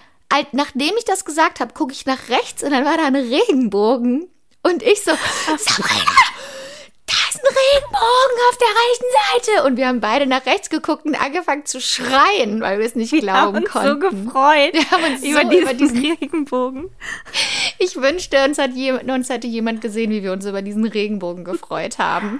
nachdem 0.52 0.92
ich 0.98 1.06
das 1.06 1.24
gesagt 1.24 1.62
habe, 1.62 1.74
gucke 1.74 1.94
ich 1.94 2.06
nach 2.06 2.28
rechts 2.28 2.62
und 2.62 2.72
dann 2.72 2.84
war 2.84 2.98
da 2.98 3.06
ein 3.06 3.16
Regenbogen 3.16 4.28
und 4.64 4.84
ich 4.84 5.02
so, 5.02 5.12
Sabrina, 5.58 6.12
Regenbogen 7.48 8.38
auf 8.50 8.58
der 8.58 8.68
rechten 8.68 9.06
Seite. 9.56 9.64
Und 9.68 9.78
wir 9.78 9.88
haben 9.88 10.02
beide 10.02 10.26
nach 10.26 10.46
rechts 10.46 10.70
geguckt 10.70 11.06
und 11.06 11.16
angefangen 11.22 11.66
zu 11.66 11.80
schreien, 11.82 12.62
weil 12.62 12.80
wir 12.80 12.86
es 12.86 12.96
nicht 12.96 13.12
Wir 13.12 13.22
glauben 13.22 13.40
haben 13.40 13.58
uns 13.58 13.70
konnten. 13.70 13.88
so 13.90 14.00
gefreut 14.10 14.74
Wir 14.74 14.92
haben 14.92 15.04
uns 15.14 15.24
über, 15.24 15.42
so 15.42 15.50
diesen 15.50 15.62
über 15.64 15.74
diesen- 15.74 16.00
Regenbogen. 16.16 16.90
Ich 17.80 17.96
wünschte, 17.96 18.44
uns, 18.46 18.58
hat 18.58 18.72
je, 18.74 18.92
uns 18.94 19.30
hätte 19.30 19.48
jemand 19.48 19.82
gesehen, 19.82 20.12
wie 20.12 20.24
wir 20.24 20.32
uns 20.34 20.46
über 20.46 20.62
diesen 20.62 20.86
Regenbogen 20.86 21.44
gefreut 21.44 21.98
haben. 22.00 22.40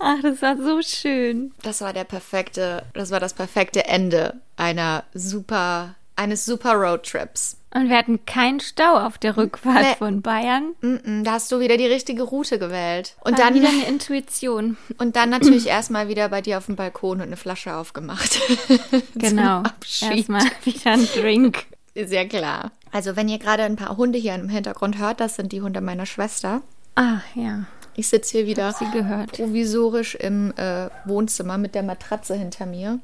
Ach, 0.00 0.16
das 0.22 0.40
war 0.42 0.56
so 0.56 0.80
schön. 0.82 1.52
Das 1.62 1.80
war 1.80 1.92
der 1.92 2.04
perfekte, 2.04 2.84
das 2.94 3.10
war 3.10 3.18
das 3.20 3.34
perfekte 3.34 3.84
Ende 3.86 4.40
einer 4.56 5.04
super, 5.12 5.96
eines 6.16 6.44
super 6.44 6.74
Roadtrips. 6.74 7.56
Und 7.74 7.90
wir 7.90 7.98
hatten 7.98 8.24
keinen 8.24 8.60
Stau 8.60 8.96
auf 8.98 9.18
der 9.18 9.36
Rückfahrt 9.36 9.82
Nee. 9.82 9.94
von 9.98 10.22
Bayern. 10.22 10.74
Da 11.22 11.32
hast 11.32 11.52
du 11.52 11.60
wieder 11.60 11.76
die 11.76 11.86
richtige 11.86 12.22
Route 12.22 12.58
gewählt. 12.58 13.14
Und 13.24 13.38
War 13.38 13.44
dann, 13.46 13.54
wieder 13.54 13.68
eine 13.68 13.84
Intuition. 13.86 14.78
und 14.98 15.16
dann 15.16 15.28
natürlich 15.30 15.66
erstmal 15.66 16.08
wieder 16.08 16.28
bei 16.30 16.40
dir 16.40 16.56
auf 16.58 16.66
dem 16.66 16.76
Balkon 16.76 17.18
und 17.18 17.26
eine 17.26 17.36
Flasche 17.36 17.74
aufgemacht. 17.76 18.40
Genau. 19.14 19.62
Erstmal 20.00 20.42
wieder 20.64 20.92
ein 20.92 21.06
Drink. 21.14 21.66
Ist 21.94 22.12
ja 22.12 22.24
klar. 22.24 22.70
Also, 22.92 23.16
wenn 23.16 23.28
ihr 23.28 23.38
gerade 23.38 23.64
ein 23.64 23.76
paar 23.76 23.96
Hunde 23.96 24.18
hier 24.18 24.34
im 24.34 24.48
Hintergrund 24.48 24.98
hört, 24.98 25.20
das 25.20 25.36
sind 25.36 25.52
die 25.52 25.60
Hunde 25.60 25.80
meiner 25.80 26.06
Schwester. 26.06 26.62
Ah, 26.94 27.18
ja. 27.34 27.64
Ich 27.96 28.08
sitze 28.08 28.38
hier 28.38 28.46
wieder 28.46 28.72
Sie 28.72 28.88
gehört. 28.92 29.32
provisorisch 29.32 30.14
im 30.14 30.52
äh, 30.56 30.88
Wohnzimmer 31.04 31.58
mit 31.58 31.74
der 31.74 31.82
Matratze 31.82 32.34
hinter 32.36 32.64
mir. 32.64 33.00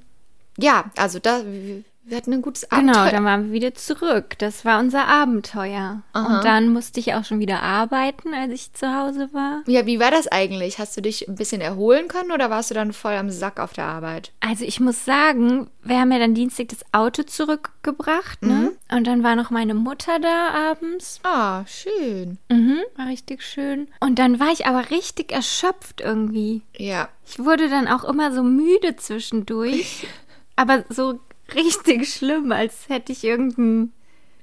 Ja, 0.56 0.84
also 0.96 1.18
da, 1.18 1.40
wir, 2.06 2.16
hatten 2.16 2.32
ein 2.32 2.42
gutes 2.42 2.68
Genau, 2.68 2.92
Abenteuer. 2.92 3.10
dann 3.10 3.24
waren 3.24 3.44
wir 3.46 3.52
wieder 3.52 3.74
zurück. 3.74 4.38
Das 4.38 4.64
war 4.64 4.78
unser 4.80 5.06
Abenteuer. 5.06 6.02
Aha. 6.12 6.36
Und 6.36 6.44
dann 6.44 6.72
musste 6.72 7.00
ich 7.00 7.14
auch 7.14 7.24
schon 7.24 7.40
wieder 7.40 7.62
arbeiten, 7.62 8.34
als 8.34 8.52
ich 8.52 8.72
zu 8.72 8.94
Hause 8.94 9.30
war. 9.32 9.62
Ja, 9.66 9.86
wie 9.86 10.00
war 10.00 10.10
das 10.10 10.28
eigentlich? 10.28 10.78
Hast 10.78 10.96
du 10.96 11.02
dich 11.02 11.28
ein 11.28 11.34
bisschen 11.34 11.60
erholen 11.60 12.08
können 12.08 12.32
oder 12.32 12.50
warst 12.50 12.70
du 12.70 12.74
dann 12.74 12.92
voll 12.92 13.14
am 13.14 13.30
Sack 13.30 13.58
auf 13.60 13.72
der 13.72 13.86
Arbeit? 13.86 14.32
Also 14.40 14.64
ich 14.64 14.80
muss 14.80 15.04
sagen, 15.04 15.68
wir 15.82 15.98
haben 15.98 16.12
ja 16.12 16.18
dann 16.18 16.34
Dienstag 16.34 16.68
das 16.68 16.84
Auto 16.92 17.22
zurückgebracht, 17.22 18.42
ne? 18.42 18.72
Und 18.90 19.06
dann 19.06 19.22
war 19.22 19.36
noch 19.36 19.50
meine 19.50 19.74
Mutter 19.74 20.18
da 20.20 20.70
abends. 20.70 21.20
Ah, 21.22 21.64
schön. 21.66 22.38
Mhm, 22.50 22.78
war 22.96 23.06
richtig 23.08 23.42
schön. 23.42 23.88
Und 24.00 24.18
dann 24.18 24.40
war 24.40 24.52
ich 24.52 24.66
aber 24.66 24.90
richtig 24.90 25.32
erschöpft 25.32 26.00
irgendwie. 26.00 26.62
Ja. 26.76 27.08
Ich 27.26 27.38
wurde 27.38 27.68
dann 27.68 27.88
auch 27.88 28.04
immer 28.04 28.32
so 28.32 28.42
müde 28.42 28.96
zwischendurch. 28.96 30.06
aber 30.56 30.84
so 30.88 31.18
richtig 31.54 32.08
schlimm, 32.12 32.52
als 32.52 32.88
hätte 32.88 33.12
ich 33.12 33.24
irgendein, 33.24 33.92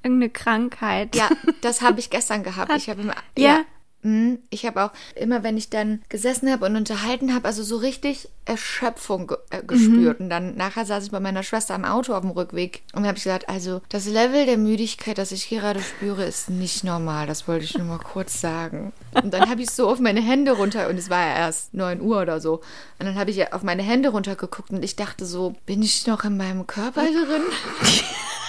irgendeine 0.03 0.29
Krankheit. 0.29 1.15
Ja, 1.15 1.29
das 1.61 1.81
habe 1.81 1.99
ich 1.99 2.09
gestern 2.09 2.43
gehabt. 2.43 2.71
Ich 2.75 2.89
habe 2.89 3.01
immer, 3.01 3.15
Ja. 3.37 3.63
Mhm. 4.03 4.39
Ich 4.49 4.65
habe 4.65 4.83
auch 4.83 4.91
immer, 5.15 5.43
wenn 5.43 5.57
ich 5.57 5.69
dann 5.69 6.01
gesessen 6.09 6.51
habe 6.51 6.65
und 6.65 6.75
unterhalten 6.75 7.33
habe, 7.33 7.47
also 7.47 7.63
so 7.63 7.77
richtig 7.77 8.29
Erschöpfung 8.45 9.27
ge 9.27 9.37
äh, 9.49 9.63
gespürt. 9.63 10.19
Und 10.19 10.29
dann 10.29 10.55
nachher 10.55 10.85
saß 10.85 11.05
ich 11.05 11.11
bei 11.11 11.19
meiner 11.19 11.43
Schwester 11.43 11.75
im 11.75 11.85
Auto 11.85 12.13
auf 12.13 12.21
dem 12.21 12.31
Rückweg 12.31 12.81
und 12.93 13.05
habe 13.05 13.17
ich 13.17 13.23
gesagt, 13.23 13.49
also 13.49 13.81
das 13.89 14.07
Level 14.07 14.45
der 14.45 14.57
Müdigkeit, 14.57 15.17
das 15.17 15.31
ich 15.31 15.49
gerade 15.49 15.81
spüre, 15.81 16.23
ist 16.23 16.49
nicht 16.49 16.83
normal. 16.83 17.27
Das 17.27 17.47
wollte 17.47 17.65
ich 17.65 17.77
nur 17.77 17.85
mal 17.85 17.99
kurz 17.99 18.41
sagen. 18.41 18.93
Und 19.21 19.33
dann 19.33 19.49
habe 19.49 19.61
ich 19.61 19.69
so 19.69 19.87
auf 19.89 19.99
meine 19.99 20.21
Hände 20.21 20.53
runter 20.53 20.89
und 20.89 20.97
es 20.97 21.09
war 21.09 21.21
ja 21.21 21.35
erst 21.35 21.73
9 21.73 22.01
Uhr 22.01 22.21
oder 22.21 22.41
so. 22.41 22.61
Und 22.99 23.05
dann 23.05 23.15
habe 23.15 23.31
ich 23.31 23.53
auf 23.53 23.63
meine 23.63 23.83
Hände 23.83 24.09
runtergeguckt 24.09 24.71
und 24.71 24.83
ich 24.83 24.95
dachte 24.95 25.25
so, 25.25 25.55
bin 25.65 25.81
ich 25.81 26.07
noch 26.07 26.23
in 26.23 26.37
meinem 26.37 26.65
Körper 26.67 27.03
drin? 27.03 27.43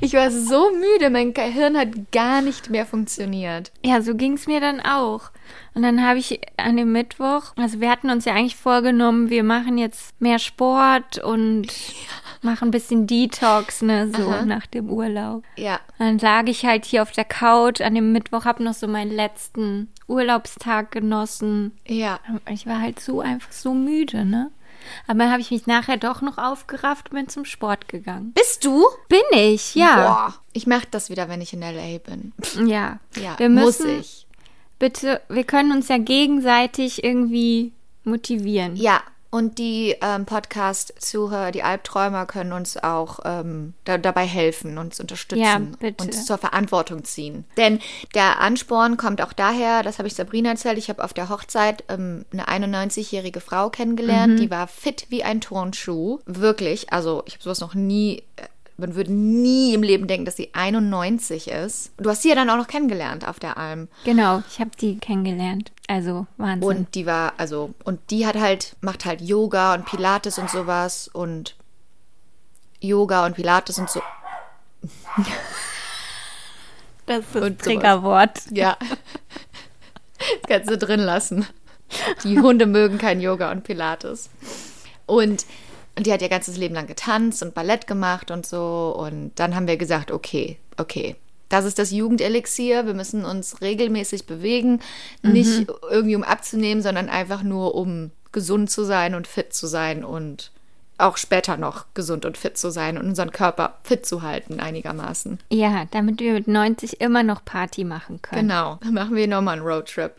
Ich 0.00 0.14
war 0.14 0.30
so 0.30 0.70
müde, 0.72 1.10
mein 1.10 1.34
Gehirn 1.34 1.76
hat 1.76 2.10
gar 2.12 2.40
nicht 2.40 2.70
mehr 2.70 2.86
funktioniert. 2.86 3.70
Ja, 3.84 4.00
so 4.00 4.14
ging 4.14 4.34
es 4.34 4.46
mir 4.46 4.60
dann 4.60 4.80
auch. 4.80 5.30
Und 5.74 5.82
dann 5.82 6.04
habe 6.04 6.18
ich 6.18 6.40
an 6.56 6.76
dem 6.76 6.92
Mittwoch, 6.92 7.52
also 7.56 7.80
wir 7.80 7.90
hatten 7.90 8.10
uns 8.10 8.24
ja 8.24 8.34
eigentlich 8.34 8.56
vorgenommen, 8.56 9.30
wir 9.30 9.44
machen 9.44 9.78
jetzt 9.78 10.20
mehr 10.20 10.38
Sport 10.38 11.18
und 11.18 11.66
machen 12.42 12.68
ein 12.68 12.70
bisschen 12.70 13.06
Detox, 13.06 13.82
ne, 13.82 14.10
so 14.14 14.28
Aha. 14.28 14.44
nach 14.44 14.66
dem 14.66 14.90
Urlaub. 14.90 15.44
Ja. 15.56 15.80
Dann 15.98 16.18
lag 16.18 16.46
ich 16.46 16.64
halt 16.64 16.84
hier 16.84 17.02
auf 17.02 17.12
der 17.12 17.24
Couch 17.24 17.80
an 17.80 17.94
dem 17.94 18.12
Mittwoch, 18.12 18.44
habe 18.44 18.64
noch 18.64 18.74
so 18.74 18.88
meinen 18.88 19.12
letzten 19.12 19.88
Urlaubstag 20.06 20.90
genossen. 20.90 21.72
Ja. 21.86 22.18
Ich 22.48 22.66
war 22.66 22.80
halt 22.80 23.00
so 23.00 23.20
einfach 23.20 23.52
so 23.52 23.74
müde, 23.74 24.24
ne? 24.24 24.50
Aber 25.06 25.18
dann 25.18 25.30
habe 25.30 25.40
ich 25.40 25.50
mich 25.50 25.66
nachher 25.66 25.96
doch 25.96 26.22
noch 26.22 26.38
aufgerafft 26.38 27.10
und 27.10 27.16
bin 27.16 27.28
zum 27.28 27.44
Sport 27.44 27.88
gegangen. 27.88 28.32
Bist 28.32 28.64
du? 28.64 28.84
Bin 29.08 29.20
ich, 29.32 29.74
ja. 29.74 29.96
Boah. 29.96 30.34
Ich 30.52 30.66
mache 30.66 30.86
das 30.90 31.10
wieder, 31.10 31.28
wenn 31.28 31.40
ich 31.40 31.52
in 31.52 31.62
L.A. 31.62 31.98
bin. 31.98 32.32
Ja. 32.66 32.98
Ja, 33.16 33.38
wir 33.38 33.48
muss 33.48 33.80
müssen, 33.80 34.00
ich. 34.00 34.26
Bitte, 34.78 35.20
wir 35.28 35.44
können 35.44 35.72
uns 35.72 35.88
ja 35.88 35.98
gegenseitig 35.98 37.04
irgendwie 37.04 37.72
motivieren. 38.04 38.76
Ja, 38.76 39.02
und 39.30 39.58
die 39.58 39.94
ähm, 40.02 40.26
Podcast-Zuhörer, 40.26 41.52
die 41.52 41.62
Albträumer 41.62 42.26
können 42.26 42.52
uns 42.52 42.76
auch 42.76 43.20
ähm, 43.24 43.74
da, 43.84 43.96
dabei 43.98 44.26
helfen, 44.26 44.76
uns 44.78 44.98
unterstützen, 45.00 45.76
Ja, 45.80 45.90
uns 46.00 46.26
zur 46.26 46.38
Verantwortung 46.38 47.04
ziehen. 47.04 47.44
Denn 47.56 47.78
der 48.14 48.40
Ansporn 48.40 48.96
kommt 48.96 49.22
auch 49.22 49.32
daher, 49.32 49.82
das 49.82 49.98
habe 49.98 50.08
ich 50.08 50.14
Sabrina 50.14 50.50
erzählt, 50.50 50.78
ich 50.78 50.88
habe 50.88 51.04
auf 51.04 51.12
der 51.14 51.28
Hochzeit 51.28 51.84
ähm, 51.88 52.24
eine 52.32 52.48
91-jährige 52.48 53.40
Frau 53.40 53.66
Mhm. 53.68 53.72
kennengelernt, 53.72 54.40
die 54.40 54.50
war 54.50 54.66
fit 54.66 55.06
wie 55.10 55.22
ein 55.22 55.40
Turnschuh. 55.40 56.18
Wirklich, 56.26 56.92
also 56.92 57.22
ich 57.26 57.34
habe 57.34 57.42
sowas 57.44 57.60
noch 57.60 57.74
nie... 57.74 58.22
Man 58.80 58.94
würde 58.94 59.12
nie 59.12 59.74
im 59.74 59.82
Leben 59.82 60.06
denken, 60.06 60.24
dass 60.24 60.36
sie 60.36 60.50
91 60.54 61.48
ist. 61.48 61.92
Du 61.98 62.08
hast 62.08 62.22
sie 62.22 62.30
ja 62.30 62.34
dann 62.34 62.48
auch 62.48 62.56
noch 62.56 62.66
kennengelernt 62.66 63.28
auf 63.28 63.38
der 63.38 63.58
Alm. 63.58 63.88
Genau, 64.04 64.42
ich 64.48 64.58
habe 64.58 64.70
die 64.80 64.98
kennengelernt. 64.98 65.70
Also 65.86 66.26
Wahnsinn. 66.38 66.68
Und 66.68 66.94
die 66.94 67.04
war, 67.04 67.34
also, 67.36 67.74
und 67.84 68.00
die 68.10 68.26
hat 68.26 68.36
halt, 68.36 68.76
macht 68.80 69.04
halt 69.04 69.20
Yoga 69.20 69.74
und 69.74 69.84
Pilates 69.84 70.38
und 70.38 70.48
sowas 70.48 71.08
und 71.08 71.56
Yoga 72.80 73.26
und 73.26 73.36
Pilates 73.36 73.78
und 73.78 73.90
so. 73.90 74.00
das 77.06 77.18
ist 77.18 77.34
das 77.34 77.42
sowas. 77.42 77.52
Triggerwort. 77.58 78.40
Ja. 78.52 78.78
Das 78.80 80.40
kannst 80.48 80.70
du 80.70 80.78
drin 80.78 81.00
lassen. 81.00 81.46
Die 82.24 82.38
Hunde 82.38 82.66
mögen 82.66 82.98
kein 82.98 83.20
Yoga 83.20 83.50
und 83.50 83.64
Pilates. 83.64 84.30
Und, 85.06 85.44
und 85.96 86.06
die 86.06 86.12
hat 86.12 86.22
ihr 86.22 86.28
ganzes 86.28 86.56
Leben 86.56 86.74
lang 86.74 86.86
getanzt 86.86 87.42
und 87.42 87.54
Ballett 87.54 87.86
gemacht 87.86 88.30
und 88.30 88.46
so. 88.46 88.94
Und 88.96 89.32
dann 89.36 89.54
haben 89.54 89.66
wir 89.66 89.76
gesagt, 89.76 90.10
okay, 90.10 90.58
okay. 90.76 91.16
Das 91.48 91.64
ist 91.64 91.80
das 91.80 91.90
Jugendelixier. 91.90 92.86
Wir 92.86 92.94
müssen 92.94 93.24
uns 93.24 93.60
regelmäßig 93.60 94.26
bewegen. 94.26 94.80
Nicht 95.22 95.66
irgendwie 95.90 96.14
um 96.14 96.22
abzunehmen, 96.22 96.80
sondern 96.80 97.08
einfach 97.08 97.42
nur 97.42 97.74
um 97.74 98.12
gesund 98.30 98.70
zu 98.70 98.84
sein 98.84 99.16
und 99.16 99.26
fit 99.26 99.52
zu 99.52 99.66
sein 99.66 100.04
und 100.04 100.52
auch 101.00 101.16
später 101.16 101.56
noch 101.56 101.86
gesund 101.94 102.24
und 102.24 102.36
fit 102.38 102.56
zu 102.58 102.70
sein 102.70 102.96
und 102.98 103.06
unseren 103.06 103.30
Körper 103.32 103.78
fit 103.82 104.04
zu 104.06 104.22
halten 104.22 104.60
einigermaßen. 104.60 105.38
Ja, 105.50 105.84
damit 105.90 106.20
wir 106.20 106.32
mit 106.34 106.48
90 106.48 107.00
immer 107.00 107.22
noch 107.22 107.44
Party 107.44 107.84
machen 107.84 108.20
können. 108.22 108.48
Genau. 108.48 108.78
Dann 108.82 108.94
machen 108.94 109.14
wir 109.16 109.26
nochmal 109.28 109.58
einen 109.58 109.66
Roadtrip. 109.66 110.12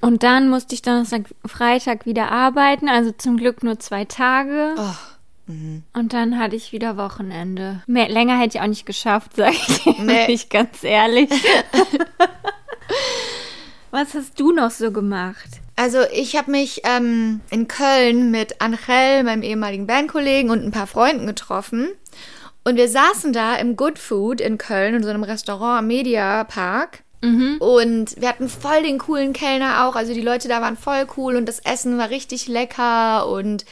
Und 0.00 0.22
dann 0.22 0.48
musste 0.48 0.74
ich 0.74 0.82
Donnerstag, 0.82 1.22
Freitag 1.46 2.06
wieder 2.06 2.30
arbeiten, 2.30 2.88
also 2.88 3.12
zum 3.12 3.36
Glück 3.36 3.62
nur 3.62 3.78
zwei 3.78 4.04
Tage. 4.04 4.74
Oh, 4.78 4.94
Und 5.94 6.12
dann 6.12 6.38
hatte 6.38 6.56
ich 6.56 6.72
wieder 6.72 6.96
Wochenende. 6.96 7.82
Mehr, 7.86 8.08
länger 8.08 8.38
hätte 8.38 8.58
ich 8.58 8.62
auch 8.62 8.68
nicht 8.68 8.86
geschafft, 8.86 9.36
sage 9.36 9.56
ich 9.56 9.84
Nee. 9.98 10.26
nicht 10.28 10.50
ganz 10.50 10.82
ehrlich. 10.84 11.30
Was 13.90 14.14
hast 14.14 14.38
du 14.38 14.52
noch 14.52 14.70
so 14.70 14.92
gemacht? 14.92 15.48
Also 15.80 16.00
ich 16.12 16.36
habe 16.36 16.50
mich 16.50 16.82
ähm, 16.84 17.40
in 17.50 17.66
Köln 17.66 18.30
mit 18.30 18.60
Angel, 18.60 19.22
meinem 19.22 19.42
ehemaligen 19.42 19.86
Bandkollegen 19.86 20.50
und 20.50 20.62
ein 20.62 20.72
paar 20.72 20.86
Freunden 20.86 21.26
getroffen. 21.26 21.88
Und 22.64 22.76
wir 22.76 22.86
saßen 22.88 23.32
da 23.32 23.54
im 23.56 23.76
Good 23.76 23.98
Food 23.98 24.42
in 24.42 24.58
Köln, 24.58 24.94
in 24.96 25.02
so 25.02 25.08
einem 25.08 25.22
Restaurant 25.22 25.78
am 25.78 25.86
Mediapark. 25.86 27.02
Und 27.60 28.20
wir 28.20 28.28
hatten 28.28 28.48
voll 28.50 28.82
den 28.82 28.98
coolen 28.98 29.32
Kellner 29.32 29.86
auch. 29.86 29.96
Also 29.96 30.12
die 30.12 30.20
Leute 30.20 30.48
da 30.48 30.60
waren 30.60 30.76
voll 30.76 31.06
cool 31.16 31.36
und 31.36 31.46
das 31.46 31.60
Essen 31.60 31.96
war 31.96 32.10
richtig 32.10 32.46
lecker 32.48 33.26
und 33.28 33.64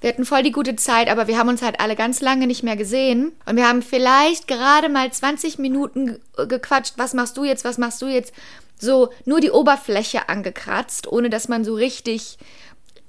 wir 0.00 0.10
hatten 0.10 0.24
voll 0.24 0.44
die 0.44 0.52
gute 0.52 0.76
Zeit, 0.76 1.08
aber 1.10 1.26
wir 1.26 1.38
haben 1.38 1.48
uns 1.48 1.60
halt 1.62 1.80
alle 1.80 1.96
ganz 1.96 2.20
lange 2.20 2.46
nicht 2.46 2.62
mehr 2.62 2.76
gesehen. 2.76 3.32
Und 3.46 3.56
wir 3.56 3.68
haben 3.68 3.82
vielleicht 3.82 4.46
gerade 4.48 4.88
mal 4.88 5.12
20 5.12 5.58
Minuten 5.58 6.06
ge- 6.36 6.46
gequatscht. 6.46 6.94
Was 6.98 7.14
machst 7.14 7.36
du 7.36 7.42
jetzt? 7.44 7.64
Was 7.64 7.78
machst 7.78 8.00
du 8.02 8.06
jetzt? 8.06 8.32
So 8.78 9.10
nur 9.24 9.40
die 9.40 9.50
Oberfläche 9.50 10.28
angekratzt, 10.28 11.06
ohne 11.06 11.30
dass 11.30 11.48
man 11.48 11.64
so 11.64 11.74
richtig 11.74 12.38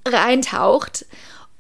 reintaucht. 0.08 1.06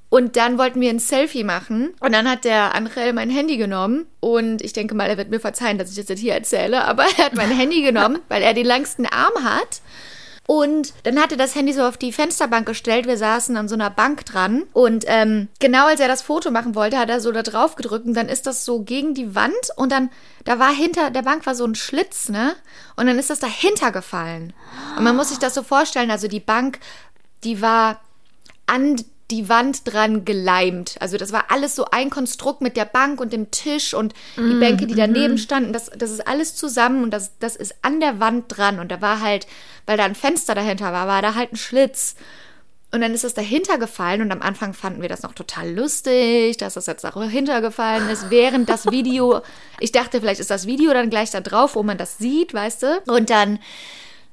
Und 0.10 0.38
dann 0.38 0.58
wollten 0.58 0.82
wir 0.82 0.90
ein 0.90 1.00
Selfie 1.00 1.44
machen. 1.44 1.94
Und 2.00 2.14
dann 2.14 2.28
hat 2.28 2.44
der 2.44 2.74
Angel 2.74 3.14
mein 3.14 3.30
Handy 3.30 3.58
genommen. 3.58 4.08
Und 4.20 4.64
ich 4.64 4.74
denke 4.74 4.96
mal, 4.96 5.08
er 5.08 5.18
wird 5.18 5.30
mir 5.30 5.40
verzeihen, 5.40 5.78
dass 5.78 5.92
ich 5.92 5.98
das 5.98 6.10
jetzt 6.10 6.20
hier 6.20 6.34
erzähle. 6.34 6.84
Aber 6.86 7.04
er 7.18 7.26
hat 7.26 7.36
mein 7.36 7.52
Handy 7.52 7.84
genommen, 7.84 8.20
weil 8.28 8.42
er 8.42 8.56
den 8.56 8.66
langsten 8.66 9.06
Arm 9.06 9.44
hat. 9.44 9.82
Und 10.50 10.96
dann 11.04 11.20
hat 11.20 11.32
er 11.32 11.38
das 11.38 11.54
Handy 11.54 11.74
so 11.74 11.84
auf 11.84 11.98
die 11.98 12.12
Fensterbank 12.12 12.66
gestellt. 12.66 13.06
Wir 13.06 13.20
saßen 13.20 13.56
an 13.56 13.70
so 13.70 13.76
einer 13.76 13.92
Bank 13.92 14.26
dran. 14.26 14.64
Und 14.74 15.06
ähm, 15.06 15.48
genau 15.60 15.86
als 15.86 16.00
er 16.00 16.08
das 16.08 16.24
Foto 16.24 16.50
machen 16.50 16.74
wollte, 16.74 16.98
hat 16.98 17.08
er 17.08 17.22
so 17.22 17.32
da 17.32 17.44
drauf 17.44 17.76
gedrückt. 17.76 18.08
Und 18.08 18.16
dann 18.16 18.28
ist 18.28 18.48
das 18.48 18.66
so 18.66 18.82
gegen 18.82 19.14
die 19.14 19.36
Wand. 19.36 19.54
Und 19.76 19.92
dann, 19.92 20.10
da 20.46 20.58
war 20.58 20.74
hinter 20.74 21.12
der 21.12 21.22
Bank 21.22 21.46
war 21.46 21.54
so 21.54 21.66
ein 21.66 21.76
Schlitz, 21.76 22.30
ne? 22.30 22.56
Und 22.96 23.06
dann 23.06 23.20
ist 23.20 23.30
das 23.30 23.38
dahinter 23.38 23.92
gefallen. 23.92 24.54
Und 24.98 25.04
man 25.04 25.16
muss 25.16 25.30
sich 25.30 25.38
das 25.38 25.54
so 25.54 25.62
vorstellen. 25.62 26.10
Also 26.10 26.28
die 26.28 26.40
Bank, 26.40 26.80
die 27.44 27.62
war 27.62 28.02
an 28.66 28.96
die 29.32 29.50
Wand 29.50 29.82
dran 29.92 30.26
geleimt. 30.26 30.96
Also 31.00 31.18
das 31.18 31.32
war 31.32 31.46
alles 31.50 31.76
so 31.76 31.86
ein 31.92 32.10
Konstrukt 32.10 32.62
mit 32.62 32.76
der 32.76 32.86
Bank 32.86 33.22
und 33.22 33.32
dem 33.32 33.52
Tisch 33.52 33.94
und 33.94 34.14
die 34.38 34.56
Bänke, 34.56 34.88
die 34.88 34.96
daneben 34.96 35.38
standen. 35.38 35.74
Das, 35.74 35.92
das 35.96 36.12
ist 36.12 36.28
alles 36.28 36.56
zusammen 36.56 37.04
und 37.04 37.12
das, 37.12 37.38
das 37.40 37.56
ist 37.56 37.76
an 37.82 38.00
der 38.00 38.20
Wand 38.20 38.46
dran. 38.48 38.80
Und 38.80 38.92
da 38.92 39.02
war 39.02 39.22
halt, 39.22 39.46
weil 39.86 39.98
da 39.98 40.06
ein 40.06 40.16
Fenster 40.16 40.56
dahinter 40.56 40.92
war, 40.92 41.08
war 41.08 41.22
da 41.22 41.36
halt 41.36 41.54
ein 41.54 41.58
Schlitz. 41.58 42.16
Und 42.92 43.02
dann 43.02 43.14
ist 43.14 43.24
das 43.24 43.36
dahinter 43.36 43.78
gefallen 43.78 44.24
und 44.24 44.32
am 44.32 44.42
Anfang 44.42 44.74
fanden 44.74 45.04
wir 45.04 45.10
das 45.10 45.22
noch 45.22 45.34
total 45.34 45.70
lustig, 45.72 46.58
dass 46.58 46.74
das 46.74 46.88
jetzt 46.88 47.04
dahinter 47.04 47.62
gefallen 47.62 48.10
ist, 48.10 48.32
während 48.32 48.68
das 48.68 48.90
Video, 48.90 49.42
ich 49.80 49.92
dachte, 49.92 50.20
vielleicht 50.20 50.40
ist 50.40 50.50
das 50.50 50.66
Video 50.66 50.92
dann 50.92 51.12
gleich 51.12 51.30
da 51.30 51.40
drauf, 51.40 51.76
wo 51.76 51.84
man 51.84 52.00
das 52.00 52.18
sieht, 52.18 52.52
weißt 52.52 52.84
du? 52.84 53.02
Und 53.06 53.30
dann 53.30 53.60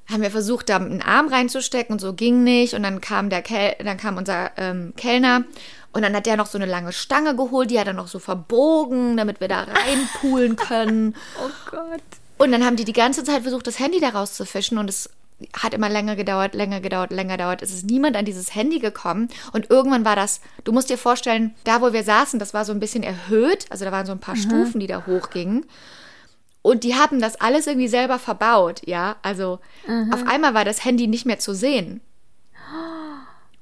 haben 0.09 0.21
wir 0.21 0.31
versucht, 0.31 0.69
da 0.69 0.77
einen 0.77 1.01
Arm 1.01 1.27
reinzustecken 1.27 1.93
und 1.93 1.99
so 1.99 2.13
ging 2.13 2.43
nicht. 2.43 2.73
Und 2.73 2.83
dann 2.83 3.01
kam 3.01 3.29
der 3.29 3.41
Kel 3.41 3.75
dann 3.83 3.97
kam 3.97 4.17
unser 4.17 4.51
ähm, 4.57 4.93
Kellner 4.95 5.43
und 5.93 6.03
dann 6.03 6.15
hat 6.15 6.25
der 6.25 6.37
noch 6.37 6.47
so 6.47 6.57
eine 6.57 6.65
lange 6.65 6.93
Stange 6.93 7.35
geholt, 7.35 7.71
die 7.71 7.79
hat 7.79 7.87
er 7.87 7.93
noch 7.93 8.07
so 8.07 8.19
verbogen, 8.19 9.17
damit 9.17 9.41
wir 9.41 9.47
da 9.47 9.63
reinpulen 9.63 10.55
können. 10.55 11.15
Oh 11.43 11.49
Gott. 11.71 12.01
Und 12.37 12.51
dann 12.51 12.63
haben 12.63 12.75
die 12.75 12.85
die 12.85 12.93
ganze 12.93 13.23
Zeit 13.23 13.41
versucht, 13.41 13.65
das 13.65 13.79
Handy 13.79 13.99
da 13.99 14.09
rauszufischen 14.09 14.77
und 14.77 14.89
es 14.89 15.09
hat 15.53 15.73
immer 15.73 15.89
länger 15.89 16.15
gedauert, 16.15 16.55
länger 16.55 16.81
gedauert, 16.81 17.11
länger 17.11 17.37
gedauert. 17.37 17.61
Es 17.61 17.71
ist 17.71 17.85
niemand 17.85 18.15
an 18.15 18.25
dieses 18.25 18.53
Handy 18.55 18.79
gekommen 18.79 19.29
und 19.53 19.69
irgendwann 19.69 20.05
war 20.05 20.15
das, 20.15 20.41
du 20.63 20.71
musst 20.71 20.89
dir 20.89 20.97
vorstellen, 20.97 21.55
da 21.63 21.81
wo 21.81 21.93
wir 21.93 22.03
saßen, 22.03 22.39
das 22.39 22.53
war 22.53 22.65
so 22.65 22.73
ein 22.73 22.79
bisschen 22.79 23.03
erhöht, 23.03 23.65
also 23.69 23.85
da 23.85 23.91
waren 23.91 24.05
so 24.05 24.11
ein 24.11 24.19
paar 24.19 24.35
Stufen, 24.35 24.79
die 24.79 24.87
da 24.87 25.05
hochgingen. 25.05 25.65
Und 26.67 26.83
die 26.83 26.95
haben 26.95 27.21
das 27.21 27.39
alles 27.39 27.65
irgendwie 27.67 27.87
selber 27.87 28.19
verbaut, 28.19 28.81
ja. 28.85 29.15
Also 29.21 29.59
auf 30.11 30.27
einmal 30.27 30.53
war 30.53 30.65
das 30.65 30.83
Handy 30.83 31.07
nicht 31.07 31.25
mehr 31.25 31.39
zu 31.39 31.53
sehen. 31.53 32.01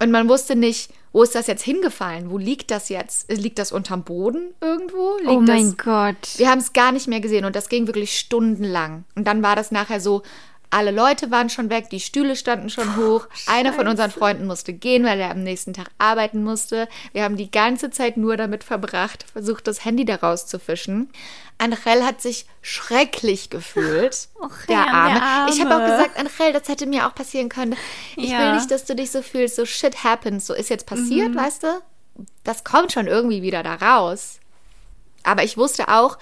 Und 0.01 0.11
man 0.11 0.27
wusste 0.27 0.55
nicht, 0.55 0.91
wo 1.13 1.23
ist 1.23 1.35
das 1.35 1.47
jetzt 1.47 1.63
hingefallen? 1.63 2.29
Wo 2.29 2.37
liegt 2.37 2.71
das 2.71 2.89
jetzt? 2.89 3.31
Liegt 3.31 3.59
das 3.59 3.71
unterm 3.71 4.03
Boden 4.03 4.53
irgendwo? 4.59 5.17
Liegt 5.19 5.29
Oh 5.29 5.39
mein 5.39 5.75
das, 5.77 5.85
Gott. 5.85 6.37
wir 6.39 6.49
haben 6.49 6.59
es 6.59 6.73
gar 6.73 6.91
nicht 6.91 7.07
mehr 7.07 7.21
gesehen 7.21 7.45
und 7.45 7.55
das 7.55 7.69
ging 7.69 7.87
wirklich 7.87 8.17
stundenlang. 8.19 9.05
Und 9.15 9.25
dann 9.25 9.41
war 9.41 9.55
das 9.55 9.71
nachher 9.71 10.01
so, 10.01 10.23
Alle 10.77 10.91
Leute 10.91 11.31
waren 11.31 11.49
schon 11.49 11.69
weg, 11.69 11.89
die 11.89 12.01
Stühle 12.01 12.35
standen 12.35 12.69
schon 12.69 12.97
hoch. 12.97 13.27
Einer 13.47 13.71
von 13.71 13.87
unseren 13.87 14.11
Freunden 14.11 14.45
musste 14.45 14.73
gehen, 14.73 15.05
weil 15.05 15.17
er 15.21 15.31
am 15.31 15.41
nächsten 15.41 15.71
Tag 15.73 15.87
arbeiten 15.99 16.43
musste. 16.43 16.89
Wir 17.13 17.23
haben 17.23 17.37
die 17.37 17.49
ganze 17.49 17.91
Zeit 17.91 18.17
nur 18.17 18.35
damit 18.35 18.65
verbracht, 18.65 19.25
versucht, 19.31 19.67
das 19.67 19.85
Handy 19.85 20.03
da 20.03 20.15
rauszufischen. 20.15 21.09
Angel 21.59 22.03
hat 22.05 22.21
sich 22.21 22.45
schrecklich 22.61 23.49
gefühlt. 23.49 24.27
Och, 24.35 24.49
der, 24.67 24.75
ja, 24.75 24.83
der 24.83 24.93
Arme. 24.93 25.21
Arme. 25.21 25.51
Ich 25.53 25.61
habe 25.63 25.75
auch 25.77 25.79
gesagt, 25.89 26.17
Angel, 26.19 26.51
das 26.51 26.67
hätte 26.67 26.87
mir 26.87 27.07
auch 27.07 27.15
passieren 27.15 27.47
können. 27.47 27.77
Ich 28.17 28.31
Ja. 28.31 28.39
will 28.39 28.55
nicht, 28.55 28.69
dass 28.69 28.83
du 28.83 28.95
dich 28.95 29.11
so 29.11 29.21
fühlst. 29.21 29.55
So 29.55 29.65
shit 29.65 30.03
happens. 30.03 30.45
So 30.45 30.53
ist 30.53 30.69
jetzt 30.69 30.87
passiert, 30.87 31.29
Mhm. 31.29 31.37
weißt 31.37 31.63
du? 31.63 31.67
Das 32.43 32.65
kommt 32.65 32.91
schon 32.91 33.07
irgendwie 33.07 33.41
wieder 33.41 33.63
da 33.63 33.75
raus. 33.75 34.39
Aber 35.23 35.43
ich 35.45 35.55
wusste 35.57 35.87
auch, 35.87 36.17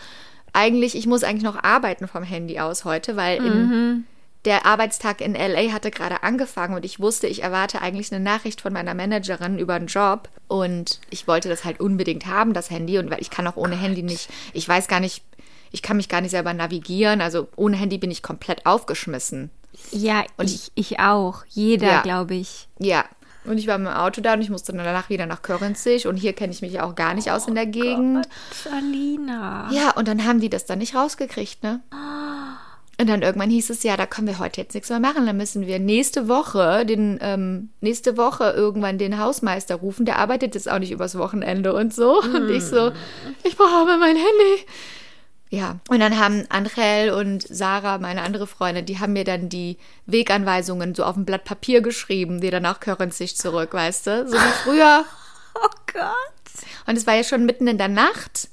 eigentlich, 0.54 0.96
ich 0.96 1.08
muss 1.08 1.24
eigentlich 1.24 1.42
noch 1.42 1.64
arbeiten 1.64 2.08
vom 2.08 2.22
Handy 2.22 2.60
aus 2.60 2.86
heute, 2.86 3.16
weil 3.16 3.40
Mhm. 3.42 4.06
Der 4.46 4.66
Arbeitstag 4.66 5.22
in 5.22 5.36
LA 5.36 5.72
hatte 5.72 5.90
gerade 5.92 6.24
angefangen 6.24 6.76
und 6.76 6.84
ich 6.86 7.00
wusste, 7.00 7.28
ich 7.28 7.44
erwarte 7.44 7.82
eigentlich 7.82 8.12
eine 8.14 8.24
Nachricht 8.24 8.62
von 8.62 8.74
meiner 8.74 8.94
Managerin 8.94 9.58
über 9.58 9.76
einen 9.76 9.88
Job 9.88 10.28
und 10.48 11.00
ich 11.10 11.28
wollte 11.28 11.48
das 11.50 11.64
halt 11.64 11.80
unbedingt 11.80 12.26
haben, 12.26 12.54
das 12.54 12.70
Handy 12.70 12.98
und 12.98 13.10
weil 13.10 13.22
ich 13.22 13.30
kann 13.30 13.48
auch 13.48 13.56
ohne 13.58 13.76
Handy 13.76 14.04
nicht, 14.04 14.30
ich 14.54 14.68
weiß 14.68 14.88
gar 14.88 15.00
nicht, 15.00 15.24
ich 15.72 15.82
kann 15.82 15.98
mich 15.98 16.10
gar 16.10 16.22
nicht 16.22 16.32
selber 16.32 16.54
navigieren, 16.54 17.22
also 17.22 17.48
ohne 17.56 17.78
Handy 17.78 17.98
bin 17.98 18.12
ich 18.12 18.22
komplett 18.22 18.66
aufgeschmissen. 18.66 19.50
Ja, 19.92 20.24
Und 20.38 20.46
ich, 20.52 20.72
ich 20.76 21.00
auch. 21.00 21.46
Jeder, 21.50 21.88
Ja. 21.88 22.02
glaube 22.02 22.36
ich. 22.36 22.68
Ja. 22.80 23.06
Und 23.46 23.58
ich 23.58 23.68
war 23.68 23.78
mit 23.78 23.88
dem 23.88 23.94
Auto 23.96 24.22
da 24.22 24.34
und 24.34 24.42
ich 24.42 24.50
musste 24.50 24.72
dann 24.72 24.86
danach 24.86 25.10
wieder 25.10 25.26
nach 25.26 25.42
Körenzig 25.42 26.08
und 26.08 26.16
hier 26.16 26.34
kenne 26.34 26.54
ich 26.54 26.62
mich 26.62 26.80
auch 26.80 26.96
gar 26.96 27.14
nicht 27.14 27.30
aus 27.32 27.48
in 27.48 27.56
der 27.56 27.66
Gegend. 27.66 28.28
Alina. 28.72 29.70
Ja, 29.72 29.92
und 29.92 30.08
dann 30.08 30.26
haben 30.26 30.40
die 30.40 30.50
das 30.50 30.66
dann 30.66 30.80
nicht 30.80 30.96
rausgekriegt, 30.96 31.64
ne? 31.64 31.82
Und 33.04 33.10
dann 33.10 33.22
irgendwann 33.22 33.50
hieß 33.50 33.70
es, 33.70 33.84
ja, 33.84 33.98
da 33.98 34.06
können 34.06 34.28
wir 34.28 34.40
heute 34.40 34.62
jetzt 34.62 34.76
nichts 34.76 34.90
mehr 34.90 35.02
machen. 35.02 35.26
Dann 35.26 35.36
müssen 35.36 35.68
wir 35.68 35.78
nächste 35.78 36.30
Woche 36.30 36.86
den, 36.86 37.20
ähm, 37.22 37.68
nächste 37.82 38.16
Woche 38.16 38.52
irgendwann 38.52 38.98
den 38.98 39.20
Hausmeister 39.20 39.76
rufen. 39.76 40.06
Der 40.06 40.20
arbeitet 40.20 40.56
jetzt 40.56 40.72
auch 40.72 40.80
nicht 40.80 40.92
übers 40.92 41.18
Wochenende 41.18 41.74
und 41.74 41.94
so. 41.94 42.22
Und 42.22 42.50
ich 42.50 42.64
so, 42.64 42.94
ich 43.44 43.58
brauche 43.58 43.76
aber 43.76 43.98
mein 43.98 44.16
Handy. 44.16 44.66
Ja, 45.50 45.82
und 45.90 46.00
dann 46.00 46.18
haben 46.18 46.46
Angel 46.48 47.10
und 47.10 47.46
Sarah, 47.46 47.98
meine 47.98 48.22
andere 48.22 48.48
Freundin, 48.48 48.86
die 48.86 49.00
haben 49.00 49.12
mir 49.12 49.26
dann 49.26 49.50
die 49.50 49.78
Weganweisungen 50.06 50.96
so 50.96 51.04
auf 51.04 51.18
ein 51.18 51.26
Blatt 51.26 51.44
Papier 51.44 51.82
geschrieben, 51.82 52.40
die 52.40 52.52
dann 52.52 52.64
nach 52.64 52.80
Körenzig 52.80 53.36
zurück, 53.36 53.74
weißt 53.74 54.08
du? 54.08 54.30
So 54.30 54.36
wie 54.36 54.64
früher. 54.64 55.04
Oh 55.56 55.70
Gott. 55.94 56.88
Und 56.88 56.98
es 56.98 57.06
war 57.06 57.14
ja 57.14 57.24
schon 57.24 57.46
mitten 57.46 57.68
in 57.68 57.78
der 57.78 57.88
Nacht. 57.88 58.50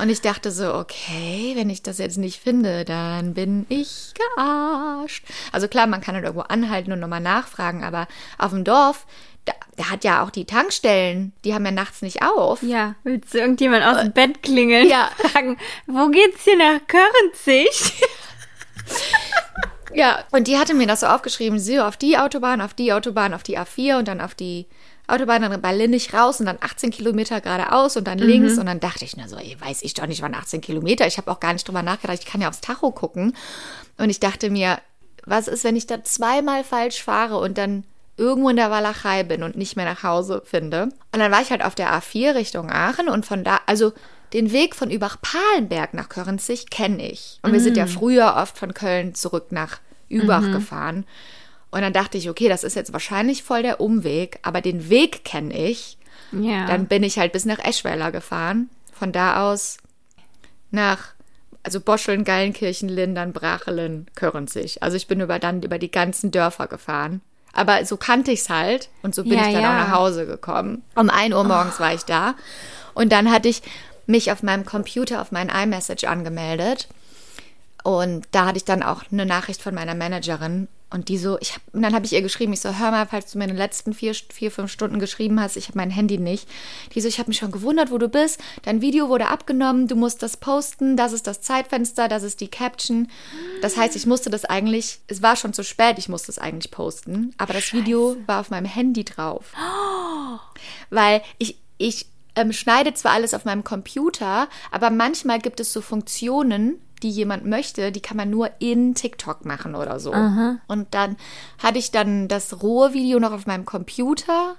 Und 0.00 0.08
ich 0.08 0.20
dachte 0.20 0.50
so, 0.50 0.74
okay, 0.74 1.52
wenn 1.54 1.70
ich 1.70 1.82
das 1.82 1.98
jetzt 1.98 2.18
nicht 2.18 2.40
finde, 2.40 2.84
dann 2.84 3.34
bin 3.34 3.66
ich 3.68 4.12
gearscht. 4.14 5.24
Also 5.52 5.68
klar, 5.68 5.86
man 5.86 6.00
kann 6.00 6.14
dann 6.14 6.24
irgendwo 6.24 6.42
anhalten 6.42 6.92
und 6.92 7.00
nochmal 7.00 7.20
nachfragen, 7.20 7.84
aber 7.84 8.08
auf 8.38 8.50
dem 8.50 8.64
Dorf, 8.64 9.06
da, 9.44 9.52
da 9.76 9.90
hat 9.90 10.04
ja 10.04 10.24
auch 10.24 10.30
die 10.30 10.44
Tankstellen, 10.44 11.32
die 11.44 11.54
haben 11.54 11.64
ja 11.64 11.72
nachts 11.72 12.02
nicht 12.02 12.22
auf. 12.22 12.62
Ja, 12.62 12.94
willst 13.04 13.34
du 13.34 13.38
irgendjemand 13.38 13.84
aus 13.84 14.00
dem 14.00 14.12
Bett 14.12 14.42
klingeln? 14.42 14.88
ja. 14.88 15.10
Fragen, 15.18 15.58
wo 15.86 16.08
geht's 16.08 16.44
hier 16.44 16.56
nach 16.56 16.80
Körenzig? 16.86 17.92
Ja, 19.94 20.24
und 20.30 20.48
die 20.48 20.56
hatte 20.58 20.74
mir 20.74 20.86
das 20.86 21.00
so 21.00 21.06
aufgeschrieben, 21.06 21.58
sie 21.58 21.78
auf 21.78 21.96
die 21.96 22.16
Autobahn, 22.16 22.60
auf 22.60 22.74
die 22.74 22.92
Autobahn, 22.92 23.34
auf 23.34 23.42
die 23.42 23.58
A4 23.58 23.98
und 23.98 24.08
dann 24.08 24.20
auf 24.20 24.34
die 24.34 24.66
Autobahn, 25.12 25.42
dann 25.42 25.60
bei 25.60 25.74
Linnig 25.74 26.14
raus 26.14 26.40
und 26.40 26.46
dann 26.46 26.58
18 26.60 26.90
Kilometer 26.90 27.40
geradeaus 27.40 27.96
und 27.96 28.06
dann 28.06 28.18
links. 28.18 28.58
Und 28.58 28.66
dann 28.66 28.80
dachte 28.80 29.04
ich, 29.04 29.16
na 29.16 29.28
so, 29.28 29.36
ey, 29.36 29.56
weiß 29.60 29.82
ich 29.82 29.94
doch 29.94 30.06
nicht, 30.06 30.22
wann 30.22 30.34
18 30.34 30.60
Kilometer. 30.60 31.06
Ich 31.06 31.18
habe 31.18 31.30
auch 31.30 31.40
gar 31.40 31.52
nicht 31.52 31.66
drüber 31.68 31.82
nachgedacht, 31.82 32.18
ich 32.20 32.26
kann 32.26 32.40
ja 32.40 32.48
aufs 32.48 32.60
Tacho 32.60 32.90
gucken. 32.90 33.36
Und 33.98 34.10
ich 34.10 34.20
dachte 34.20 34.50
mir, 34.50 34.78
was 35.24 35.48
ist, 35.48 35.64
wenn 35.64 35.76
ich 35.76 35.86
da 35.86 36.02
zweimal 36.02 36.64
falsch 36.64 37.02
fahre 37.02 37.38
und 37.38 37.58
dann 37.58 37.84
irgendwo 38.16 38.48
in 38.48 38.56
der 38.56 38.70
Walachei 38.70 39.22
bin 39.22 39.42
und 39.42 39.56
nicht 39.56 39.76
mehr 39.76 39.84
nach 39.84 40.02
Hause 40.02 40.42
finde? 40.44 40.84
Und 41.12 41.20
dann 41.20 41.30
war 41.30 41.42
ich 41.42 41.50
halt 41.50 41.64
auf 41.64 41.74
der 41.74 41.92
A4 41.92 42.34
Richtung 42.34 42.70
Aachen 42.70 43.08
und 43.08 43.26
von 43.26 43.44
da, 43.44 43.60
also 43.66 43.92
den 44.32 44.50
Weg 44.52 44.74
von 44.74 44.90
Übach-Palenberg 44.90 45.94
nach 45.94 46.08
Körenzig 46.08 46.70
kenne 46.70 47.10
ich. 47.10 47.38
Und 47.42 47.52
wir 47.52 47.60
sind 47.60 47.76
ja 47.76 47.86
früher 47.86 48.34
oft 48.36 48.56
von 48.56 48.72
Köln 48.72 49.14
zurück 49.14 49.46
nach 49.50 49.78
Übach 50.08 50.50
gefahren. 50.52 51.04
Und 51.72 51.80
dann 51.80 51.92
dachte 51.92 52.18
ich, 52.18 52.28
okay, 52.28 52.48
das 52.48 52.64
ist 52.64 52.76
jetzt 52.76 52.92
wahrscheinlich 52.92 53.42
voll 53.42 53.62
der 53.62 53.80
Umweg, 53.80 54.38
aber 54.42 54.60
den 54.60 54.90
Weg 54.90 55.24
kenne 55.24 55.54
ich. 55.54 55.96
Ja. 56.30 56.66
Dann 56.66 56.86
bin 56.86 57.02
ich 57.02 57.18
halt 57.18 57.32
bis 57.32 57.46
nach 57.46 57.58
Eschweiler 57.58 58.12
gefahren. 58.12 58.68
Von 58.92 59.10
da 59.10 59.50
aus 59.50 59.78
nach, 60.70 61.14
also 61.62 61.80
Boscheln, 61.80 62.24
Geilenkirchen, 62.24 62.90
Lindern, 62.90 63.32
Brachelen, 63.32 64.06
Körenzig. 64.14 64.82
Also 64.82 64.96
ich 64.96 65.06
bin 65.08 65.20
über 65.20 65.38
dann 65.38 65.62
über 65.62 65.78
die 65.78 65.90
ganzen 65.90 66.30
Dörfer 66.30 66.66
gefahren. 66.68 67.22
Aber 67.54 67.84
so 67.86 67.96
kannte 67.96 68.32
ich's 68.32 68.50
halt 68.50 68.90
und 69.02 69.14
so 69.14 69.24
bin 69.24 69.34
Ja, 69.34 69.46
ich 69.46 69.54
dann 69.54 69.62
ja. 69.62 69.70
auch 69.70 69.88
nach 69.88 69.94
Hause 69.96 70.26
gekommen. 70.26 70.82
Um 70.94 71.10
1 71.10 71.34
Uhr 71.34 71.44
morgens 71.44 71.80
war 71.80 71.94
ich 71.94 72.04
da. 72.04 72.34
Und 72.94 73.12
dann 73.12 73.30
hatte 73.30 73.48
ich 73.48 73.62
mich 74.06 74.30
auf 74.30 74.42
meinem 74.42 74.66
Computer 74.66 75.22
auf 75.22 75.32
meinen 75.32 75.50
iMessage 75.50 76.04
angemeldet. 76.04 76.88
Und 77.82 78.26
da 78.30 78.46
hatte 78.46 78.58
ich 78.58 78.64
dann 78.64 78.82
auch 78.82 79.02
eine 79.10 79.26
Nachricht 79.26 79.62
von 79.62 79.74
meiner 79.74 79.94
Managerin. 79.94 80.68
Und 80.92 81.08
die 81.08 81.16
so, 81.16 81.38
ich 81.40 81.54
hab, 81.54 81.62
und 81.72 81.80
dann 81.82 81.94
habe 81.94 82.04
ich 82.04 82.12
ihr 82.12 82.20
geschrieben, 82.20 82.52
ich 82.52 82.60
so, 82.60 82.78
hör 82.78 82.90
mal, 82.90 83.06
falls 83.06 83.32
du 83.32 83.38
mir 83.38 83.44
in 83.44 83.50
den 83.50 83.56
letzten 83.56 83.94
vier, 83.94 84.14
vier 84.14 84.50
fünf 84.50 84.70
Stunden 84.70 84.98
geschrieben 84.98 85.40
hast, 85.40 85.56
ich 85.56 85.68
habe 85.68 85.78
mein 85.78 85.90
Handy 85.90 86.18
nicht. 86.18 86.46
Die 86.94 87.00
so, 87.00 87.08
ich 87.08 87.18
habe 87.18 87.30
mich 87.30 87.38
schon 87.38 87.50
gewundert, 87.50 87.90
wo 87.90 87.96
du 87.96 88.08
bist. 88.08 88.38
Dein 88.62 88.82
Video 88.82 89.08
wurde 89.08 89.28
abgenommen, 89.28 89.88
du 89.88 89.96
musst 89.96 90.22
das 90.22 90.36
posten, 90.36 90.96
das 90.96 91.12
ist 91.12 91.26
das 91.26 91.40
Zeitfenster, 91.40 92.08
das 92.08 92.22
ist 92.22 92.40
die 92.42 92.48
Caption. 92.48 93.08
Das 93.62 93.78
heißt, 93.78 93.96
ich 93.96 94.06
musste 94.06 94.28
das 94.28 94.44
eigentlich, 94.44 95.00
es 95.06 95.22
war 95.22 95.36
schon 95.36 95.54
zu 95.54 95.64
spät, 95.64 95.98
ich 95.98 96.10
musste 96.10 96.30
es 96.30 96.38
eigentlich 96.38 96.70
posten. 96.70 97.34
Aber 97.38 97.54
das 97.54 97.72
Video 97.72 98.16
war 98.26 98.40
auf 98.40 98.50
meinem 98.50 98.66
Handy 98.66 99.04
drauf. 99.04 99.52
Weil 100.90 101.22
ich, 101.38 101.56
ich 101.78 102.06
ähm, 102.34 102.52
schneide 102.52 102.92
zwar 102.92 103.12
alles 103.12 103.32
auf 103.32 103.46
meinem 103.46 103.64
Computer, 103.64 104.48
aber 104.70 104.90
manchmal 104.90 105.38
gibt 105.38 105.60
es 105.60 105.72
so 105.72 105.80
Funktionen, 105.80 106.80
die 107.02 107.10
jemand 107.10 107.46
möchte, 107.46 107.92
die 107.92 108.00
kann 108.00 108.16
man 108.16 108.30
nur 108.30 108.50
in 108.58 108.94
TikTok 108.94 109.44
machen 109.44 109.74
oder 109.74 109.98
so. 110.00 110.12
Und 110.68 110.94
dann 110.94 111.16
hatte 111.62 111.78
ich 111.78 111.90
dann 111.90 112.28
das 112.28 112.62
rohe 112.62 112.92
Video 112.92 113.18
noch 113.18 113.32
auf 113.32 113.46
meinem 113.46 113.64
Computer, 113.64 114.56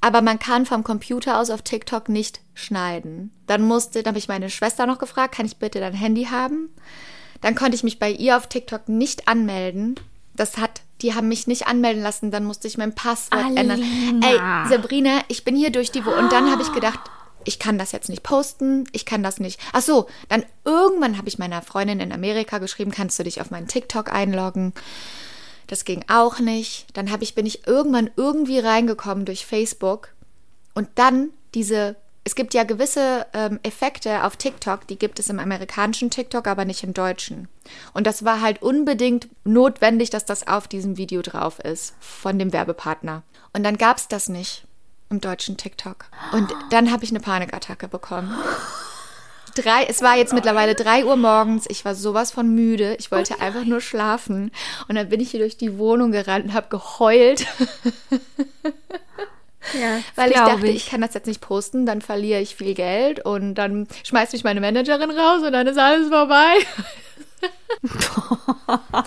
aber 0.00 0.20
man 0.20 0.38
kann 0.38 0.66
vom 0.66 0.84
Computer 0.84 1.38
aus 1.38 1.50
auf 1.50 1.62
TikTok 1.62 2.08
nicht 2.08 2.40
schneiden. 2.54 3.32
Dann 3.46 3.62
musste, 3.62 4.02
dann 4.02 4.10
habe 4.10 4.18
ich 4.18 4.28
meine 4.28 4.50
Schwester 4.50 4.86
noch 4.86 4.98
gefragt, 4.98 5.34
kann 5.36 5.46
ich 5.46 5.58
bitte 5.58 5.80
dein 5.80 5.94
Handy 5.94 6.24
haben? 6.24 6.70
Dann 7.40 7.54
konnte 7.54 7.74
ich 7.74 7.84
mich 7.84 7.98
bei 7.98 8.10
ihr 8.10 8.36
auf 8.36 8.48
TikTok 8.48 8.88
nicht 8.88 9.28
anmelden. 9.28 9.94
Das 10.34 10.56
hat, 10.56 10.82
die 11.02 11.14
haben 11.14 11.28
mich 11.28 11.46
nicht 11.46 11.66
anmelden 11.66 12.02
lassen, 12.02 12.30
dann 12.30 12.44
musste 12.44 12.66
ich 12.66 12.78
mein 12.78 12.94
Passwort 12.94 13.56
ändern. 13.56 13.82
Alina. 13.82 14.64
Ey, 14.64 14.68
Sabrina, 14.68 15.20
ich 15.28 15.44
bin 15.44 15.56
hier 15.56 15.70
durch 15.70 15.92
die 15.92 16.04
Wo 16.04 16.10
und 16.10 16.32
dann 16.32 16.50
habe 16.50 16.62
ich 16.62 16.72
gedacht, 16.72 17.00
ich 17.44 17.58
kann 17.58 17.78
das 17.78 17.92
jetzt 17.92 18.08
nicht 18.08 18.22
posten, 18.22 18.84
ich 18.92 19.04
kann 19.04 19.22
das 19.22 19.40
nicht. 19.40 19.60
Ach 19.72 19.82
so, 19.82 20.06
dann 20.28 20.44
irgendwann 20.64 21.18
habe 21.18 21.28
ich 21.28 21.38
meiner 21.38 21.62
Freundin 21.62 22.00
in 22.00 22.12
Amerika 22.12 22.58
geschrieben, 22.58 22.90
kannst 22.90 23.18
du 23.18 23.24
dich 23.24 23.40
auf 23.40 23.50
meinen 23.50 23.68
TikTok 23.68 24.12
einloggen? 24.12 24.72
Das 25.66 25.84
ging 25.84 26.04
auch 26.08 26.38
nicht. 26.38 26.86
Dann 26.94 27.10
habe 27.10 27.24
ich 27.24 27.34
bin 27.34 27.46
ich 27.46 27.66
irgendwann 27.66 28.10
irgendwie 28.16 28.58
reingekommen 28.58 29.24
durch 29.24 29.46
Facebook 29.46 30.10
und 30.74 30.88
dann 30.96 31.30
diese 31.54 31.96
es 32.24 32.36
gibt 32.36 32.54
ja 32.54 32.62
gewisse 32.62 33.26
ähm, 33.32 33.58
Effekte 33.64 34.24
auf 34.24 34.36
TikTok, 34.36 34.86
die 34.86 34.96
gibt 34.96 35.18
es 35.18 35.28
im 35.28 35.40
amerikanischen 35.40 36.08
TikTok, 36.08 36.46
aber 36.46 36.64
nicht 36.64 36.84
im 36.84 36.94
deutschen. 36.94 37.48
Und 37.94 38.06
das 38.06 38.24
war 38.24 38.40
halt 38.40 38.62
unbedingt 38.62 39.28
notwendig, 39.44 40.10
dass 40.10 40.24
das 40.24 40.46
auf 40.46 40.68
diesem 40.68 40.96
Video 40.96 41.20
drauf 41.22 41.58
ist 41.58 41.94
von 41.98 42.38
dem 42.38 42.52
Werbepartner. 42.52 43.24
Und 43.52 43.64
dann 43.64 43.76
gab 43.76 43.96
es 43.96 44.06
das 44.06 44.28
nicht 44.28 44.64
im 45.12 45.20
deutschen 45.20 45.56
TikTok. 45.56 46.06
Und 46.32 46.52
dann 46.70 46.90
habe 46.90 47.04
ich 47.04 47.10
eine 47.10 47.20
Panikattacke 47.20 47.86
bekommen. 47.86 48.34
Drei, 49.54 49.84
es 49.84 50.00
war 50.00 50.16
jetzt 50.16 50.32
mittlerweile 50.32 50.74
drei 50.74 51.04
Uhr 51.04 51.16
morgens. 51.16 51.66
Ich 51.68 51.84
war 51.84 51.94
sowas 51.94 52.32
von 52.32 52.54
müde. 52.54 52.96
Ich 52.98 53.12
wollte 53.12 53.40
einfach 53.40 53.64
nur 53.64 53.82
schlafen. 53.82 54.50
Und 54.88 54.94
dann 54.94 55.10
bin 55.10 55.20
ich 55.20 55.30
hier 55.30 55.40
durch 55.40 55.58
die 55.58 55.78
Wohnung 55.78 56.10
gerannt 56.10 56.46
und 56.46 56.54
habe 56.54 56.68
geheult. 56.70 57.46
Ja, 59.78 60.00
Weil 60.16 60.30
ich 60.30 60.36
dachte, 60.36 60.66
ich. 60.66 60.90
kann 60.90 61.02
das 61.02 61.14
jetzt 61.14 61.26
nicht 61.26 61.40
posten, 61.40 61.86
dann 61.86 62.02
verliere 62.02 62.40
ich 62.40 62.56
viel 62.56 62.74
Geld 62.74 63.24
und 63.24 63.54
dann 63.54 63.86
schmeißt 64.02 64.32
mich 64.32 64.42
meine 64.42 64.60
Managerin 64.60 65.10
raus 65.10 65.42
und 65.42 65.52
dann 65.52 65.66
ist 65.68 65.78
alles 65.78 66.08
vorbei. 66.08 66.54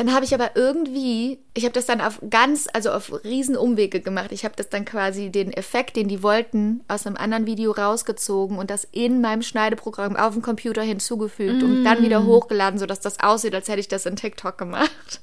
dann 0.00 0.14
habe 0.14 0.24
ich 0.24 0.32
aber 0.32 0.52
irgendwie, 0.56 1.38
ich 1.52 1.64
habe 1.64 1.74
das 1.74 1.84
dann 1.84 2.00
auf 2.00 2.20
ganz, 2.30 2.68
also 2.72 2.90
auf 2.90 3.12
Riesenumwege 3.22 4.00
gemacht. 4.00 4.32
Ich 4.32 4.44
habe 4.44 4.54
das 4.56 4.70
dann 4.70 4.84
quasi 4.86 5.28
den 5.30 5.52
Effekt, 5.52 5.96
den 5.96 6.08
die 6.08 6.22
wollten, 6.22 6.82
aus 6.88 7.06
einem 7.06 7.16
anderen 7.16 7.44
Video 7.46 7.72
rausgezogen 7.72 8.56
und 8.58 8.70
das 8.70 8.88
in 8.92 9.20
meinem 9.20 9.42
Schneideprogramm 9.42 10.16
auf 10.16 10.32
dem 10.32 10.42
Computer 10.42 10.82
hinzugefügt 10.82 11.62
und 11.62 11.84
dann 11.84 12.02
wieder 12.02 12.24
hochgeladen, 12.24 12.78
sodass 12.78 13.00
das 13.00 13.20
aussieht, 13.20 13.54
als 13.54 13.68
hätte 13.68 13.80
ich 13.80 13.88
das 13.88 14.06
in 14.06 14.16
TikTok 14.16 14.56
gemacht. 14.56 15.20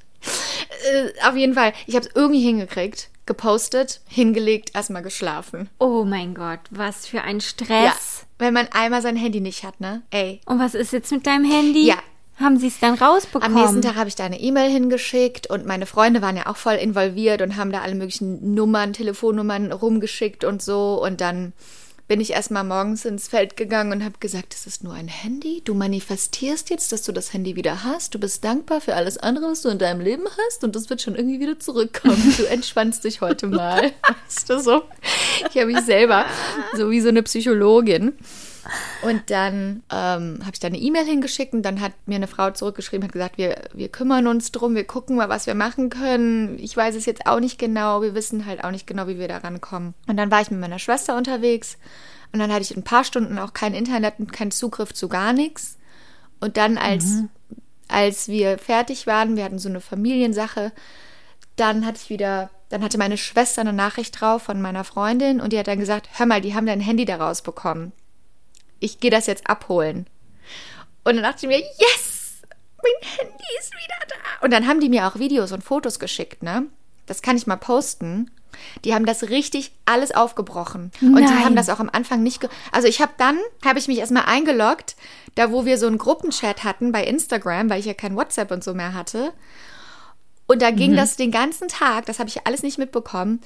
Äh, 0.92 1.10
auf 1.28 1.34
jeden 1.36 1.54
Fall, 1.54 1.72
ich 1.86 1.96
habe 1.96 2.06
es 2.06 2.14
irgendwie 2.14 2.40
hingekriegt, 2.42 3.08
gepostet, 3.26 4.00
hingelegt, 4.06 4.70
erstmal 4.74 5.02
geschlafen. 5.02 5.68
Oh 5.78 6.04
mein 6.04 6.34
Gott, 6.34 6.60
was 6.70 7.06
für 7.06 7.22
ein 7.22 7.38
Ja, 7.38 7.44
Stress. 7.44 8.26
wenn 8.38 8.54
man 8.54 8.68
einmal 8.72 9.02
sein 9.02 9.16
Handy 9.16 9.40
nicht 9.40 9.64
hat, 9.64 9.80
ne? 9.80 10.02
Ey. 10.10 10.40
Und 10.46 10.58
was 10.60 10.74
ist 10.74 10.92
jetzt 10.92 11.10
mit 11.12 11.26
deinem 11.26 11.44
Handy? 11.44 11.86
Ja, 11.86 11.98
Haben 12.38 12.58
sie 12.58 12.68
es 12.68 12.78
dann 12.78 12.94
rausbekommen? 12.94 13.56
Am 13.56 13.62
nächsten 13.62 13.82
Tag 13.82 13.96
habe 13.96 14.08
ich 14.08 14.14
da 14.14 14.24
eine 14.24 14.40
E-Mail 14.40 14.70
hingeschickt 14.70 15.50
und 15.50 15.66
meine 15.66 15.86
Freunde 15.86 16.22
waren 16.22 16.36
ja 16.36 16.46
auch 16.46 16.56
voll 16.56 16.74
involviert 16.74 17.42
und 17.42 17.56
haben 17.56 17.72
da 17.72 17.80
alle 17.80 17.96
möglichen 17.96 18.54
Nummern, 18.54 18.92
Telefonnummern 18.92 19.72
rumgeschickt 19.72 20.44
und 20.44 20.62
so. 20.62 21.02
Und 21.02 21.20
dann 21.20 21.52
bin 22.08 22.20
ich 22.22 22.30
erstmal 22.30 22.64
morgens 22.64 23.04
ins 23.04 23.28
Feld 23.28 23.56
gegangen 23.56 23.92
und 23.92 24.02
habe 24.02 24.14
gesagt, 24.18 24.54
das 24.54 24.66
ist 24.66 24.82
nur 24.82 24.94
ein 24.94 25.08
Handy. 25.08 25.60
Du 25.64 25.74
manifestierst 25.74 26.70
jetzt, 26.70 26.90
dass 26.90 27.02
du 27.02 27.12
das 27.12 27.34
Handy 27.34 27.54
wieder 27.54 27.84
hast. 27.84 28.14
Du 28.14 28.18
bist 28.18 28.42
dankbar 28.44 28.80
für 28.80 28.94
alles 28.94 29.18
andere, 29.18 29.50
was 29.50 29.60
du 29.60 29.68
in 29.68 29.78
deinem 29.78 30.00
Leben 30.00 30.24
hast 30.46 30.64
und 30.64 30.74
das 30.74 30.88
wird 30.88 31.02
schon 31.02 31.16
irgendwie 31.16 31.38
wieder 31.38 31.58
zurückkommen. 31.58 32.34
Du 32.38 32.44
entspannst 32.44 33.04
dich 33.04 33.20
heute 33.20 33.46
mal. 33.46 33.92
Weißt 34.26 34.48
du 34.48 34.58
so? 34.60 34.82
Ich 35.50 35.60
habe 35.60 35.66
mich 35.66 35.84
selber 35.84 36.24
so 36.74 36.90
wie 36.90 37.00
so 37.00 37.08
eine 37.08 37.22
Psychologin. 37.22 38.14
Und 39.02 39.30
dann 39.30 39.82
ähm, 39.90 40.40
habe 40.40 40.50
ich 40.52 40.60
da 40.60 40.66
eine 40.66 40.78
E-Mail 40.78 41.04
hingeschickt 41.04 41.52
und 41.52 41.62
dann 41.62 41.80
hat 41.80 41.92
mir 42.06 42.16
eine 42.16 42.26
Frau 42.26 42.50
zurückgeschrieben, 42.50 43.04
hat 43.04 43.12
gesagt, 43.12 43.38
wir, 43.38 43.56
wir 43.72 43.88
kümmern 43.88 44.26
uns 44.26 44.52
drum, 44.52 44.74
wir 44.74 44.84
gucken 44.84 45.16
mal, 45.16 45.28
was 45.28 45.46
wir 45.46 45.54
machen 45.54 45.90
können. 45.90 46.58
Ich 46.58 46.76
weiß 46.76 46.94
es 46.94 47.06
jetzt 47.06 47.26
auch 47.26 47.40
nicht 47.40 47.58
genau, 47.58 48.02
wir 48.02 48.14
wissen 48.14 48.46
halt 48.46 48.64
auch 48.64 48.70
nicht 48.70 48.86
genau, 48.86 49.06
wie 49.06 49.18
wir 49.18 49.28
da 49.28 49.38
rankommen. 49.38 49.94
Und 50.06 50.16
dann 50.16 50.30
war 50.30 50.40
ich 50.40 50.50
mit 50.50 50.60
meiner 50.60 50.78
Schwester 50.78 51.16
unterwegs 51.16 51.78
und 52.32 52.40
dann 52.40 52.52
hatte 52.52 52.62
ich 52.62 52.76
ein 52.76 52.82
paar 52.82 53.04
Stunden 53.04 53.38
auch 53.38 53.52
kein 53.52 53.74
Internet 53.74 54.14
und 54.18 54.32
keinen 54.32 54.50
Zugriff 54.50 54.92
zu 54.92 55.08
gar 55.08 55.32
nichts. 55.32 55.78
Und 56.40 56.56
dann, 56.56 56.76
als, 56.76 57.04
mhm. 57.04 57.28
als 57.88 58.28
wir 58.28 58.58
fertig 58.58 59.06
waren, 59.06 59.36
wir 59.36 59.44
hatten 59.44 59.58
so 59.58 59.68
eine 59.68 59.80
Familiensache, 59.80 60.72
dann 61.56 61.86
hatte 61.86 61.98
ich 62.02 62.10
wieder, 62.10 62.50
dann 62.68 62.82
hatte 62.82 62.98
meine 62.98 63.16
Schwester 63.16 63.60
eine 63.62 63.72
Nachricht 63.72 64.20
drauf 64.20 64.42
von 64.42 64.60
meiner 64.60 64.84
Freundin 64.84 65.40
und 65.40 65.52
die 65.52 65.58
hat 65.58 65.68
dann 65.68 65.80
gesagt, 65.80 66.08
hör 66.14 66.26
mal, 66.26 66.40
die 66.40 66.54
haben 66.54 66.66
dein 66.66 66.80
Handy 66.80 67.04
da 67.04 67.16
rausbekommen 67.16 67.92
ich 68.80 69.00
gehe 69.00 69.10
das 69.10 69.26
jetzt 69.26 69.48
abholen. 69.48 70.06
Und 71.04 71.16
dann 71.16 71.22
dachte 71.22 71.46
ich 71.46 71.48
mir, 71.48 71.58
yes, 71.58 72.42
mein 72.82 73.10
Handy 73.18 73.44
ist 73.58 73.72
wieder 73.72 73.96
da. 74.08 74.44
Und 74.44 74.52
dann 74.52 74.66
haben 74.66 74.80
die 74.80 74.88
mir 74.88 75.06
auch 75.06 75.18
Videos 75.18 75.52
und 75.52 75.64
Fotos 75.64 75.98
geschickt, 75.98 76.42
ne? 76.42 76.66
Das 77.06 77.22
kann 77.22 77.36
ich 77.36 77.46
mal 77.46 77.56
posten. 77.56 78.30
Die 78.84 78.94
haben 78.94 79.06
das 79.06 79.30
richtig 79.30 79.72
alles 79.84 80.12
aufgebrochen. 80.12 80.90
Und 81.00 81.14
Nein. 81.14 81.26
die 81.26 81.44
haben 81.44 81.56
das 81.56 81.70
auch 81.70 81.80
am 81.80 81.90
Anfang 81.90 82.22
nicht. 82.22 82.46
also 82.72 82.88
ich 82.88 83.00
habe 83.00 83.12
dann, 83.16 83.38
habe 83.64 83.78
ich 83.78 83.88
mich 83.88 83.98
erstmal 83.98 84.24
eingeloggt, 84.24 84.96
da 85.34 85.52
wo 85.52 85.64
wir 85.64 85.78
so 85.78 85.86
einen 85.86 85.98
Gruppenchat 85.98 86.64
hatten 86.64 86.92
bei 86.92 87.04
Instagram, 87.04 87.70
weil 87.70 87.80
ich 87.80 87.86
ja 87.86 87.94
kein 87.94 88.16
WhatsApp 88.16 88.50
und 88.50 88.64
so 88.64 88.74
mehr 88.74 88.94
hatte. 88.94 89.32
Und 90.46 90.62
da 90.62 90.70
ging 90.70 90.92
mhm. 90.92 90.96
das 90.96 91.16
den 91.16 91.30
ganzen 91.30 91.68
Tag, 91.68 92.06
das 92.06 92.18
habe 92.18 92.28
ich 92.28 92.46
alles 92.46 92.62
nicht 92.62 92.78
mitbekommen 92.78 93.40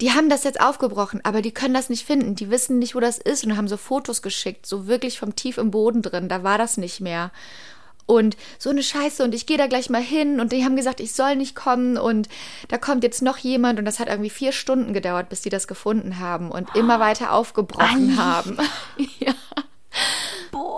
die 0.00 0.12
haben 0.12 0.28
das 0.28 0.44
jetzt 0.44 0.60
aufgebrochen, 0.60 1.20
aber 1.24 1.42
die 1.42 1.52
können 1.52 1.74
das 1.74 1.90
nicht 1.90 2.06
finden. 2.06 2.34
Die 2.34 2.50
wissen 2.50 2.78
nicht, 2.78 2.94
wo 2.94 3.00
das 3.00 3.18
ist 3.18 3.44
und 3.44 3.56
haben 3.56 3.68
so 3.68 3.76
Fotos 3.76 4.22
geschickt, 4.22 4.66
so 4.66 4.86
wirklich 4.86 5.18
vom 5.18 5.34
tief 5.34 5.58
im 5.58 5.70
Boden 5.70 6.02
drin. 6.02 6.28
Da 6.28 6.44
war 6.44 6.56
das 6.56 6.76
nicht 6.76 7.00
mehr. 7.00 7.32
Und 8.06 8.38
so 8.58 8.70
eine 8.70 8.82
Scheiße 8.82 9.22
und 9.22 9.34
ich 9.34 9.44
gehe 9.44 9.58
da 9.58 9.66
gleich 9.66 9.90
mal 9.90 10.00
hin 10.00 10.40
und 10.40 10.52
die 10.52 10.64
haben 10.64 10.76
gesagt, 10.76 11.00
ich 11.00 11.12
soll 11.12 11.36
nicht 11.36 11.54
kommen 11.54 11.98
und 11.98 12.28
da 12.68 12.78
kommt 12.78 13.02
jetzt 13.02 13.20
noch 13.20 13.36
jemand 13.36 13.78
und 13.78 13.84
das 13.84 13.98
hat 13.98 14.08
irgendwie 14.08 14.30
vier 14.30 14.52
Stunden 14.52 14.94
gedauert, 14.94 15.28
bis 15.28 15.42
die 15.42 15.50
das 15.50 15.68
gefunden 15.68 16.18
haben 16.18 16.50
und 16.50 16.74
immer 16.74 17.00
weiter 17.00 17.32
aufgebrochen 17.32 18.12
Ei. 18.12 18.16
haben. 18.16 18.56
ja. 19.18 19.34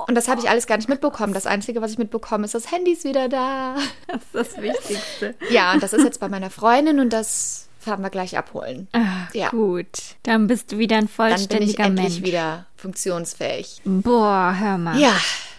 Und 0.08 0.16
das 0.16 0.26
habe 0.26 0.40
ich 0.40 0.50
alles 0.50 0.66
gar 0.66 0.76
nicht 0.76 0.88
mitbekommen. 0.88 1.32
Das 1.32 1.46
Einzige, 1.46 1.80
was 1.80 1.92
ich 1.92 1.98
mitbekomme, 1.98 2.46
ist, 2.46 2.54
das 2.56 2.72
Handy 2.72 2.94
ist 2.94 3.04
wieder 3.04 3.28
da. 3.28 3.76
Das 4.08 4.22
ist 4.22 4.34
das 4.34 4.62
Wichtigste. 4.62 5.36
Ja, 5.50 5.72
und 5.72 5.84
das 5.84 5.92
ist 5.92 6.02
jetzt 6.02 6.18
bei 6.18 6.28
meiner 6.28 6.50
Freundin 6.50 6.98
und 6.98 7.12
das 7.12 7.69
fahren 7.80 8.02
wir 8.02 8.10
gleich 8.10 8.38
abholen. 8.38 8.88
Ach, 8.92 9.34
ja. 9.34 9.48
Gut, 9.48 10.16
dann 10.22 10.46
bist 10.46 10.70
du 10.72 10.78
wieder 10.78 10.96
ein 10.96 11.08
vollständiger 11.08 11.84
dann 11.84 11.94
bin 11.94 12.04
ich 12.04 12.04
Mensch. 12.04 12.16
endlich 12.16 12.22
wieder 12.24 12.66
funktionsfähig. 12.76 13.80
Boah, 13.84 14.54
hör 14.58 14.78
mal. 14.78 14.98
Ja, 14.98 15.16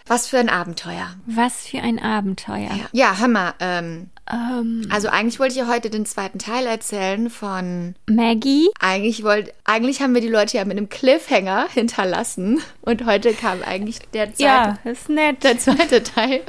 was 0.08 0.28
für 0.28 0.40
ein 0.40 0.50
Abenteuer. 0.50 1.08
Was 1.26 1.68
für 1.68 1.80
ein 1.80 1.98
Abenteuer. 1.98 2.70
Ja, 2.72 2.90
ja 2.92 3.18
hör 3.18 3.28
mal. 3.28 3.54
Ähm, 3.60 4.10
um. 4.32 4.88
Also 4.90 5.10
eigentlich 5.10 5.40
wollte 5.40 5.54
ich 5.54 5.60
ja 5.60 5.68
heute 5.68 5.90
den 5.90 6.06
zweiten 6.06 6.40
Teil 6.40 6.66
erzählen 6.66 7.30
von 7.30 7.96
Maggie. 8.08 8.70
Eigentlich 8.80 9.24
wollte, 9.24 9.54
eigentlich 9.64 10.02
haben 10.02 10.14
wir 10.14 10.22
die 10.22 10.28
Leute 10.28 10.58
ja 10.58 10.66
mit 10.66 10.78
einem 10.78 10.90
Cliffhanger 10.90 11.68
hinterlassen 11.74 12.62
und 12.82 13.06
heute 13.06 13.34
kam 13.34 13.62
eigentlich 13.64 14.00
der 14.14 14.34
zweite, 14.34 14.44
ja, 14.44 14.78
ist 14.84 15.10
nett. 15.10 15.44
Der 15.44 15.58
zweite 15.58 16.04
Teil 16.04 16.42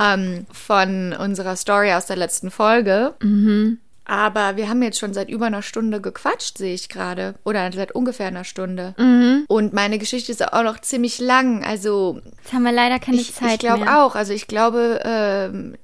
ähm, 0.00 0.46
von 0.52 1.12
unserer 1.12 1.56
Story 1.56 1.92
aus 1.92 2.06
der 2.06 2.16
letzten 2.16 2.50
Folge. 2.50 3.14
Mhm. 3.22 3.78
Aber 4.08 4.56
wir 4.56 4.70
haben 4.70 4.82
jetzt 4.82 4.98
schon 4.98 5.12
seit 5.12 5.28
über 5.28 5.46
einer 5.46 5.60
Stunde 5.60 6.00
gequatscht, 6.00 6.56
sehe 6.56 6.74
ich 6.74 6.88
gerade. 6.88 7.34
Oder 7.44 7.70
seit 7.72 7.92
ungefähr 7.92 8.26
einer 8.26 8.44
Stunde. 8.44 8.94
Mhm. 8.96 9.44
Und 9.48 9.74
meine 9.74 9.98
Geschichte 9.98 10.32
ist 10.32 10.52
auch 10.52 10.62
noch 10.62 10.80
ziemlich 10.80 11.20
lang. 11.20 11.62
Also. 11.62 12.20
Jetzt 12.42 12.54
haben 12.54 12.62
wir 12.62 12.72
leider 12.72 12.98
keine 12.98 13.18
ich, 13.18 13.34
Zeit. 13.34 13.52
Ich 13.52 13.58
glaube 13.58 13.84
auch. 13.94 14.14
Also 14.14 14.32
ich 14.32 14.46
glaube, 14.46 15.00
ähm, 15.04 15.76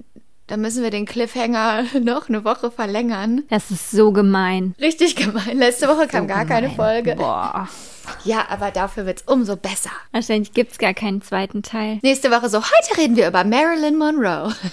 da 0.47 0.57
müssen 0.57 0.81
wir 0.81 0.89
den 0.89 1.05
Cliffhanger 1.05 1.83
noch 2.01 2.27
eine 2.27 2.43
Woche 2.43 2.71
verlängern. 2.71 3.43
Das 3.49 3.69
ist 3.69 3.91
so 3.91 4.11
gemein. 4.11 4.73
Richtig 4.81 5.15
gemein. 5.15 5.59
Letzte 5.59 5.87
Woche 5.87 6.07
kam 6.07 6.23
so 6.23 6.27
gar 6.27 6.45
gemein. 6.45 6.63
keine 6.63 6.69
Folge. 6.71 7.15
Boah. 7.15 7.69
Ja, 8.23 8.47
aber 8.49 8.71
dafür 8.71 9.05
wird 9.05 9.21
es 9.21 9.27
umso 9.31 9.55
besser. 9.55 9.91
Wahrscheinlich 10.11 10.51
gibt 10.53 10.71
es 10.71 10.77
gar 10.79 10.95
keinen 10.95 11.21
zweiten 11.21 11.61
Teil. 11.61 11.99
Nächste 12.01 12.31
Woche 12.31 12.49
so, 12.49 12.59
heute 12.59 12.97
reden 12.97 13.15
wir 13.17 13.27
über 13.27 13.43
Marilyn 13.43 13.97
Monroe. 13.97 14.51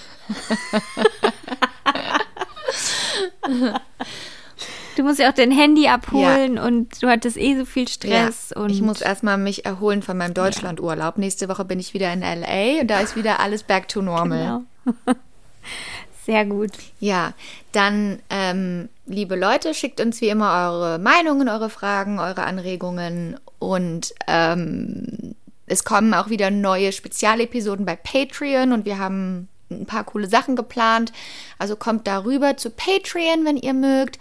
Du 4.95 5.03
musst 5.03 5.19
ja 5.19 5.29
auch 5.29 5.33
dein 5.33 5.51
Handy 5.51 5.87
abholen 5.87 6.55
ja. 6.55 6.65
und 6.65 7.01
du 7.01 7.07
hattest 7.07 7.37
eh 7.37 7.57
so 7.57 7.65
viel 7.65 7.87
Stress. 7.87 8.53
Ja, 8.55 8.61
und 8.61 8.69
ich 8.69 8.81
muss 8.81 9.01
erstmal 9.01 9.37
mich 9.37 9.65
erholen 9.65 10.01
von 10.01 10.17
meinem 10.17 10.33
Deutschlandurlaub. 10.33 11.17
Nächste 11.17 11.49
Woche 11.49 11.65
bin 11.65 11.79
ich 11.79 11.93
wieder 11.93 12.13
in 12.13 12.21
LA 12.21 12.81
und 12.81 12.87
da 12.87 12.99
ist 12.99 13.15
wieder 13.15 13.39
alles 13.39 13.63
back 13.63 13.87
to 13.87 14.01
normal. 14.01 14.63
Genau. 14.85 15.15
Sehr 16.25 16.45
gut. 16.45 16.71
Ja, 16.99 17.33
dann, 17.71 18.19
ähm, 18.29 18.87
liebe 19.05 19.35
Leute, 19.35 19.73
schickt 19.73 19.99
uns 19.99 20.21
wie 20.21 20.29
immer 20.29 20.69
eure 20.69 20.99
Meinungen, 20.99 21.49
eure 21.49 21.69
Fragen, 21.69 22.19
eure 22.19 22.43
Anregungen 22.43 23.37
und 23.59 24.13
ähm, 24.27 25.35
es 25.65 25.83
kommen 25.83 26.13
auch 26.13 26.29
wieder 26.29 26.51
neue 26.51 26.91
Spezialepisoden 26.91 27.85
bei 27.85 27.95
Patreon 27.95 28.71
und 28.71 28.85
wir 28.85 28.99
haben 28.99 29.49
ein 29.81 29.85
paar 29.85 30.03
coole 30.03 30.27
Sachen 30.27 30.55
geplant. 30.55 31.11
Also 31.57 31.75
kommt 31.75 32.07
darüber 32.07 32.57
zu 32.57 32.69
Patreon, 32.69 33.45
wenn 33.45 33.57
ihr 33.57 33.73
mögt. 33.73 34.19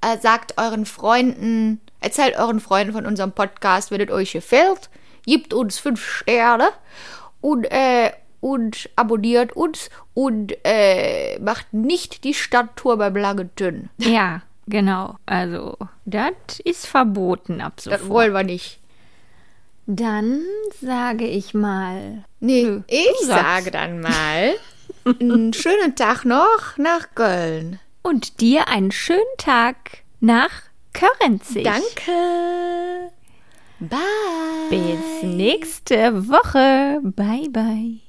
Äh, 0.00 0.18
sagt 0.18 0.58
euren 0.58 0.86
Freunden, 0.86 1.80
erzählt 2.00 2.36
euren 2.38 2.60
Freunden 2.60 2.92
von 2.92 3.06
unserem 3.06 3.32
Podcast, 3.32 3.90
wenn 3.90 4.00
es 4.00 4.10
euch 4.10 4.32
gefällt. 4.32 4.90
Gebt 5.26 5.52
uns 5.52 5.78
fünf 5.78 6.04
Sterne 6.04 6.68
und, 7.40 7.64
äh, 7.64 8.12
und 8.40 8.88
abonniert 8.96 9.54
uns 9.54 9.90
und 10.14 10.54
äh, 10.64 11.38
macht 11.40 11.72
nicht 11.74 12.24
die 12.24 12.34
Stadttour 12.34 12.96
beim 12.96 13.16
Langen 13.16 13.50
Ja, 13.98 14.42
genau. 14.66 15.16
Also, 15.26 15.76
das 16.04 16.60
ist 16.64 16.86
verboten 16.86 17.60
ab 17.60 17.80
sofort. 17.80 18.00
Das 18.00 18.08
wollen 18.08 18.32
wir 18.32 18.44
nicht. 18.44 18.78
Dann 19.90 20.42
sage 20.80 21.26
ich 21.26 21.54
mal. 21.54 22.24
Nee, 22.40 22.64
Nö, 22.64 22.82
ich 22.86 23.26
sage 23.26 23.70
dann 23.70 24.00
mal. 24.00 24.54
einen 25.20 25.52
schönen 25.52 25.94
Tag 25.96 26.24
noch 26.24 26.76
nach 26.76 27.08
Köln. 27.14 27.80
Und 28.02 28.40
dir 28.40 28.68
einen 28.68 28.90
schönen 28.90 29.20
Tag 29.36 30.02
nach 30.20 30.50
Körrenzig. 30.92 31.64
Danke. 31.64 33.12
Bye. 33.80 33.98
Bis 34.70 35.22
nächste 35.22 36.28
Woche. 36.28 37.00
Bye, 37.02 37.48
bye. 37.50 38.07